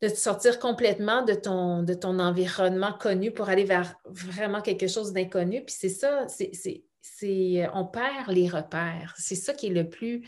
de 0.00 0.08
te 0.08 0.16
sortir 0.16 0.58
complètement 0.58 1.22
de 1.24 1.34
ton, 1.34 1.82
de 1.82 1.94
ton 1.94 2.18
environnement 2.20 2.92
connu 2.92 3.32
pour 3.32 3.48
aller 3.48 3.64
vers 3.64 3.96
vraiment 4.04 4.60
quelque 4.60 4.86
chose 4.86 5.12
d'inconnu. 5.12 5.64
Puis 5.64 5.74
c'est 5.76 5.88
ça, 5.88 6.26
c'est, 6.28 7.68
on 7.74 7.84
perd 7.84 8.30
les 8.30 8.48
repères. 8.48 9.14
C'est 9.18 9.34
ça 9.34 9.54
qui 9.54 9.66
est 9.66 9.70
le 9.70 9.88
plus 9.88 10.24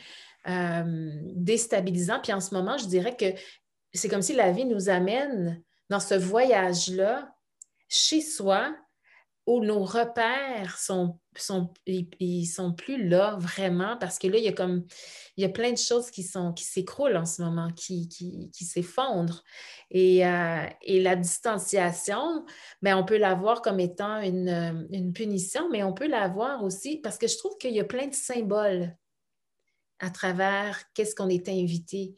euh, 0.49 1.13
déstabilisant. 1.35 2.19
Puis 2.21 2.33
en 2.33 2.41
ce 2.41 2.53
moment, 2.53 2.79
je 2.79 2.87
dirais 2.87 3.17
que 3.17 3.27
c'est 3.93 4.09
comme 4.09 4.23
si 4.23 4.35
la 4.35 4.51
vie 4.51 4.65
nous 4.65 4.89
amène 4.89 5.63
dans 5.89 6.01
ce 6.01 6.15
voyage-là 6.15 7.33
chez 7.91 8.23
soi 8.23 8.75
où 9.47 9.65
nos 9.65 9.83
repères 9.83 10.79
sont, 10.79 11.19
sont, 11.37 11.73
plus 12.77 13.09
là 13.09 13.37
vraiment 13.41 13.97
parce 13.97 14.19
que 14.19 14.29
là, 14.29 14.39
il 14.39 14.45
y 14.45 14.49
a 14.49 14.53
comme 14.53 14.87
il 15.37 15.43
y 15.43 15.45
a 15.45 15.49
plein 15.49 15.73
de 15.73 15.79
choses 15.79 16.11
qui 16.11 16.23
sont 16.23 16.53
qui 16.53 16.63
s'écroulent 16.65 17.17
en 17.17 17.25
ce 17.25 17.43
moment, 17.43 17.71
qui, 17.73 18.09
qui, 18.09 18.65
s'effondrent. 18.65 19.43
Et, 19.91 20.25
euh, 20.25 20.67
la 20.87 21.17
distanciation, 21.17 22.45
bien, 22.81 22.97
on 22.97 23.05
peut 23.05 23.17
la 23.17 23.35
voir 23.35 23.61
comme 23.61 23.81
étant 23.81 24.21
une, 24.21 25.13
punition, 25.15 25.69
mais 25.71 25.83
on 25.83 25.95
peut 25.95 26.09
la 26.09 26.29
voir 26.29 26.63
aussi 26.63 26.99
parce 26.99 27.19
que 27.19 27.27
je 27.27 27.37
trouve 27.37 27.57
qu'il 27.59 27.75
y 27.75 27.81
a 27.81 27.85
plein 27.85 28.07
de 28.07 28.15
symboles 28.15 28.95
à 29.99 30.11
travers 30.11 30.81
qu'est-ce 30.95 31.15
qu'on 31.15 31.29
est 31.29 31.49
invité. 31.49 32.15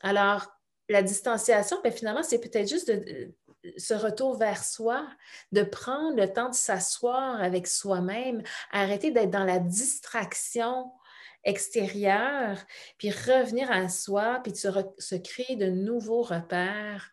Alors, 0.00 0.48
la 0.88 1.02
distanciation, 1.02 1.80
bien, 1.82 1.92
finalement, 1.92 2.22
c'est 2.22 2.40
peut-être 2.40 2.68
juste 2.68 2.90
de, 2.90 3.34
ce 3.76 3.94
retour 3.94 4.36
vers 4.36 4.64
soi, 4.64 5.06
de 5.52 5.62
prendre 5.62 6.16
le 6.16 6.32
temps 6.32 6.48
de 6.48 6.54
s'asseoir 6.54 7.40
avec 7.40 7.66
soi-même, 7.66 8.42
arrêter 8.70 9.10
d'être 9.10 9.30
dans 9.30 9.44
la 9.44 9.58
distraction 9.58 10.90
extérieure, 11.44 12.58
puis 12.98 13.10
revenir 13.10 13.70
à 13.70 13.88
soi, 13.88 14.40
puis 14.42 14.52
de 14.52 14.56
se, 14.56 15.16
créer 15.16 15.56
de 15.56 15.66
nouveaux 15.66 16.22
repères, 16.22 17.10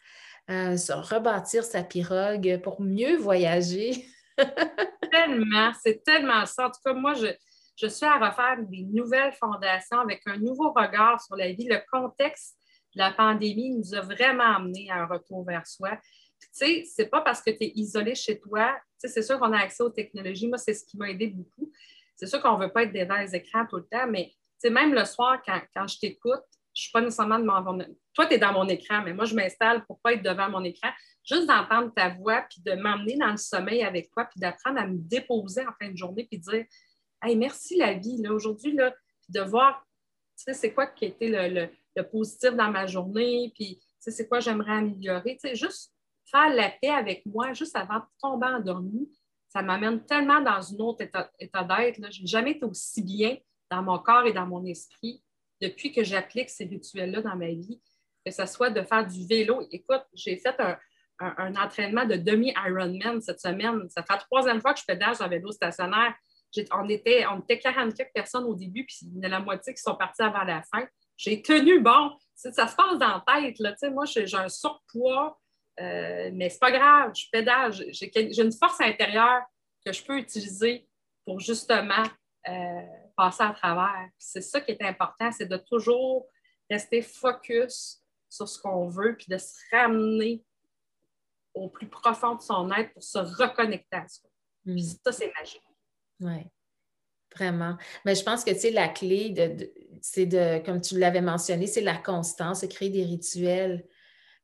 euh, 0.50 0.78
se 0.78 0.94
rebâtir 0.94 1.64
sa 1.64 1.84
pirogue 1.84 2.60
pour 2.64 2.82
mieux 2.82 3.18
voyager. 3.18 4.06
tellement, 5.12 5.72
c'est 5.84 6.04
tellement 6.04 6.46
ça. 6.46 6.68
En 6.68 6.72
tout 6.72 6.82
cas, 6.84 6.94
moi, 6.94 7.14
je, 7.14 7.28
je 7.76 7.88
suis 7.88 8.06
à 8.06 8.18
refaire 8.18 8.58
des 8.60 8.84
nouvelles 8.84 9.34
fondations 9.34 10.00
avec 10.00 10.22
un 10.26 10.38
nouveau 10.38 10.72
regard 10.72 11.22
sur 11.22 11.36
la 11.36 11.52
vie. 11.52 11.68
Le 11.68 11.80
contexte 11.92 12.58
de 12.96 13.00
la 13.00 13.12
pandémie 13.12 13.72
nous 13.72 13.94
a 13.96 14.02
vraiment 14.02 14.56
amené 14.56 14.90
à 14.92 15.04
un 15.04 15.06
retour 15.06 15.46
vers 15.46 15.66
soi 15.66 15.92
tu 16.42 16.48
sais, 16.52 16.84
c'est 16.86 17.08
pas 17.08 17.22
parce 17.22 17.42
que 17.42 17.52
tu 17.52 17.64
es 17.64 17.72
isolé 17.76 18.16
chez 18.16 18.40
toi. 18.40 18.76
Tu 19.02 19.08
sais, 19.08 19.14
c'est 19.14 19.22
sûr 19.22 19.40
qu'on 19.40 19.54
a 19.54 19.60
accès 19.60 19.84
aux 19.84 19.90
technologies. 19.90 20.48
Moi, 20.48 20.58
c'est 20.58 20.74
ce 20.74 20.86
qui 20.86 20.98
m'a 20.98 21.10
aidé 21.10 21.28
beaucoup. 21.28 21.72
C'est 22.16 22.28
sûr 22.28 22.42
qu'on 22.42 22.58
ne 22.58 22.66
veut 22.66 22.72
pas 22.72 22.84
être 22.84 22.94
devant 22.94 23.18
les 23.18 23.36
écrans 23.36 23.66
tout 23.66 23.78
le 23.78 23.88
temps, 23.88 24.08
mais 24.08 24.30
tu 24.62 24.68
sais, 24.68 24.70
même 24.70 24.94
le 24.94 25.06
soir, 25.06 25.42
quand, 25.46 25.88
je 25.88 26.00
t'écoute, 26.00 26.44
je 26.74 26.82
ne 26.82 26.84
suis 26.84 26.92
pas 26.92 27.02
nécessairement 27.02 27.40
devant 27.40 27.78
Toi, 28.14 28.26
tu 28.26 28.34
es 28.34 28.38
dans 28.38 28.52
mon 28.52 28.68
écran, 28.68 29.02
mais 29.04 29.14
moi, 29.14 29.26
je 29.26 29.36
m'installe 29.36 29.86
pour 29.86 29.98
ne 29.98 30.02
pas 30.02 30.14
être 30.14 30.24
devant 30.24 30.50
mon 30.50 30.64
écran. 30.64 30.90
Juste 31.24 31.48
d'entendre 31.48 31.94
ta 31.96 32.10
voix, 32.10 32.46
puis 32.50 32.62
de 32.62 32.74
m'emmener 32.74 33.16
dans 33.16 33.32
le 33.32 33.38
sommeil 33.38 33.84
avec 33.84 34.12
toi, 34.12 34.26
puis 34.26 34.40
d'apprendre 34.40 34.80
à 34.80 34.88
me 34.88 34.98
déposer 34.98 35.66
en 35.66 35.72
fin 35.80 35.90
de 35.92 35.96
journée, 35.96 36.28
puis 36.30 36.40
dire 36.40 36.66
Hey, 37.22 37.38
merci 37.38 37.78
la 37.78 37.94
vie, 37.94 38.22
aujourd'hui, 38.30 38.74
là, 38.74 38.92
puis 38.92 39.34
de 39.34 39.42
voir, 39.42 39.86
tu 40.38 40.44
sais, 40.44 40.54
c'est 40.54 40.74
quoi 40.74 40.88
qui 40.88 41.06
a 41.06 41.08
été 41.10 41.30
le, 41.30 41.70
le, 41.96 42.04
positif 42.04 42.52
dans 42.52 42.70
ma 42.70 42.86
journée, 42.86 43.52
puis 43.56 43.78
tu 43.80 43.86
sais, 44.00 44.12
c'est 44.12 44.28
quoi 44.28 44.40
j'aimerais 44.40 44.74
améliorer. 44.74 45.38
Tu 45.42 45.50
sais, 45.50 45.56
juste 45.56 45.94
faire 46.30 46.50
la 46.54 46.70
paix 46.70 46.90
avec 46.90 47.26
moi 47.26 47.54
juste 47.54 47.76
avant 47.76 48.00
de 48.00 48.06
tomber 48.22 48.48
endormi, 48.48 49.10
ça 49.50 49.62
m'amène 49.62 50.06
tellement 50.06 50.42
dans 50.42 50.74
un 50.74 50.78
autre 50.80 51.02
état, 51.02 51.30
d'être. 51.40 52.12
Je 52.12 52.22
n'ai 52.22 52.28
jamais 52.28 52.52
été 52.52 52.66
aussi 52.66 53.02
bien 53.02 53.38
dans 53.70 53.82
mon 53.82 53.98
corps 54.00 54.26
et 54.26 54.34
dans 54.34 54.46
mon 54.46 54.64
esprit 54.66 55.24
depuis 55.62 55.92
que 55.92 56.04
j'applique 56.04 56.50
ces 56.50 56.66
rituels-là 56.66 57.22
dans 57.22 57.36
ma 57.36 57.48
vie, 57.48 57.82
que 58.26 58.32
ce 58.32 58.46
soit 58.46 58.70
de 58.70 58.82
faire 58.84 59.06
du 59.06 59.26
vélo. 59.26 59.68
Écoute, 59.72 60.04
j'ai 60.14 60.38
fait 60.38 60.56
un, 60.60 61.56
entraînement 61.56 62.06
de 62.06 62.16
demi-Ironman 62.16 63.20
cette 63.22 63.42
semaine. 63.42 63.90
Ça 63.90 64.04
fait 64.04 64.14
la 64.14 64.20
troisième 64.20 64.62
fois 64.62 64.74
que 64.74 64.80
je 64.80 64.86
pédale 64.86 65.16
sur 65.16 65.26
un 65.26 65.30
vélo 65.30 65.52
stationnaire. 65.52 66.14
On 66.72 66.88
était, 66.88 67.26
on 67.28 67.40
était 67.42 67.60
44 67.60 68.14
personnes 68.14 68.46
au 68.46 68.56
début, 68.56 68.86
puis 68.86 68.98
il 69.02 69.18
y 69.18 69.20
en 69.20 69.24
a 69.24 69.28
la 69.28 69.40
moitié 69.40 69.74
qui 69.74 69.82
sont 69.82 69.96
partis 69.96 70.22
avant 70.22 70.44
la 70.44 70.62
fin. 70.64 70.88
J'ai 71.18 71.42
tenu 71.42 71.82
bon. 71.82 72.12
Ça 72.36 72.52
se 72.52 72.76
passe 72.76 72.98
dans 72.98 73.22
la 73.28 73.42
tête. 73.42 73.60
Là. 73.60 73.76
Moi, 73.92 74.06
j'ai 74.06 74.34
un 74.34 74.48
surpoids 74.48 75.38
euh, 75.82 76.30
mais 76.34 76.50
c'est 76.50 76.60
pas 76.60 76.72
grave, 76.72 77.12
je 77.16 77.26
pédale. 77.32 77.74
J'ai 77.92 78.42
une 78.42 78.52
force 78.52 78.82
intérieure 78.82 79.44
que 79.86 79.94
je 79.94 80.04
peux 80.04 80.18
utiliser 80.18 80.88
pour 81.26 81.40
justement 81.40 82.04
euh, 82.48 82.82
passer 83.16 83.44
à 83.44 83.52
travers. 83.54 84.10
C'est 84.18 84.42
ça 84.42 84.62
qui 84.62 84.72
est 84.72 84.82
important, 84.82 85.32
c'est 85.32 85.46
de 85.46 85.58
toujours 85.58 86.28
rester 86.70 87.02
focus 87.02 88.02
sur 88.30 88.48
ce 88.48 88.62
qu'on 88.62 88.88
veut, 88.88 89.16
puis 89.16 89.28
de 89.30 89.38
se 89.38 89.56
ramener 89.72 90.44
au 91.54 91.70
plus 91.70 91.88
profond 91.88 92.36
de 92.36 92.42
son 92.42 92.72
être 92.72 92.94
pour 92.94 93.04
se 93.04 93.18
reconnecter 93.18 93.98
à 93.98 94.08
soi. 94.08 94.30
Hmm. 94.66 94.78
ça, 94.78 95.12
c'est 95.12 95.34
magique. 95.34 95.64
Oui, 96.20 96.46
vraiment. 97.36 97.78
Mais 98.06 98.16
je 98.16 98.24
pense 98.24 98.44
que, 98.44 98.52
tu 98.52 98.60
sais, 98.60 98.72
la 98.72 98.90
clé, 98.90 99.30
de, 99.32 99.72
c'est 100.02 100.26
de, 100.26 100.64
comme 100.64 100.82
tu 100.82 101.00
l'avais 101.00 101.22
mentionné, 101.22 101.66
c'est 101.66 101.82
la 101.82 101.98
constance, 101.98 102.60
c'est 102.60 102.68
créer 102.68 102.90
des 102.90 103.04
rituels 103.04 103.88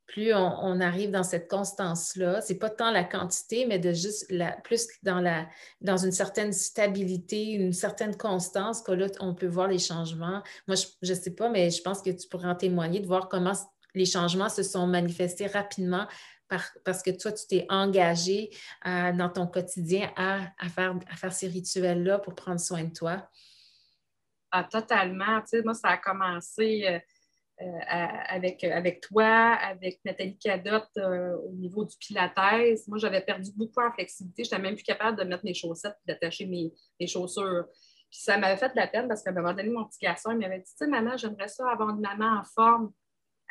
plus 0.07 0.33
on, 0.33 0.79
arrive 0.81 1.11
dans 1.11 1.23
cette 1.23 1.49
constance-là, 1.49 2.41
c'est 2.41 2.59
pas 2.59 2.69
tant 2.69 2.91
la 2.91 3.03
quantité, 3.03 3.65
mais 3.65 3.79
de 3.79 3.91
juste 3.91 4.25
la, 4.29 4.51
plus 4.51 4.87
dans, 5.03 5.19
la, 5.19 5.47
dans 5.81 5.97
une 5.97 6.11
certaine 6.11 6.53
stabilité, 6.53 7.51
une 7.51 7.73
certaine 7.73 8.15
constance, 8.15 8.81
que 8.81 8.91
là, 8.91 9.07
on 9.19 9.33
peut 9.33 9.47
voir 9.47 9.67
les 9.67 9.79
changements. 9.79 10.43
Moi, 10.67 10.77
je 11.01 11.13
ne 11.13 11.17
sais 11.17 11.31
pas, 11.33 11.49
mais 11.49 11.71
je 11.71 11.81
pense 11.81 12.01
que 12.01 12.11
tu 12.11 12.27
pourrais 12.27 12.47
en 12.47 12.55
témoigner, 12.55 12.99
de 12.99 13.07
voir 13.07 13.29
comment 13.29 13.53
les 13.95 14.05
changements 14.05 14.49
se 14.49 14.61
sont 14.61 14.87
manifestés 14.87 15.47
rapidement 15.47 16.07
parce 16.83 17.01
que 17.01 17.11
toi, 17.11 17.31
tu 17.31 17.47
t'es 17.47 17.65
engagé 17.69 18.51
euh, 18.85 19.11
dans 19.13 19.29
ton 19.29 19.47
quotidien 19.47 20.11
à, 20.15 20.51
faire, 20.69 20.95
à 21.09 21.15
faire 21.15 21.33
ces 21.33 21.47
rituels-là 21.47 22.19
pour 22.19 22.35
prendre 22.35 22.59
soin 22.59 22.83
de 22.83 22.93
toi. 22.93 23.27
Ah, 24.51 24.63
totalement. 24.63 25.41
Moi, 25.63 25.73
ça 25.73 25.89
a 25.89 25.97
commencé. 25.97 26.85
Euh, 26.87 26.99
avec, 27.57 28.63
avec 28.63 29.01
toi, 29.01 29.25
avec 29.25 29.99
Nathalie 30.03 30.37
Cadotte 30.37 30.89
euh, 30.97 31.37
au 31.37 31.51
niveau 31.53 31.85
du 31.85 31.95
pilates. 31.97 32.35
Moi, 32.87 32.97
j'avais 32.97 33.21
perdu 33.21 33.51
beaucoup 33.55 33.81
en 33.81 33.91
flexibilité. 33.91 34.43
Je 34.43 34.49
n'étais 34.49 34.61
même 34.61 34.75
plus 34.75 34.83
capable 34.83 35.17
de 35.17 35.23
mettre 35.23 35.45
mes 35.45 35.53
chaussettes 35.53 35.95
et 36.05 36.11
d'attacher 36.11 36.45
mes, 36.45 36.73
chaussures. 37.07 37.65
Puis 38.11 38.19
ça 38.21 38.37
m'avait 38.37 38.57
fait 38.57 38.69
de 38.69 38.75
la 38.75 38.87
peine 38.87 39.07
parce 39.07 39.23
qu'à 39.23 39.31
un 39.31 39.33
moment 39.33 39.53
donné, 39.53 39.69
mon 39.69 39.85
petit 39.85 39.99
garçon, 40.01 40.31
il 40.31 40.37
m'avait 40.37 40.59
dit, 40.59 40.71
tu 40.71 40.77
sais, 40.77 40.87
maman, 40.87 41.15
j'aimerais 41.17 41.47
ça 41.47 41.69
avoir 41.69 41.89
une 41.89 42.01
maman 42.01 42.39
en 42.39 42.43
forme. 42.43 42.91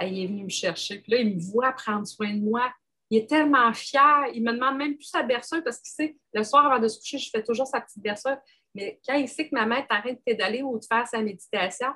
il 0.03 0.23
est 0.23 0.27
venu 0.27 0.45
me 0.45 0.51
chercher. 0.51 0.99
Puis 0.99 1.13
là, 1.13 1.19
il 1.19 1.37
me 1.37 1.41
voit 1.41 1.73
prendre 1.73 2.07
soin 2.07 2.35
de 2.35 2.41
moi. 2.41 2.71
Il 3.09 3.19
est 3.19 3.29
tellement 3.29 3.73
fier. 3.73 4.27
Il 4.35 4.43
me 4.43 4.53
demande 4.53 4.77
même 4.77 4.97
plus 4.97 5.07
sa 5.07 5.23
berceuse 5.23 5.63
parce 5.65 5.79
qu'il 5.79 5.93
sait, 5.93 6.17
le 6.35 6.45
soir 6.45 6.67
avant 6.67 6.81
de 6.81 6.89
se 6.89 6.99
coucher, 6.99 7.19
je 7.19 7.31
fais 7.31 7.43
toujours 7.43 7.67
sa 7.67 7.81
petite 7.81 8.03
berceuse. 8.03 8.37
Mais 8.75 9.01
quand 9.07 9.15
il 9.15 9.29
sait 9.29 9.49
que 9.49 9.55
ma 9.55 9.67
mère 9.67 9.87
est 10.05 10.13
de 10.13 10.21
pédaler 10.25 10.63
ou 10.63 10.79
de 10.79 10.85
faire 10.85 11.07
sa 11.07 11.23
méditation, 11.23 11.89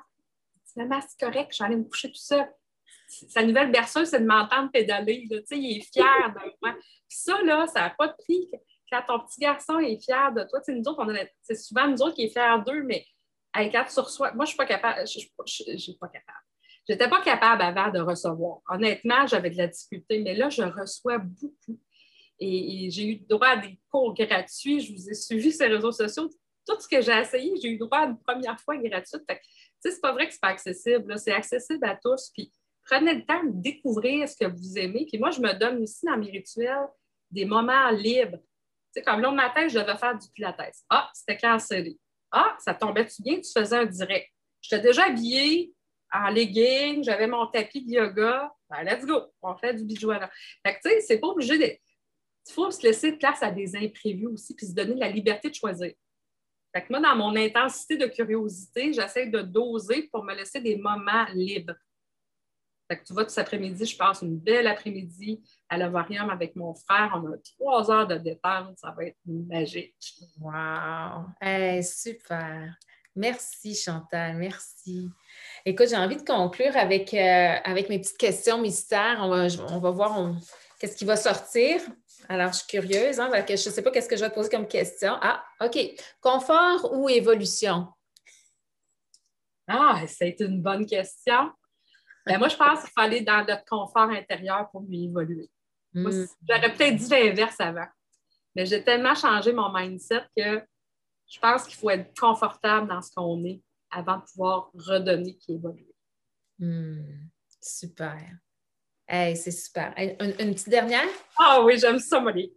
Maman, 0.79 1.01
c'est 1.01 1.19
correct, 1.19 1.51
j'allais 1.51 1.75
me 1.75 1.83
coucher 1.83 2.09
tout 2.09 2.19
seul. 2.19 2.47
Sa 3.07 3.43
nouvelle 3.43 3.71
berceuse, 3.71 4.09
c'est 4.09 4.21
de 4.21 4.25
m'entendre 4.25 4.71
pédaler. 4.71 5.27
Là. 5.29 5.39
Il 5.51 5.77
est 5.77 5.93
fier 5.93 6.33
de 6.33 6.53
moi. 6.61 6.75
Ça, 7.09 7.41
là, 7.41 7.67
ça 7.67 7.81
n'a 7.81 7.89
pas 7.89 8.07
de 8.07 8.13
prix. 8.13 8.49
Quand 8.89 9.01
ton 9.05 9.19
petit 9.25 9.41
garçon 9.41 9.79
est 9.79 10.01
fier 10.01 10.31
de 10.31 10.43
toi, 10.43 10.61
nous 10.69 10.83
autres, 10.87 11.05
c'est 11.41 11.55
souvent 11.55 11.87
nous 11.87 12.01
autres 12.01 12.15
qui 12.15 12.23
est 12.23 12.29
fiers 12.29 12.63
d'eux, 12.65 12.83
mais 12.83 13.05
avec 13.51 13.73
quand 13.73 13.83
tu 13.83 13.99
reçois, 13.99 14.31
moi, 14.33 14.45
je 14.45 14.51
ne 14.51 14.55
suis 14.55 14.57
pas 14.57 14.65
capable. 14.65 15.01
Je 15.01 15.77
suis 15.77 15.97
pas 15.97 16.07
capable. 16.07 16.39
J'étais 16.87 17.09
pas 17.09 17.21
capable 17.21 17.61
avant 17.61 17.91
de 17.91 17.99
recevoir. 17.99 18.61
Honnêtement, 18.69 19.27
j'avais 19.27 19.49
de 19.49 19.57
la 19.57 19.67
difficulté, 19.67 20.19
mais 20.19 20.33
là, 20.33 20.49
je 20.49 20.63
reçois 20.63 21.17
beaucoup. 21.17 21.79
Et, 22.39 22.89
j'ai 22.89 23.05
eu 23.09 23.15
droit 23.27 23.49
à 23.49 23.57
des 23.57 23.77
cours 23.91 24.13
gratuits. 24.13 24.79
Je 24.79 24.93
vous 24.93 25.09
ai 25.09 25.13
suivi 25.13 25.51
sur 25.51 25.67
les 25.67 25.75
réseaux 25.75 25.91
sociaux. 25.91 26.29
Tout 26.65 26.79
ce 26.79 26.87
que 26.87 27.01
j'ai 27.01 27.19
essayé, 27.19 27.53
j'ai 27.61 27.69
eu 27.69 27.77
droit 27.77 27.99
à 27.99 28.05
une 28.05 28.19
première 28.19 28.59
fois 28.61 28.77
gratuite 28.77 29.25
sais, 29.81 29.91
c'est 29.91 30.01
pas 30.01 30.13
vrai 30.13 30.27
que 30.27 30.33
c'est 30.33 30.41
pas 30.41 30.49
accessible. 30.49 31.17
C'est 31.17 31.31
accessible 31.31 31.85
à 31.85 31.95
tous. 31.95 32.31
Puis 32.33 32.51
prenez 32.83 33.13
le 33.13 33.25
temps 33.25 33.43
de 33.43 33.51
découvrir 33.53 34.27
ce 34.27 34.35
que 34.35 34.49
vous 34.49 34.77
aimez. 34.77 35.05
Puis 35.05 35.17
moi, 35.17 35.31
je 35.31 35.41
me 35.41 35.53
donne 35.53 35.81
aussi 35.81 36.05
dans 36.05 36.17
mes 36.17 36.31
rituels 36.31 36.87
des 37.31 37.45
moments 37.45 37.89
libres. 37.91 38.37
Tu 38.37 38.99
sais, 38.99 39.01
comme 39.03 39.21
l'autre 39.21 39.35
matin, 39.35 39.67
je 39.67 39.77
devais 39.77 39.97
faire 39.97 40.17
du 40.17 40.27
pilates. 40.33 40.83
Ah, 40.89 41.09
c'était 41.13 41.37
cancellé. 41.37 41.97
Ah, 42.31 42.55
ça 42.59 42.73
tombait-tu 42.73 43.21
bien? 43.21 43.39
Tu 43.39 43.51
faisais 43.55 43.77
un 43.77 43.85
direct. 43.85 44.29
J'étais 44.61 44.81
déjà 44.81 45.05
habillée 45.05 45.73
en 46.11 46.29
legging, 46.29 47.03
j'avais 47.03 47.27
mon 47.27 47.45
tapis 47.47 47.85
de 47.85 47.91
yoga. 47.91 48.51
Ben, 48.69 48.83
let's 48.83 49.05
go, 49.05 49.21
on 49.41 49.55
fait 49.55 49.73
du 49.73 49.83
bijouana. 49.83 50.29
Fait 50.65 50.75
que, 50.75 50.79
tu 50.83 50.89
sais, 50.89 51.01
c'est 51.01 51.19
pas 51.19 51.27
obligé 51.27 51.57
de. 51.57 51.65
Il 51.65 52.53
faut 52.53 52.71
se 52.71 52.81
laisser 52.81 53.11
place 53.13 53.43
à 53.43 53.51
des 53.51 53.75
imprévus 53.75 54.27
aussi, 54.27 54.55
puis 54.55 54.65
se 54.65 54.73
donner 54.73 54.95
la 54.95 55.09
liberté 55.09 55.49
de 55.49 55.55
choisir. 55.55 55.93
Fait 56.73 56.83
que 56.83 56.87
moi, 56.89 56.99
dans 56.99 57.15
mon 57.15 57.35
intensité 57.35 57.97
de 57.97 58.05
curiosité, 58.05 58.93
j'essaie 58.93 59.25
de 59.25 59.41
doser 59.41 60.03
pour 60.11 60.23
me 60.23 60.35
laisser 60.35 60.61
des 60.61 60.77
moments 60.77 61.25
libres. 61.33 61.73
Fait 62.89 62.97
que 62.97 63.05
tu 63.05 63.13
vois, 63.13 63.27
cet 63.29 63.39
après-midi, 63.39 63.85
je 63.85 63.95
passe 63.95 64.21
une 64.23 64.37
belle 64.37 64.65
après-midi 64.67 65.41
à 65.67 65.77
l'Avarium 65.77 66.29
avec 66.29 66.55
mon 66.55 66.73
frère. 66.73 67.11
On 67.15 67.31
a 67.31 67.37
trois 67.37 67.91
heures 67.91 68.07
de 68.07 68.17
détente. 68.17 68.77
Ça 68.79 68.93
va 68.97 69.05
être 69.05 69.17
magique. 69.25 69.95
Wow! 70.39 71.27
super! 71.83 72.75
Merci, 73.15 73.75
Chantal. 73.75 74.37
Merci. 74.37 75.09
Écoute, 75.65 75.89
j'ai 75.89 75.97
envie 75.97 76.15
de 76.15 76.23
conclure 76.23 76.75
avec, 76.77 77.13
euh, 77.13 77.55
avec 77.63 77.89
mes 77.89 77.99
petites 77.99 78.17
questions 78.17 78.59
mystères. 78.61 79.17
On 79.21 79.29
va, 79.29 79.47
on 79.69 79.79
va 79.79 79.91
voir 79.91 80.35
qu'est-ce 80.79 80.95
qui 80.95 81.05
va 81.05 81.15
sortir. 81.15 81.81
Alors, 82.29 82.53
je 82.53 82.59
suis 82.59 82.67
curieuse. 82.67 83.19
Hein, 83.19 83.31
je 83.33 83.53
ne 83.53 83.57
sais 83.57 83.81
pas 83.81 83.89
qu'est-ce 83.89 84.07
que 84.07 84.15
je 84.15 84.23
vais 84.23 84.29
te 84.29 84.35
poser 84.35 84.49
comme 84.49 84.67
question. 84.67 85.17
Ah, 85.19 85.43
OK. 85.61 85.77
Confort 86.21 86.93
ou 86.93 87.09
évolution? 87.09 87.87
Ah, 89.67 90.03
c'est 90.07 90.39
une 90.39 90.61
bonne 90.61 90.85
question. 90.85 91.51
Ben, 92.25 92.37
moi, 92.37 92.47
je 92.47 92.55
pense 92.55 92.81
qu'il 92.81 92.91
faut 92.91 93.01
aller 93.01 93.21
dans 93.21 93.43
notre 93.43 93.65
confort 93.65 94.09
intérieur 94.09 94.69
pour 94.71 94.83
mieux 94.83 95.09
évoluer. 95.09 95.49
Hmm. 95.93 96.25
J'aurais 96.47 96.73
peut-être 96.73 96.97
dit 96.97 97.09
l'inverse 97.09 97.59
avant. 97.59 97.87
Mais 98.55 98.67
j'ai 98.67 98.83
tellement 98.83 99.15
changé 99.15 99.51
mon 99.51 99.73
mindset 99.73 100.25
que 100.37 100.61
je 101.27 101.39
pense 101.39 101.63
qu'il 101.63 101.75
faut 101.75 101.89
être 101.89 102.19
confortable 102.19 102.87
dans 102.87 103.01
ce 103.01 103.11
qu'on 103.11 103.43
est 103.45 103.61
avant 103.89 104.17
de 104.17 104.23
pouvoir 104.23 104.69
redonner 104.75 105.35
qui 105.35 105.53
évolue. 105.53 105.87
Hmm. 106.59 107.27
Super. 107.59 108.37
Hey, 109.11 109.35
c'est 109.35 109.49
super. 109.49 109.91
Une, 109.97 110.53
petite 110.53 110.69
dernière? 110.69 111.07
Ah 111.39 111.63
oui, 111.63 111.79
j'aime 111.79 111.97
ça, 111.97 112.19
Molly. 112.19 112.53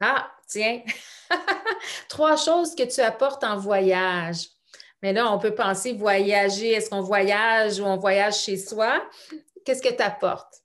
Ah, 0.00 0.32
tiens. 0.48 0.82
Trois 2.08 2.36
choses 2.36 2.74
que 2.74 2.84
tu 2.84 3.02
apportes 3.02 3.44
en 3.44 3.58
voyage. 3.58 4.46
Mais 5.02 5.12
là, 5.12 5.30
on 5.30 5.38
peut 5.38 5.54
penser 5.54 5.92
voyager. 5.92 6.72
Est-ce 6.72 6.88
qu'on 6.88 7.02
voyage 7.02 7.80
ou 7.80 7.84
on 7.84 7.98
voyage 7.98 8.38
chez 8.38 8.56
soi? 8.56 9.06
Qu'est-ce 9.62 9.82
que 9.82 9.94
tu 9.94 10.02
apportes? 10.02 10.62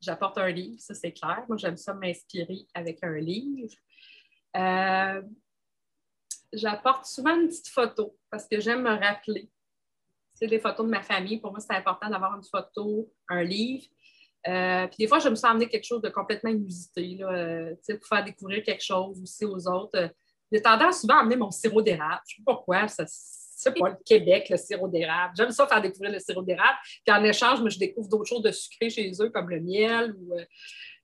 J'apporte 0.00 0.38
un 0.38 0.48
livre, 0.48 0.80
ça 0.80 0.94
c'est 0.94 1.12
clair. 1.12 1.44
Moi, 1.46 1.58
j'aime 1.58 1.76
ça 1.76 1.92
m'inspirer 1.92 2.66
avec 2.72 3.04
un 3.04 3.18
livre. 3.18 3.74
Euh, 4.56 5.22
j'apporte 6.50 7.04
souvent 7.04 7.38
une 7.38 7.48
petite 7.48 7.68
photo 7.68 8.16
parce 8.30 8.46
que 8.48 8.58
j'aime 8.58 8.82
me 8.82 8.98
rappeler. 8.98 9.50
Des 10.40 10.58
photos 10.58 10.84
de 10.84 10.90
ma 10.90 11.02
famille. 11.02 11.38
Pour 11.38 11.50
moi, 11.50 11.60
c'est 11.60 11.74
important 11.74 12.10
d'avoir 12.10 12.36
une 12.36 12.44
photo, 12.44 13.10
un 13.28 13.42
livre. 13.42 13.86
Euh, 14.48 14.86
puis 14.86 14.96
des 14.98 15.08
fois, 15.08 15.18
je 15.18 15.28
me 15.28 15.34
sens 15.34 15.50
amener 15.50 15.68
quelque 15.68 15.84
chose 15.84 16.02
de 16.02 16.08
complètement 16.08 16.50
inusité, 16.50 17.16
là, 17.16 17.30
euh, 17.30 17.74
pour 17.88 18.06
faire 18.08 18.24
découvrir 18.24 18.62
quelque 18.62 18.84
chose 18.84 19.20
aussi 19.20 19.44
aux 19.44 19.66
autres. 19.68 20.10
J'ai 20.52 20.62
tendance 20.62 21.00
souvent 21.00 21.16
à 21.16 21.20
amener 21.20 21.36
mon 21.36 21.50
sirop 21.50 21.82
d'érable. 21.82 22.20
Je 22.28 22.34
ne 22.34 22.36
sais 22.36 22.42
pas 22.44 22.54
pourquoi, 22.54 22.86
c'est 22.88 23.74
pas 23.74 23.88
le 23.88 23.96
Québec, 24.04 24.48
le 24.48 24.56
sirop 24.56 24.86
d'érable. 24.86 25.34
J'aime 25.36 25.50
ça 25.50 25.66
faire 25.66 25.80
découvrir 25.80 26.12
le 26.12 26.20
sirop 26.20 26.42
d'érable. 26.42 26.78
Puis 27.04 27.14
en 27.14 27.24
échange, 27.24 27.60
moi, 27.60 27.70
je 27.70 27.78
découvre 27.78 28.08
d'autres 28.08 28.28
choses 28.28 28.42
de 28.42 28.52
sucré 28.52 28.90
chez 28.90 29.10
eux, 29.20 29.30
comme 29.30 29.50
le 29.50 29.60
miel. 29.60 30.14
Ou, 30.18 30.34
euh, 30.34 30.44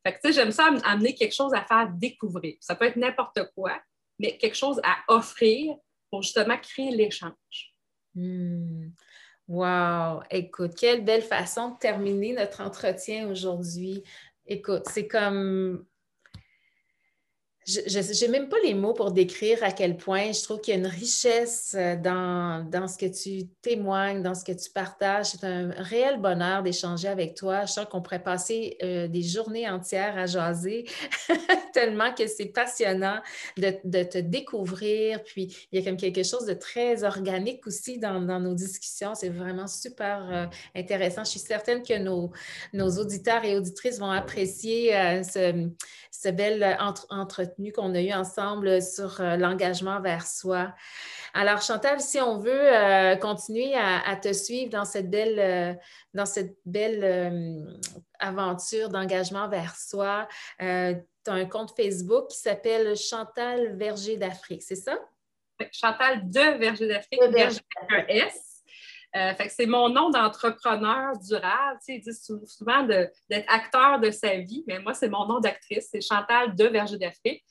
Fait 0.06 0.18
que, 0.22 0.32
j'aime 0.32 0.52
ça 0.52 0.70
amener 0.84 1.14
quelque 1.14 1.34
chose 1.34 1.52
à 1.54 1.64
faire 1.64 1.90
découvrir. 1.90 2.56
Ça 2.60 2.76
peut 2.76 2.84
être 2.84 2.96
n'importe 2.96 3.40
quoi, 3.56 3.80
mais 4.18 4.36
quelque 4.36 4.56
chose 4.56 4.80
à 4.84 4.98
offrir 5.08 5.74
pour 6.10 6.22
justement 6.22 6.58
créer 6.58 6.90
l'échange. 6.90 7.74
Hmm. 8.14 8.90
Wow! 9.48 10.22
Écoute, 10.30 10.74
quelle 10.78 11.04
belle 11.04 11.22
façon 11.22 11.70
de 11.70 11.78
terminer 11.78 12.32
notre 12.32 12.60
entretien 12.60 13.28
aujourd'hui. 13.28 14.02
Écoute, 14.46 14.84
c'est 14.90 15.06
comme 15.08 15.84
je 17.64 18.24
n'ai 18.24 18.28
même 18.28 18.48
pas 18.48 18.56
les 18.64 18.74
mots 18.74 18.92
pour 18.92 19.12
décrire 19.12 19.62
à 19.62 19.70
quel 19.70 19.96
point 19.96 20.32
je 20.32 20.42
trouve 20.42 20.60
qu'il 20.60 20.74
y 20.74 20.76
a 20.76 20.80
une 20.80 20.86
richesse 20.86 21.76
euh, 21.78 21.94
dans, 21.96 22.68
dans, 22.68 22.88
ce 22.88 22.98
que 22.98 23.06
tu 23.06 23.46
témoignes, 23.62 24.20
dans 24.20 24.34
ce 24.34 24.44
que 24.44 24.52
tu 24.52 24.68
partages. 24.70 25.26
C'est 25.26 25.44
un 25.44 25.70
réel 25.76 26.20
bonheur 26.20 26.64
d'échanger 26.64 27.06
avec 27.06 27.34
toi. 27.36 27.64
Je 27.64 27.72
sens 27.72 27.86
qu'on 27.86 28.02
pourrait 28.02 28.22
passer 28.22 28.76
euh, 28.82 29.06
des 29.06 29.22
journées 29.22 29.68
entières 29.70 30.18
à 30.18 30.26
jaser, 30.26 30.86
tellement 31.72 32.12
que 32.12 32.26
c'est 32.26 32.46
passionnant 32.46 33.20
de, 33.56 33.74
de, 33.84 34.02
te 34.02 34.18
découvrir. 34.18 35.22
Puis, 35.22 35.68
il 35.70 35.78
y 35.78 35.82
a 35.82 35.88
comme 35.88 35.96
quelque 35.98 36.24
chose 36.24 36.46
de 36.46 36.54
très 36.54 37.04
organique 37.04 37.64
aussi 37.66 37.98
dans, 37.98 38.20
dans 38.20 38.40
nos 38.40 38.54
discussions. 38.54 39.14
C'est 39.14 39.30
vraiment 39.30 39.68
super 39.68 40.28
euh, 40.32 40.46
intéressant. 40.74 41.22
Je 41.22 41.30
suis 41.30 41.40
certaine 41.40 41.84
que 41.84 41.96
nos, 41.98 42.32
nos 42.72 42.90
auditeurs 42.98 43.44
et 43.44 43.56
auditrices 43.56 44.00
vont 44.00 44.10
apprécier 44.10 44.92
ce, 45.22 45.68
ce 46.10 46.28
bel 46.28 46.76
entre, 46.80 47.51
qu'on 47.74 47.94
a 47.94 48.00
eu 48.00 48.12
ensemble 48.12 48.82
sur 48.82 49.20
euh, 49.20 49.36
l'engagement 49.36 50.00
vers 50.00 50.26
soi. 50.26 50.74
Alors, 51.34 51.62
Chantal, 51.62 52.00
si 52.00 52.20
on 52.20 52.38
veut 52.38 52.50
euh, 52.52 53.16
continuer 53.16 53.74
à, 53.74 54.16
te 54.16 54.32
suivre 54.32 54.70
dans 54.70 54.84
cette 54.84 55.10
belle, 55.10 55.38
euh, 55.38 55.74
dans 56.14 56.26
cette 56.26 56.56
belle 56.66 57.80
aventure 58.18 58.88
d'engagement 58.88 59.48
vers 59.48 59.74
soi, 59.76 60.28
tu 60.58 60.64
as 60.64 60.94
un 61.26 61.44
compte 61.46 61.74
Facebook 61.76 62.28
qui 62.28 62.38
s'appelle 62.38 62.96
Chantal 62.96 63.76
Verger 63.76 64.16
d'Afrique, 64.16 64.62
c'est 64.62 64.76
ça? 64.76 64.98
Chantal 65.72 66.28
de 66.28 66.58
Verger 66.58 66.88
d'Afrique, 66.88 67.22
Verger 67.30 67.60
avec 67.88 67.90
un 67.90 68.06
S. 68.08 68.51
c'est 69.48 69.66
mon 69.66 69.88
nom 69.88 70.10
d'entrepreneur 70.10 71.18
durable. 71.18 71.78
Tu 71.80 71.84
sais, 71.84 71.94
ils 71.96 72.00
disent 72.00 72.24
souvent 72.46 72.82
d'être 72.84 73.52
acteur 73.52 74.00
de 74.00 74.10
sa 74.10 74.36
vie, 74.36 74.64
mais 74.66 74.78
moi, 74.78 74.94
c'est 74.94 75.08
mon 75.08 75.26
nom 75.26 75.40
d'actrice. 75.40 75.88
C'est 75.90 76.00
Chantal 76.00 76.54
de 76.54 76.64
Verger 76.64 76.98
d'Afrique. 76.98 77.44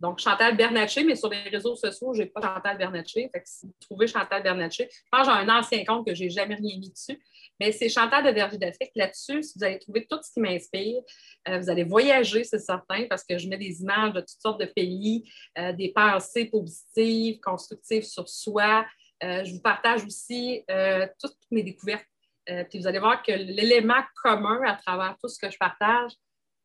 Donc, 0.00 0.18
Chantal 0.18 0.56
Bernatchez, 0.56 1.04
mais 1.04 1.14
sur 1.14 1.30
les 1.30 1.42
réseaux 1.44 1.76
sociaux, 1.76 2.12
je 2.12 2.22
n'ai 2.22 2.26
pas 2.26 2.40
Chantal 2.42 2.76
Bernatchez. 2.76 3.30
Fait 3.32 3.40
que 3.40 3.48
si 3.48 3.66
vous 3.66 3.74
trouvez 3.80 4.06
Chantal 4.06 4.42
Bernatchez, 4.42 4.88
je 4.90 5.00
pense 5.10 5.26
que 5.26 5.32
j'ai 5.32 5.40
un 5.40 5.48
ancien 5.48 5.84
compte 5.84 6.06
que 6.06 6.14
je 6.14 6.24
n'ai 6.24 6.30
jamais 6.30 6.56
rien 6.56 6.78
mis 6.78 6.90
dessus. 6.90 7.18
Mais 7.60 7.70
c'est 7.72 7.88
Chantal 7.88 8.24
de 8.24 8.30
Verger 8.30 8.58
d'Afrique. 8.58 8.90
Là-dessus, 8.96 9.40
vous 9.56 9.64
allez 9.64 9.78
trouver 9.78 10.06
tout 10.06 10.18
ce 10.22 10.32
qui 10.32 10.40
m'inspire, 10.40 11.00
euh, 11.48 11.58
vous 11.58 11.70
allez 11.70 11.84
voyager, 11.84 12.44
c'est 12.44 12.58
certain, 12.58 13.06
parce 13.08 13.24
que 13.24 13.38
je 13.38 13.48
mets 13.48 13.56
des 13.56 13.80
images 13.80 14.12
de 14.12 14.20
toutes 14.20 14.40
sortes 14.42 14.60
de 14.60 14.66
pays, 14.66 15.24
euh, 15.58 15.72
des 15.72 15.92
pensées 15.92 16.46
positives, 16.46 17.38
constructives 17.40 18.02
sur 18.02 18.28
soi. 18.28 18.84
Euh, 19.24 19.44
je 19.44 19.52
vous 19.52 19.60
partage 19.60 20.04
aussi 20.04 20.64
toutes 21.18 21.36
mes 21.50 21.62
découvertes. 21.62 22.06
puis 22.46 22.78
vous 22.78 22.86
allez 22.86 22.98
voir 22.98 23.22
que 23.22 23.32
l'élément 23.32 24.02
commun 24.22 24.60
à 24.64 24.76
travers 24.76 25.16
tout 25.18 25.28
ce 25.28 25.38
que 25.38 25.50
je 25.50 25.56
partage, 25.58 26.12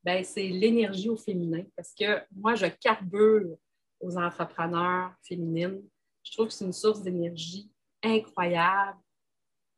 ben, 0.03 0.23
c'est 0.23 0.47
l'énergie 0.47 1.09
au 1.09 1.17
féminin. 1.17 1.63
Parce 1.75 1.93
que 1.93 2.21
moi, 2.35 2.55
je 2.55 2.67
carbure 2.67 3.57
aux 3.99 4.17
entrepreneurs 4.17 5.11
féminines. 5.27 5.81
Je 6.23 6.31
trouve 6.31 6.47
que 6.47 6.53
c'est 6.53 6.65
une 6.65 6.73
source 6.73 7.01
d'énergie 7.01 7.69
incroyable. 8.03 8.97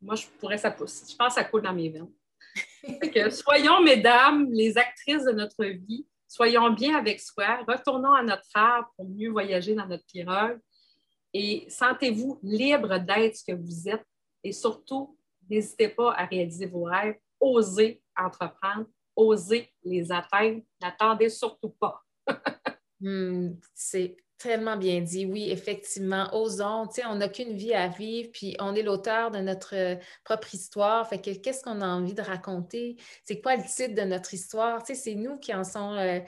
Moi, 0.00 0.16
je 0.16 0.26
pourrais 0.38 0.58
ça 0.58 0.70
Je 0.70 1.16
pense 1.16 1.28
que 1.28 1.34
ça 1.34 1.44
coule 1.44 1.62
dans 1.62 1.72
mes 1.72 1.88
veines. 1.88 2.10
soyons, 3.30 3.82
mesdames, 3.82 4.48
les 4.52 4.76
actrices 4.76 5.24
de 5.24 5.32
notre 5.32 5.64
vie, 5.64 6.06
soyons 6.28 6.70
bien 6.70 6.96
avec 6.96 7.20
soi, 7.20 7.62
retournons 7.66 8.12
à 8.12 8.22
notre 8.22 8.48
art 8.54 8.90
pour 8.96 9.08
mieux 9.08 9.30
voyager 9.30 9.74
dans 9.74 9.86
notre 9.86 10.04
pirogue 10.06 10.58
et 11.32 11.66
sentez-vous 11.68 12.38
libre 12.42 12.98
d'être 12.98 13.36
ce 13.36 13.44
que 13.44 13.56
vous 13.56 13.88
êtes 13.88 14.04
et 14.44 14.52
surtout, 14.52 15.16
n'hésitez 15.48 15.88
pas 15.88 16.12
à 16.12 16.24
réaliser 16.24 16.66
vos 16.66 16.84
rêves, 16.84 17.16
osez 17.40 18.02
entreprendre, 18.16 18.86
osez 19.16 19.72
les 19.84 20.10
atteindre. 20.10 20.62
N'attendez 20.80 21.28
surtout 21.28 21.70
pas. 21.70 22.02
Hmm, 23.04 23.56
c'est 23.74 24.16
tellement 24.42 24.76
bien 24.76 25.00
dit. 25.00 25.24
Oui, 25.24 25.50
effectivement, 25.50 26.28
osons. 26.34 26.88
On 27.08 27.14
n'a 27.14 27.28
qu'une 27.28 27.52
vie 27.52 27.74
à 27.74 27.88
vivre, 27.88 28.30
puis 28.32 28.56
on 28.58 28.74
est 28.74 28.82
l'auteur 28.82 29.30
de 29.30 29.38
notre 29.38 29.74
euh, 29.76 29.96
propre 30.24 30.52
histoire. 30.54 31.08
Fait 31.08 31.20
que 31.20 31.30
qu'est-ce 31.30 31.62
qu'on 31.62 31.80
a 31.80 31.86
envie 31.86 32.14
de 32.14 32.22
raconter? 32.22 32.96
C'est 33.24 33.40
quoi 33.40 33.54
le 33.56 33.62
titre 33.62 33.94
de 33.94 34.02
notre 34.02 34.34
histoire? 34.34 34.82
C'est 34.84 35.14
nous 35.14 35.38
qui 35.38 35.54
en 35.54 35.62
sont, 35.62 35.94
euh, 35.94 36.18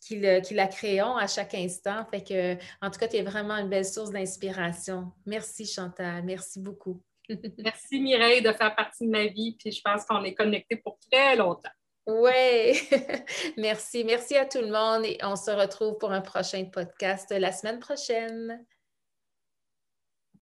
qui, 0.00 0.20
qui, 0.42 0.54
la 0.54 0.66
créons 0.68 1.16
à 1.16 1.26
chaque 1.26 1.54
instant. 1.54 2.06
Fait 2.10 2.22
que, 2.22 2.54
en 2.80 2.90
tout 2.90 3.00
cas, 3.00 3.08
tu 3.08 3.16
es 3.16 3.22
vraiment 3.22 3.56
une 3.56 3.68
belle 3.68 3.84
source 3.84 4.10
d'inspiration. 4.10 5.12
Merci, 5.26 5.66
Chantal. 5.66 6.22
Merci 6.24 6.60
beaucoup. 6.60 7.02
Merci, 7.58 8.00
Mireille, 8.00 8.40
de 8.40 8.52
faire 8.52 8.74
partie 8.74 9.04
de 9.04 9.10
ma 9.10 9.26
vie. 9.26 9.56
Puis 9.58 9.72
je 9.72 9.82
pense 9.82 10.04
qu'on 10.04 10.22
est 10.22 10.34
connectés 10.34 10.76
pour 10.76 10.98
très 11.10 11.34
longtemps. 11.36 11.70
Oui, 12.08 12.88
merci. 13.58 14.02
Merci 14.02 14.34
à 14.36 14.46
tout 14.46 14.60
le 14.60 14.70
monde 14.70 15.04
et 15.04 15.18
on 15.22 15.36
se 15.36 15.50
retrouve 15.50 15.98
pour 15.98 16.10
un 16.10 16.22
prochain 16.22 16.64
podcast 16.64 17.30
la 17.30 17.52
semaine 17.52 17.80
prochaine. 17.80 18.64